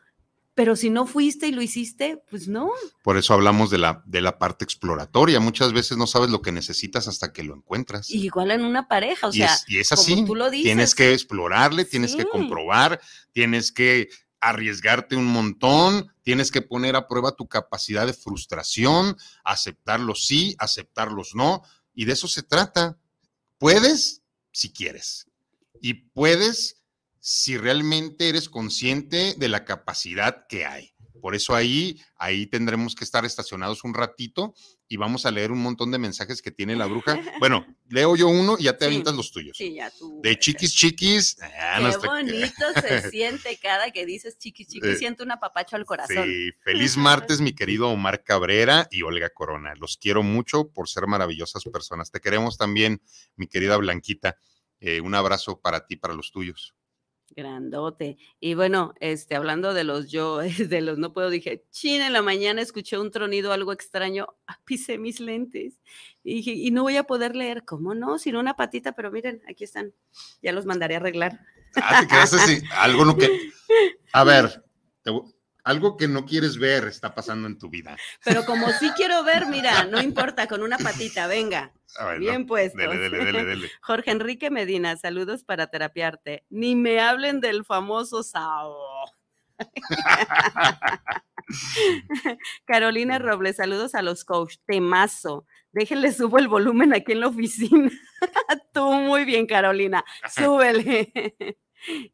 Pero 0.54 0.74
si 0.74 0.90
no 0.90 1.06
fuiste 1.06 1.46
y 1.46 1.52
lo 1.52 1.62
hiciste, 1.62 2.22
pues 2.30 2.46
no. 2.48 2.70
Por 3.02 3.16
eso 3.16 3.32
hablamos 3.32 3.70
de 3.70 3.78
la, 3.78 4.02
de 4.06 4.20
la 4.20 4.38
parte 4.38 4.64
exploratoria. 4.64 5.38
Muchas 5.38 5.72
veces 5.72 5.96
no 5.96 6.08
sabes 6.08 6.30
lo 6.30 6.42
que 6.42 6.50
necesitas 6.50 7.06
hasta 7.06 7.32
que 7.32 7.44
lo 7.44 7.54
encuentras. 7.54 8.10
Igual 8.10 8.50
en 8.50 8.64
una 8.64 8.86
pareja, 8.86 9.28
o 9.28 9.30
y 9.30 9.38
sea, 9.38 9.54
es, 9.54 9.64
y 9.68 9.78
es 9.78 9.92
así. 9.92 10.24
tú 10.24 10.34
lo 10.34 10.50
dices. 10.50 10.64
Tienes 10.64 10.94
que 10.96 11.12
explorarle, 11.12 11.84
tienes 11.84 12.12
sí. 12.12 12.18
que 12.18 12.26
comprobar, 12.26 13.00
tienes 13.32 13.70
que 13.70 14.08
arriesgarte 14.40 15.16
un 15.16 15.26
montón, 15.26 16.12
tienes 16.22 16.50
que 16.50 16.62
poner 16.62 16.96
a 16.96 17.08
prueba 17.08 17.32
tu 17.32 17.48
capacidad 17.48 18.06
de 18.06 18.12
frustración, 18.12 19.16
aceptar 19.44 20.00
los 20.00 20.26
sí, 20.26 20.54
aceptar 20.58 21.10
los 21.10 21.34
no, 21.34 21.62
y 21.94 22.04
de 22.04 22.12
eso 22.12 22.28
se 22.28 22.42
trata 22.42 22.98
Puedes 23.58 24.22
si 24.52 24.72
quieres. 24.72 25.26
Y 25.80 25.94
puedes 25.94 26.82
si 27.20 27.58
realmente 27.58 28.28
eres 28.28 28.48
consciente 28.48 29.34
de 29.36 29.48
la 29.48 29.64
capacidad 29.64 30.46
que 30.48 30.64
hay. 30.64 30.94
Por 31.20 31.34
eso 31.34 31.54
ahí, 31.54 32.00
ahí 32.16 32.46
tendremos 32.46 32.94
que 32.94 33.04
estar 33.04 33.24
estacionados 33.24 33.82
un 33.82 33.94
ratito 33.94 34.54
y 34.88 34.96
vamos 34.96 35.26
a 35.26 35.30
leer 35.30 35.52
un 35.52 35.60
montón 35.60 35.90
de 35.90 35.98
mensajes 35.98 36.42
que 36.42 36.50
tiene 36.50 36.74
la 36.76 36.86
bruja. 36.86 37.18
Bueno, 37.38 37.64
leo 37.88 38.16
yo 38.16 38.26
uno 38.28 38.56
y 38.58 38.64
ya 38.64 38.76
te 38.76 38.86
avientas 38.86 39.14
los 39.14 39.30
tuyos. 39.30 39.56
Sí, 39.56 39.74
ya 39.74 39.90
tú. 39.90 40.20
De 40.22 40.36
chiquis 40.36 40.74
chiquis. 40.74 41.36
Ah, 41.40 41.78
Qué 41.78 41.96
bonito 42.06 42.64
se 42.80 43.10
siente 43.10 43.56
cada 43.62 43.92
que 43.92 44.04
dices 44.04 44.38
chiquis 44.38 44.66
chiquis, 44.66 44.98
siento 44.98 44.98
siento 44.98 45.24
un 45.24 45.30
apapacho 45.32 45.76
al 45.76 45.84
corazón. 45.84 46.24
Sí, 46.24 46.50
feliz 46.64 46.96
martes, 46.96 47.40
mi 47.40 47.52
querido 47.52 47.88
Omar 47.88 48.24
Cabrera 48.24 48.88
y 48.90 49.02
Olga 49.02 49.30
Corona. 49.30 49.74
Los 49.76 49.96
quiero 49.96 50.22
mucho 50.22 50.68
por 50.72 50.88
ser 50.88 51.06
maravillosas 51.06 51.64
personas. 51.70 52.10
Te 52.10 52.20
queremos 52.20 52.58
también, 52.58 53.00
mi 53.36 53.46
querida 53.46 53.76
Blanquita. 53.76 54.38
Eh, 54.80 55.00
un 55.00 55.14
abrazo 55.14 55.60
para 55.60 55.86
ti, 55.86 55.96
para 55.96 56.14
los 56.14 56.30
tuyos. 56.30 56.74
Grandote. 57.34 58.16
Y 58.40 58.54
bueno, 58.54 58.94
este, 59.00 59.36
hablando 59.36 59.74
de 59.74 59.84
los 59.84 60.10
yo, 60.10 60.38
de 60.58 60.80
los 60.80 60.98
no 60.98 61.12
puedo, 61.12 61.30
dije, 61.30 61.64
chin, 61.70 62.02
en 62.02 62.12
la 62.12 62.22
mañana 62.22 62.62
escuché 62.62 62.98
un 62.98 63.10
tronido 63.10 63.52
algo 63.52 63.72
extraño, 63.72 64.28
pisé 64.64 64.98
mis 64.98 65.20
lentes 65.20 65.80
y 66.22 66.36
dije, 66.36 66.50
y 66.52 66.70
no 66.70 66.82
voy 66.82 66.96
a 66.96 67.04
poder 67.04 67.36
leer, 67.36 67.64
¿cómo 67.64 67.94
no? 67.94 68.18
Sin 68.18 68.36
una 68.36 68.56
patita, 68.56 68.92
pero 68.92 69.10
miren, 69.10 69.42
aquí 69.48 69.64
están, 69.64 69.92
ya 70.42 70.52
los 70.52 70.66
mandaré 70.66 70.94
a 70.94 70.98
arreglar. 70.98 71.40
Ah, 71.76 72.00
te 72.00 72.08
quedaste 72.08 72.36
así, 72.36 72.62
algo 72.76 73.04
no 73.04 73.16
que, 73.16 73.50
a 74.12 74.24
ver, 74.24 74.64
algo 75.68 75.98
que 75.98 76.08
no 76.08 76.24
quieres 76.24 76.56
ver 76.56 76.84
está 76.84 77.14
pasando 77.14 77.46
en 77.46 77.58
tu 77.58 77.68
vida. 77.68 77.94
Pero 78.24 78.46
como 78.46 78.70
sí 78.70 78.90
quiero 78.96 79.22
ver, 79.22 79.46
mira, 79.46 79.84
no 79.84 80.00
importa, 80.00 80.46
con 80.46 80.62
una 80.62 80.78
patita, 80.78 81.26
venga. 81.26 81.74
Bien 82.18 82.46
puesto. 82.46 82.78
Jorge 83.82 84.10
Enrique 84.10 84.50
Medina, 84.50 84.96
saludos 84.96 85.44
para 85.44 85.66
terapiarte. 85.66 86.46
Ni 86.48 86.74
me 86.74 87.00
hablen 87.00 87.40
del 87.40 87.66
famoso 87.66 88.22
Sao. 88.22 88.78
Carolina 92.64 93.18
Robles, 93.18 93.56
saludos 93.56 93.94
a 93.94 94.00
los 94.00 94.24
coach. 94.24 94.56
Temazo. 94.64 95.46
Déjenle 95.72 96.12
subo 96.12 96.38
el 96.38 96.48
volumen 96.48 96.94
aquí 96.94 97.12
en 97.12 97.20
la 97.20 97.28
oficina. 97.28 97.90
Tú 98.72 98.90
muy 98.90 99.26
bien, 99.26 99.46
Carolina. 99.46 100.02
Súbele. 100.34 101.12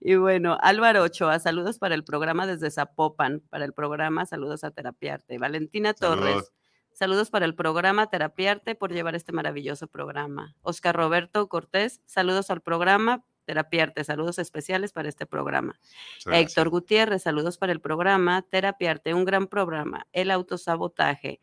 Y 0.01 0.17
bueno, 0.17 0.59
Álvaro 0.61 1.03
Ochoa, 1.03 1.39
saludos 1.39 1.79
para 1.79 1.95
el 1.95 2.05
programa 2.05 2.47
desde 2.47 2.71
Zapopan, 2.71 3.41
para 3.51 3.65
el 3.65 3.73
programa 3.73 4.27
Saludos 4.27 4.65
a 4.65 4.71
Terapiarte. 4.71 5.39
Valentina 5.39 5.95
Torres. 5.95 6.53
Saludos 6.93 7.31
para 7.31 7.45
el 7.45 7.57
programa 7.57 8.09
Terapiarte 8.09 8.77
por 8.77 8.93
llevar 8.93 9.17
este 9.17 9.33
maravilloso 9.33 9.89
programa. 9.89 10.55
Oscar 10.63 10.95
Roberto 10.95 11.49
Cortés, 11.49 12.01
saludos 12.07 12.51
al 12.51 12.61
programa 12.61 13.25
Terapiarte, 13.47 14.05
saludos 14.05 14.39
especiales 14.39 14.93
para 14.93 15.09
este 15.09 15.27
programa. 15.27 15.79
Héctor 16.27 16.71
Gutiérrez, 16.71 17.23
saludos 17.23 17.59
para 17.59 17.73
el 17.73 17.81
programa 17.81 18.43
Terapiarte, 18.43 19.13
un 19.13 19.25
gran 19.25 19.49
programa. 19.49 20.07
El 20.13 20.31
autosabotaje 20.31 21.41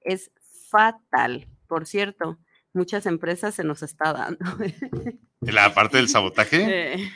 es 0.00 0.30
fatal. 0.70 1.48
Por 1.66 1.86
cierto, 1.86 2.38
muchas 2.74 3.06
empresas 3.06 3.54
se 3.54 3.64
nos 3.64 3.82
está 3.82 4.12
dando. 4.12 4.44
La 5.40 5.72
parte 5.72 5.96
del 5.96 6.08
sabotaje. 6.08 7.10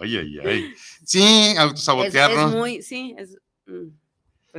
Ay, 0.00 0.16
ay, 0.16 0.38
ay. 0.44 0.74
Sí, 1.04 1.54
autosabotearnos. 1.58 2.50
Es, 2.50 2.56
muy, 2.56 2.82
sí, 2.82 3.14
es. 3.18 3.36
Mm 3.66 3.88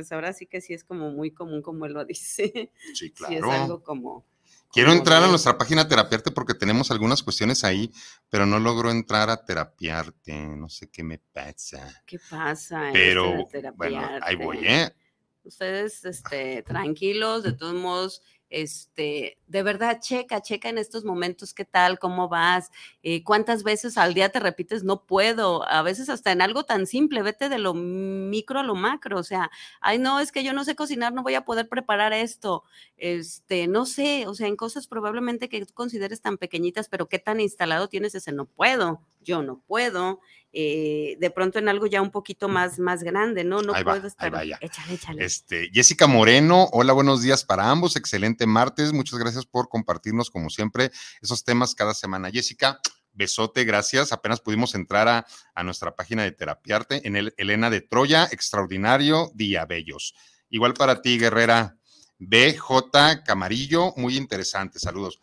pues 0.00 0.12
ahora 0.12 0.32
sí 0.32 0.46
que 0.46 0.60
sí 0.60 0.72
es 0.72 0.84
como 0.84 1.10
muy 1.10 1.32
común 1.32 1.62
como 1.62 1.86
él 1.86 1.92
lo 1.92 2.04
dice. 2.04 2.72
Sí, 2.94 3.10
claro. 3.10 3.32
Sí 3.32 3.38
es 3.38 3.44
algo 3.44 3.82
como... 3.82 4.26
Quiero 4.72 4.92
entrar 4.92 5.22
a 5.22 5.26
nuestra 5.26 5.58
página 5.58 5.88
Terapiarte 5.88 6.30
porque 6.30 6.54
tenemos 6.54 6.92
algunas 6.92 7.24
cuestiones 7.24 7.64
ahí, 7.64 7.90
pero 8.28 8.46
no 8.46 8.60
logro 8.60 8.90
entrar 8.90 9.28
a 9.28 9.44
Terapiarte. 9.44 10.32
No 10.32 10.68
sé 10.68 10.88
qué 10.88 11.02
me 11.02 11.18
pasa. 11.18 12.02
¿Qué 12.06 12.20
pasa? 12.30 12.90
Pero, 12.92 13.48
bueno, 13.74 14.08
ahí 14.22 14.36
voy, 14.36 14.58
¿eh? 14.62 14.94
Ustedes, 15.42 16.04
este, 16.04 16.62
tranquilos, 16.62 17.42
de 17.42 17.52
todos 17.52 17.74
modos, 17.74 18.22
este, 18.50 19.38
de 19.46 19.62
verdad, 19.62 20.00
checa, 20.00 20.42
checa 20.42 20.68
en 20.68 20.78
estos 20.78 21.04
momentos 21.04 21.54
qué 21.54 21.64
tal, 21.64 21.98
cómo 21.98 22.28
vas, 22.28 22.70
eh, 23.02 23.22
cuántas 23.24 23.62
veces 23.62 23.96
al 23.96 24.12
día 24.14 24.28
te 24.30 24.40
repites, 24.40 24.84
no 24.84 25.04
puedo, 25.06 25.66
a 25.68 25.82
veces 25.82 26.08
hasta 26.10 26.32
en 26.32 26.42
algo 26.42 26.64
tan 26.64 26.86
simple, 26.86 27.22
vete 27.22 27.48
de 27.48 27.58
lo 27.58 27.74
micro 27.74 28.58
a 28.60 28.62
lo 28.64 28.74
macro, 28.74 29.18
o 29.18 29.22
sea, 29.22 29.50
ay, 29.80 29.98
no, 29.98 30.20
es 30.20 30.32
que 30.32 30.44
yo 30.44 30.52
no 30.52 30.64
sé 30.64 30.74
cocinar, 30.74 31.12
no 31.12 31.22
voy 31.22 31.34
a 31.34 31.44
poder 31.44 31.68
preparar 31.68 32.12
esto, 32.12 32.64
este, 32.96 33.66
no 33.68 33.86
sé, 33.86 34.26
o 34.26 34.34
sea, 34.34 34.48
en 34.48 34.56
cosas 34.56 34.86
probablemente 34.86 35.48
que 35.48 35.64
consideres 35.66 36.20
tan 36.20 36.36
pequeñitas, 36.36 36.88
pero 36.88 37.08
qué 37.08 37.18
tan 37.18 37.40
instalado 37.40 37.88
tienes 37.88 38.14
ese 38.14 38.32
no 38.32 38.46
puedo, 38.46 39.00
yo 39.22 39.42
no 39.42 39.60
puedo, 39.66 40.20
eh, 40.52 41.16
de 41.20 41.30
pronto 41.30 41.58
en 41.58 41.68
algo 41.68 41.86
ya 41.86 42.02
un 42.02 42.10
poquito 42.10 42.48
más, 42.48 42.78
más 42.78 43.02
grande, 43.02 43.44
¿no? 43.44 43.62
No 43.62 43.72
puedo 43.72 44.06
estar. 44.06 44.32
Échale, 44.60 44.94
échale. 44.94 45.24
Este, 45.24 45.70
Jessica 45.72 46.06
Moreno, 46.06 46.68
hola, 46.72 46.92
buenos 46.92 47.22
días 47.22 47.44
para 47.44 47.70
ambos. 47.70 47.96
Excelente 47.96 48.46
martes. 48.46 48.92
Muchas 48.92 49.18
gracias 49.18 49.46
por 49.46 49.68
compartirnos, 49.68 50.30
como 50.30 50.50
siempre, 50.50 50.90
esos 51.22 51.44
temas 51.44 51.74
cada 51.74 51.94
semana. 51.94 52.30
Jessica, 52.30 52.80
besote, 53.12 53.64
gracias. 53.64 54.12
Apenas 54.12 54.40
pudimos 54.40 54.74
entrar 54.74 55.06
a, 55.06 55.26
a 55.54 55.62
nuestra 55.62 55.94
página 55.94 56.24
de 56.24 56.32
Terapiarte 56.32 57.06
en 57.06 57.16
el 57.16 57.34
Elena 57.36 57.70
de 57.70 57.80
Troya, 57.80 58.28
extraordinario, 58.32 59.30
Día 59.34 59.64
Bellos. 59.66 60.14
Igual 60.48 60.74
para 60.74 61.00
ti, 61.00 61.18
Guerrera. 61.18 61.76
BJ 62.18 63.24
Camarillo, 63.24 63.94
muy 63.96 64.16
interesante. 64.16 64.78
Saludos. 64.78 65.20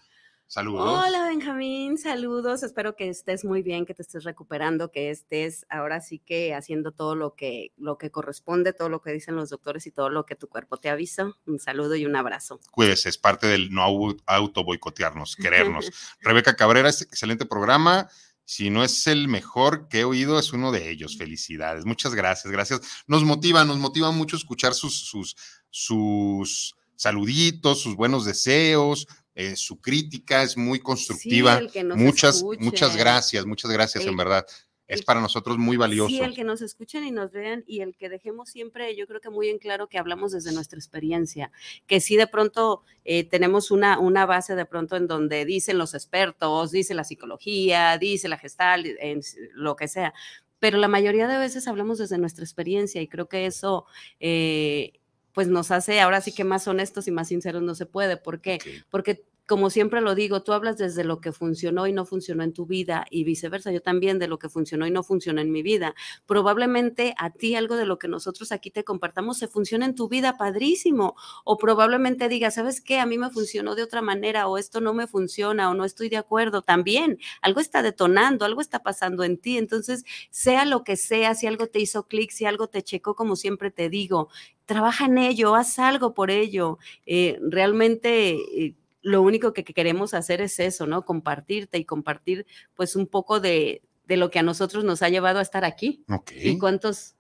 Saludos. 0.50 1.04
Hola 1.06 1.26
Benjamín, 1.28 1.98
saludos. 1.98 2.64
Espero 2.64 2.96
que 2.96 3.10
estés 3.10 3.44
muy 3.44 3.62
bien, 3.62 3.86
que 3.86 3.94
te 3.94 4.02
estés 4.02 4.24
recuperando, 4.24 4.92
que 4.92 5.10
estés 5.10 5.66
ahora 5.70 6.00
sí 6.00 6.20
que 6.20 6.56
haciendo 6.56 6.94
todo 6.94 7.16
lo 7.16 7.36
que, 7.36 7.74
lo 7.76 7.98
que 7.98 8.12
corresponde, 8.12 8.72
todo 8.72 8.88
lo 8.88 9.02
que 9.02 9.12
dicen 9.12 9.36
los 9.36 9.50
doctores 9.50 9.86
y 9.88 9.92
todo 9.92 10.10
lo 10.10 10.26
que 10.26 10.36
tu 10.36 10.48
cuerpo 10.48 10.78
te 10.78 10.90
avisa. 10.90 11.34
Un 11.46 11.60
saludo 11.60 11.98
y 11.98 12.06
un 12.06 12.16
abrazo. 12.16 12.62
Cuídese, 12.72 13.10
es 13.10 13.18
parte 13.18 13.46
del 13.46 13.72
no 13.72 13.84
auto 14.26 14.64
boicotearnos, 14.64 15.36
querernos. 15.76 15.92
Rebeca 16.22 16.56
Cabrera, 16.56 16.90
excelente 16.90 17.46
programa. 17.46 18.10
Si 18.46 18.70
no 18.70 18.86
es 18.86 19.06
el 19.08 19.28
mejor 19.28 19.90
que 19.90 20.00
he 20.00 20.04
oído, 20.06 20.40
es 20.40 20.54
uno 20.54 20.72
de 20.72 20.90
ellos. 20.90 21.18
Felicidades. 21.18 21.86
Muchas 21.86 22.16
gracias, 22.16 22.50
gracias. 22.54 22.80
Nos 23.06 23.26
motiva, 23.26 23.66
nos 23.66 23.80
motiva 23.80 24.12
mucho 24.12 24.38
escuchar 24.38 24.74
sus, 24.74 24.98
sus, 24.98 25.36
sus 25.70 26.78
saluditos, 26.96 27.82
sus 27.82 27.98
buenos 27.98 28.24
deseos 28.24 29.08
eh, 29.40 29.56
su 29.56 29.80
crítica 29.80 30.42
es 30.42 30.58
muy 30.58 30.80
constructiva. 30.80 31.62
muchas, 31.96 32.44
muchas 32.60 32.98
gracias, 32.98 33.46
muchas 33.46 33.70
gracias, 33.70 34.04
en 34.04 34.18
verdad. 34.18 34.44
Es 34.88 35.04
para 35.04 35.22
nosotros 35.22 35.60
muy 35.60 35.78
valioso. 35.78 36.10
Sí, 36.10 36.22
el 36.22 36.34
que 36.34 36.44
nos 36.44 36.64
escuchen 36.64 37.06
y 37.06 37.12
nos 37.12 37.32
vean 37.32 37.64
y 37.68 37.82
el 37.82 37.96
que 37.96 38.10
dejemos 38.10 38.50
siempre, 38.50 38.96
yo 38.96 39.06
creo 39.06 39.22
que 39.22 39.30
muy 39.30 39.50
en 39.50 39.60
claro 39.60 39.90
que 39.90 40.00
hablamos 40.00 40.32
desde 40.32 40.54
nuestra 40.54 40.80
experiencia, 40.80 41.52
que 41.86 42.00
si 42.00 42.16
de 42.16 42.26
pronto 42.26 42.82
eh, 43.06 43.26
tenemos 43.26 43.70
una, 43.70 44.00
una 44.00 44.26
base 44.26 44.56
de 44.56 44.66
pronto 44.66 44.96
en 44.96 45.06
donde 45.06 45.46
dicen 45.46 45.78
los 45.78 45.94
expertos, 45.94 46.72
dice 46.72 46.96
la 46.96 47.04
psicología, 47.04 48.00
dice 48.00 48.30
la 48.30 48.40
gestal, 48.40 48.88
en, 49.00 49.22
lo 49.54 49.76
que 49.76 49.88
sea, 49.88 50.16
pero 50.58 50.80
la 50.80 50.88
mayoría 50.88 51.28
de 51.28 51.38
veces 51.38 51.68
hablamos 51.68 52.00
desde 52.00 52.18
nuestra 52.18 52.44
experiencia 52.44 53.04
y 53.04 53.08
creo 53.08 53.30
que 53.30 53.46
eso 53.46 53.86
eh, 54.20 54.94
pues 55.38 55.50
nos 55.50 55.70
hace 55.70 56.02
ahora 56.02 56.20
sí 56.20 56.34
que 56.34 56.44
más 56.44 56.68
honestos 56.68 57.08
y 57.08 57.12
más 57.12 57.28
sinceros 57.28 57.62
no 57.62 57.76
se 57.76 57.86
puede. 57.86 58.18
¿Por 58.18 58.42
qué? 58.42 58.58
Porque 58.90 59.24
como 59.48 59.70
siempre 59.70 60.02
lo 60.02 60.14
digo, 60.14 60.44
tú 60.44 60.52
hablas 60.52 60.78
desde 60.78 61.06
lo 61.06 61.22
que 61.22 61.32
funcionó 61.32 61.88
y 61.88 61.94
no 61.94 62.06
funcionó 62.06 62.44
en 62.44 62.52
tu 62.54 62.66
vida 62.66 63.06
y 63.10 63.24
viceversa, 63.24 63.72
yo 63.72 63.82
también 63.82 64.20
de 64.20 64.28
lo 64.28 64.40
que 64.40 64.50
funcionó 64.50 64.86
y 64.86 64.92
no 64.92 65.04
funcionó 65.04 65.40
en 65.40 65.52
mi 65.52 65.64
vida. 65.64 65.96
Probablemente 66.26 67.16
a 67.18 67.32
ti 67.32 67.56
algo 67.56 67.78
de 67.78 67.86
lo 67.86 67.98
que 67.98 68.10
nosotros 68.10 68.52
aquí 68.52 68.72
te 68.72 68.84
compartamos 68.84 69.38
se 69.38 69.48
funciona 69.48 69.86
en 69.86 69.96
tu 69.96 70.10
vida 70.10 70.38
padrísimo 70.38 71.16
o 71.46 71.58
probablemente 71.58 72.28
digas, 72.28 72.56
¿sabes 72.56 72.82
qué? 72.82 73.00
A 73.00 73.06
mí 73.06 73.18
me 73.18 73.30
funcionó 73.30 73.76
de 73.76 73.84
otra 73.84 74.02
manera 74.02 74.48
o 74.50 74.58
esto 74.58 74.82
no 74.82 74.94
me 74.94 75.08
funciona 75.08 75.70
o 75.70 75.74
no 75.74 75.86
estoy 75.86 76.10
de 76.10 76.18
acuerdo. 76.18 76.62
También 76.62 77.18
algo 77.42 77.62
está 77.62 77.82
detonando, 77.82 78.44
algo 78.44 78.60
está 78.60 78.84
pasando 78.84 79.24
en 79.24 79.38
ti. 79.38 79.58
Entonces, 79.58 80.04
sea 80.30 80.66
lo 80.66 80.84
que 80.84 80.98
sea, 80.98 81.36
si 81.36 81.48
algo 81.48 81.68
te 81.68 81.80
hizo 81.80 82.08
clic, 82.08 82.32
si 82.32 82.44
algo 82.46 82.68
te 82.68 82.84
checó, 82.84 83.16
como 83.16 83.38
siempre 83.38 83.72
te 83.72 83.90
digo, 83.90 84.28
trabaja 84.66 85.06
en 85.06 85.18
ello, 85.18 85.56
haz 85.56 85.80
algo 85.80 86.14
por 86.14 86.32
ello. 86.32 86.80
Eh, 87.06 87.40
realmente... 87.42 88.32
Eh, 88.34 88.76
lo 89.08 89.22
único 89.22 89.54
que, 89.54 89.64
queremos 89.64 90.14
hacer 90.14 90.42
es 90.42 90.60
eso, 90.60 90.86
¿no? 90.86 91.06
Compartirte 91.06 91.78
y 91.78 91.86
compartir 91.86 92.46
pues 92.76 92.96
un 92.96 93.08
poco 93.08 93.40
de, 93.40 93.82
lo 94.08 94.30
que 94.30 94.40
a 94.40 94.44
nosotros 94.44 94.84
nos 94.84 95.02
ha 95.02 95.10
llevado 95.10 95.40
a 95.40 95.42
estar 95.42 95.64
aquí. 95.64 96.04
Ok. 96.10 96.32
¿Y 96.36 96.58
cuántos? 96.58 97.16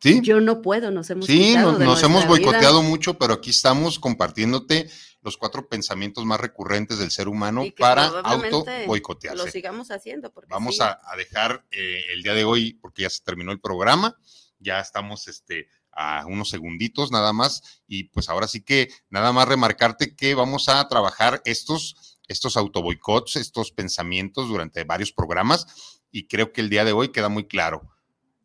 Sí. 0.00 0.20
Yo 0.22 0.40
no 0.40 0.60
puedo, 0.60 0.90
nos 0.90 1.08
hemos 1.08 1.24
Sí, 1.24 1.54
nos, 1.56 2.02
hemos 2.02 2.26
boicoteado 2.26 2.82
mucho, 2.82 3.16
pero 3.16 3.34
aquí 3.34 3.50
estamos 3.50 3.98
compartiéndote 3.98 4.90
los 5.22 5.38
cuatro 5.38 5.66
pensamientos 5.66 6.26
más 6.26 6.38
recurrentes 6.38 6.98
del 6.98 7.10
ser 7.10 7.28
humano 7.28 7.64
para 7.78 8.04
auto 8.04 8.66
boicotearse. 8.86 9.42
Lo 9.42 9.50
sigamos 9.50 9.90
haciendo. 9.90 10.30
Vamos 10.48 10.82
a, 10.82 11.00
dejar 11.16 11.64
eh, 11.70 12.02
el 12.12 12.22
día 12.22 12.34
de 12.34 12.44
hoy, 12.44 12.74
porque 12.74 13.02
ya 13.02 13.10
se 13.10 13.22
terminó 13.24 13.50
el 13.50 13.60
programa, 13.60 14.18
ya 14.58 14.78
estamos 14.78 15.26
este, 15.26 15.68
a 15.96 16.26
unos 16.26 16.50
segunditos 16.50 17.10
nada 17.10 17.32
más. 17.32 17.82
Y 17.86 18.04
pues 18.04 18.28
ahora 18.28 18.48
sí 18.48 18.62
que 18.62 18.88
nada 19.10 19.32
más 19.32 19.48
remarcarte 19.48 20.14
que 20.16 20.34
vamos 20.34 20.68
a 20.68 20.86
trabajar 20.88 21.42
estos, 21.44 22.18
estos 22.28 22.56
autoboicots, 22.56 23.36
estos 23.36 23.72
pensamientos 23.72 24.48
durante 24.48 24.84
varios 24.84 25.12
programas. 25.12 25.66
y 26.10 26.28
creo 26.28 26.52
que 26.52 26.60
el 26.60 26.70
día 26.70 26.84
de 26.84 26.92
hoy 26.92 27.08
queda 27.08 27.28
muy 27.28 27.48
claro 27.48 27.94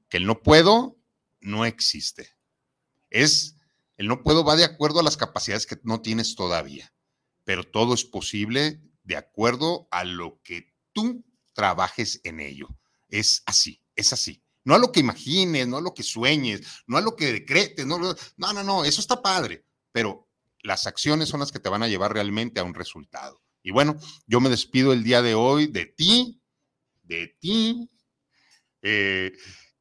que 0.09 0.17
el 0.17 0.25
no 0.25 0.41
puedo 0.41 0.97
no 1.39 1.65
existe. 1.65 2.35
Es, 3.09 3.55
el 3.97 4.07
no 4.07 4.23
puedo 4.23 4.43
va 4.43 4.55
de 4.55 4.65
acuerdo 4.65 4.99
a 4.99 5.03
las 5.03 5.17
capacidades 5.17 5.65
que 5.65 5.77
no 5.83 6.01
tienes 6.01 6.35
todavía, 6.35 6.93
pero 7.43 7.63
todo 7.63 7.93
es 7.93 8.03
posible 8.03 8.81
de 9.03 9.15
acuerdo 9.15 9.87
a 9.91 10.03
lo 10.03 10.41
que 10.43 10.73
tú 10.91 11.23
trabajes 11.53 12.21
en 12.23 12.39
ello. 12.39 12.67
Es 13.07 13.43
así, 13.45 13.81
es 13.95 14.11
así. 14.13 14.43
No 14.69 14.75
a 14.75 14.77
lo 14.77 14.91
que 14.91 14.99
imagines, 14.99 15.67
no 15.67 15.77
a 15.77 15.81
lo 15.81 15.95
que 15.95 16.03
sueñes, 16.03 16.61
no 16.85 16.97
a 16.97 17.01
lo 17.01 17.15
que 17.15 17.33
decretes, 17.33 17.87
no, 17.87 17.97
no, 17.97 18.13
no, 18.37 18.63
no, 18.63 18.85
eso 18.85 19.01
está 19.01 19.19
padre, 19.19 19.65
pero 19.91 20.27
las 20.61 20.85
acciones 20.85 21.27
son 21.27 21.39
las 21.39 21.51
que 21.51 21.57
te 21.57 21.69
van 21.69 21.81
a 21.81 21.87
llevar 21.87 22.13
realmente 22.13 22.59
a 22.59 22.63
un 22.63 22.75
resultado. 22.75 23.41
Y 23.63 23.71
bueno, 23.71 23.95
yo 24.27 24.39
me 24.39 24.49
despido 24.49 24.93
el 24.93 25.03
día 25.03 25.23
de 25.23 25.33
hoy 25.33 25.65
de 25.65 25.87
ti, 25.87 26.39
de 27.01 27.35
ti. 27.39 27.89
Eh, 28.83 29.31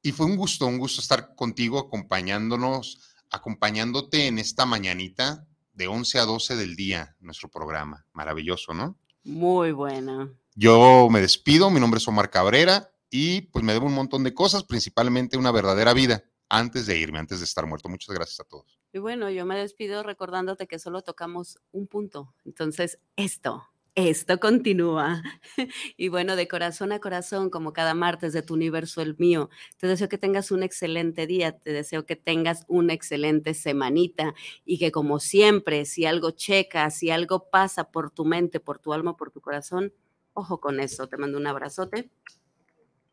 y 0.00 0.12
fue 0.12 0.24
un 0.24 0.36
gusto, 0.36 0.64
un 0.64 0.78
gusto 0.78 1.02
estar 1.02 1.34
contigo 1.34 1.78
acompañándonos, 1.78 3.12
acompañándote 3.30 4.26
en 4.26 4.38
esta 4.38 4.64
mañanita 4.64 5.46
de 5.74 5.86
11 5.86 6.18
a 6.18 6.24
12 6.24 6.56
del 6.56 6.76
día, 6.76 7.14
nuestro 7.20 7.50
programa. 7.50 8.06
Maravilloso, 8.14 8.72
¿no? 8.72 8.96
Muy 9.22 9.72
buena. 9.72 10.32
Yo 10.54 11.08
me 11.10 11.20
despido, 11.20 11.68
mi 11.68 11.78
nombre 11.78 11.98
es 11.98 12.08
Omar 12.08 12.30
Cabrera 12.30 12.90
y 13.10 13.42
pues 13.42 13.64
me 13.64 13.72
debo 13.72 13.86
un 13.86 13.94
montón 13.94 14.24
de 14.24 14.34
cosas, 14.34 14.64
principalmente 14.64 15.38
una 15.38 15.52
verdadera 15.52 15.94
vida, 15.94 16.24
antes 16.48 16.86
de 16.86 16.98
irme, 16.98 17.18
antes 17.18 17.40
de 17.40 17.44
estar 17.44 17.66
muerto. 17.66 17.88
Muchas 17.88 18.14
gracias 18.14 18.40
a 18.40 18.44
todos. 18.44 18.78
Y 18.92 18.98
bueno, 18.98 19.30
yo 19.30 19.44
me 19.44 19.58
despido 19.58 20.02
recordándote 20.02 20.66
que 20.66 20.78
solo 20.78 21.02
tocamos 21.02 21.58
un 21.72 21.86
punto. 21.86 22.34
Entonces, 22.44 22.98
esto, 23.16 23.64
esto 23.94 24.38
continúa. 24.38 25.22
Y 25.96 26.08
bueno, 26.08 26.36
de 26.36 26.46
corazón 26.46 26.92
a 26.92 27.00
corazón, 27.00 27.50
como 27.50 27.72
cada 27.72 27.94
martes 27.94 28.32
de 28.32 28.42
tu 28.42 28.54
universo, 28.54 29.02
el 29.02 29.16
mío, 29.18 29.50
te 29.78 29.88
deseo 29.88 30.08
que 30.08 30.18
tengas 30.18 30.50
un 30.52 30.62
excelente 30.62 31.26
día, 31.26 31.58
te 31.58 31.72
deseo 31.72 32.06
que 32.06 32.14
tengas 32.14 32.64
una 32.68 32.92
excelente 32.92 33.54
semanita 33.54 34.34
y 34.64 34.78
que 34.78 34.92
como 34.92 35.18
siempre, 35.18 35.84
si 35.84 36.06
algo 36.06 36.30
checa, 36.30 36.90
si 36.90 37.10
algo 37.10 37.50
pasa 37.50 37.90
por 37.90 38.10
tu 38.10 38.24
mente, 38.24 38.60
por 38.60 38.78
tu 38.78 38.92
alma, 38.92 39.16
por 39.16 39.32
tu 39.32 39.40
corazón, 39.40 39.92
ojo 40.32 40.60
con 40.60 40.78
eso. 40.80 41.08
Te 41.08 41.16
mando 41.16 41.36
un 41.36 41.46
abrazote. 41.48 42.08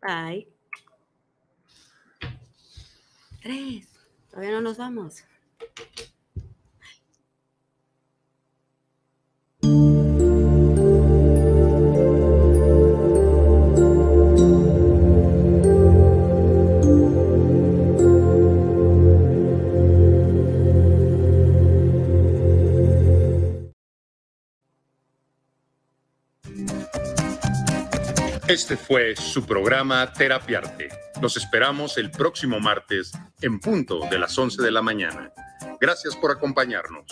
Bye. 0.05 0.47
Tres. 3.41 3.87
Todavía 4.29 4.51
no 4.51 4.61
nos 4.61 4.77
vamos. 4.77 5.23
Este 28.55 28.77
fue 28.77 29.17
su 29.17 29.45
programa 29.45 30.13
Terapiarte. 30.13 30.87
Nos 31.21 31.35
esperamos 31.35 31.97
el 31.97 32.09
próximo 32.09 32.61
martes 32.61 33.11
en 33.41 33.59
punto 33.59 34.07
de 34.09 34.17
las 34.17 34.37
11 34.37 34.61
de 34.63 34.71
la 34.71 34.81
mañana. 34.81 35.29
Gracias 35.81 36.15
por 36.15 36.31
acompañarnos. 36.31 37.03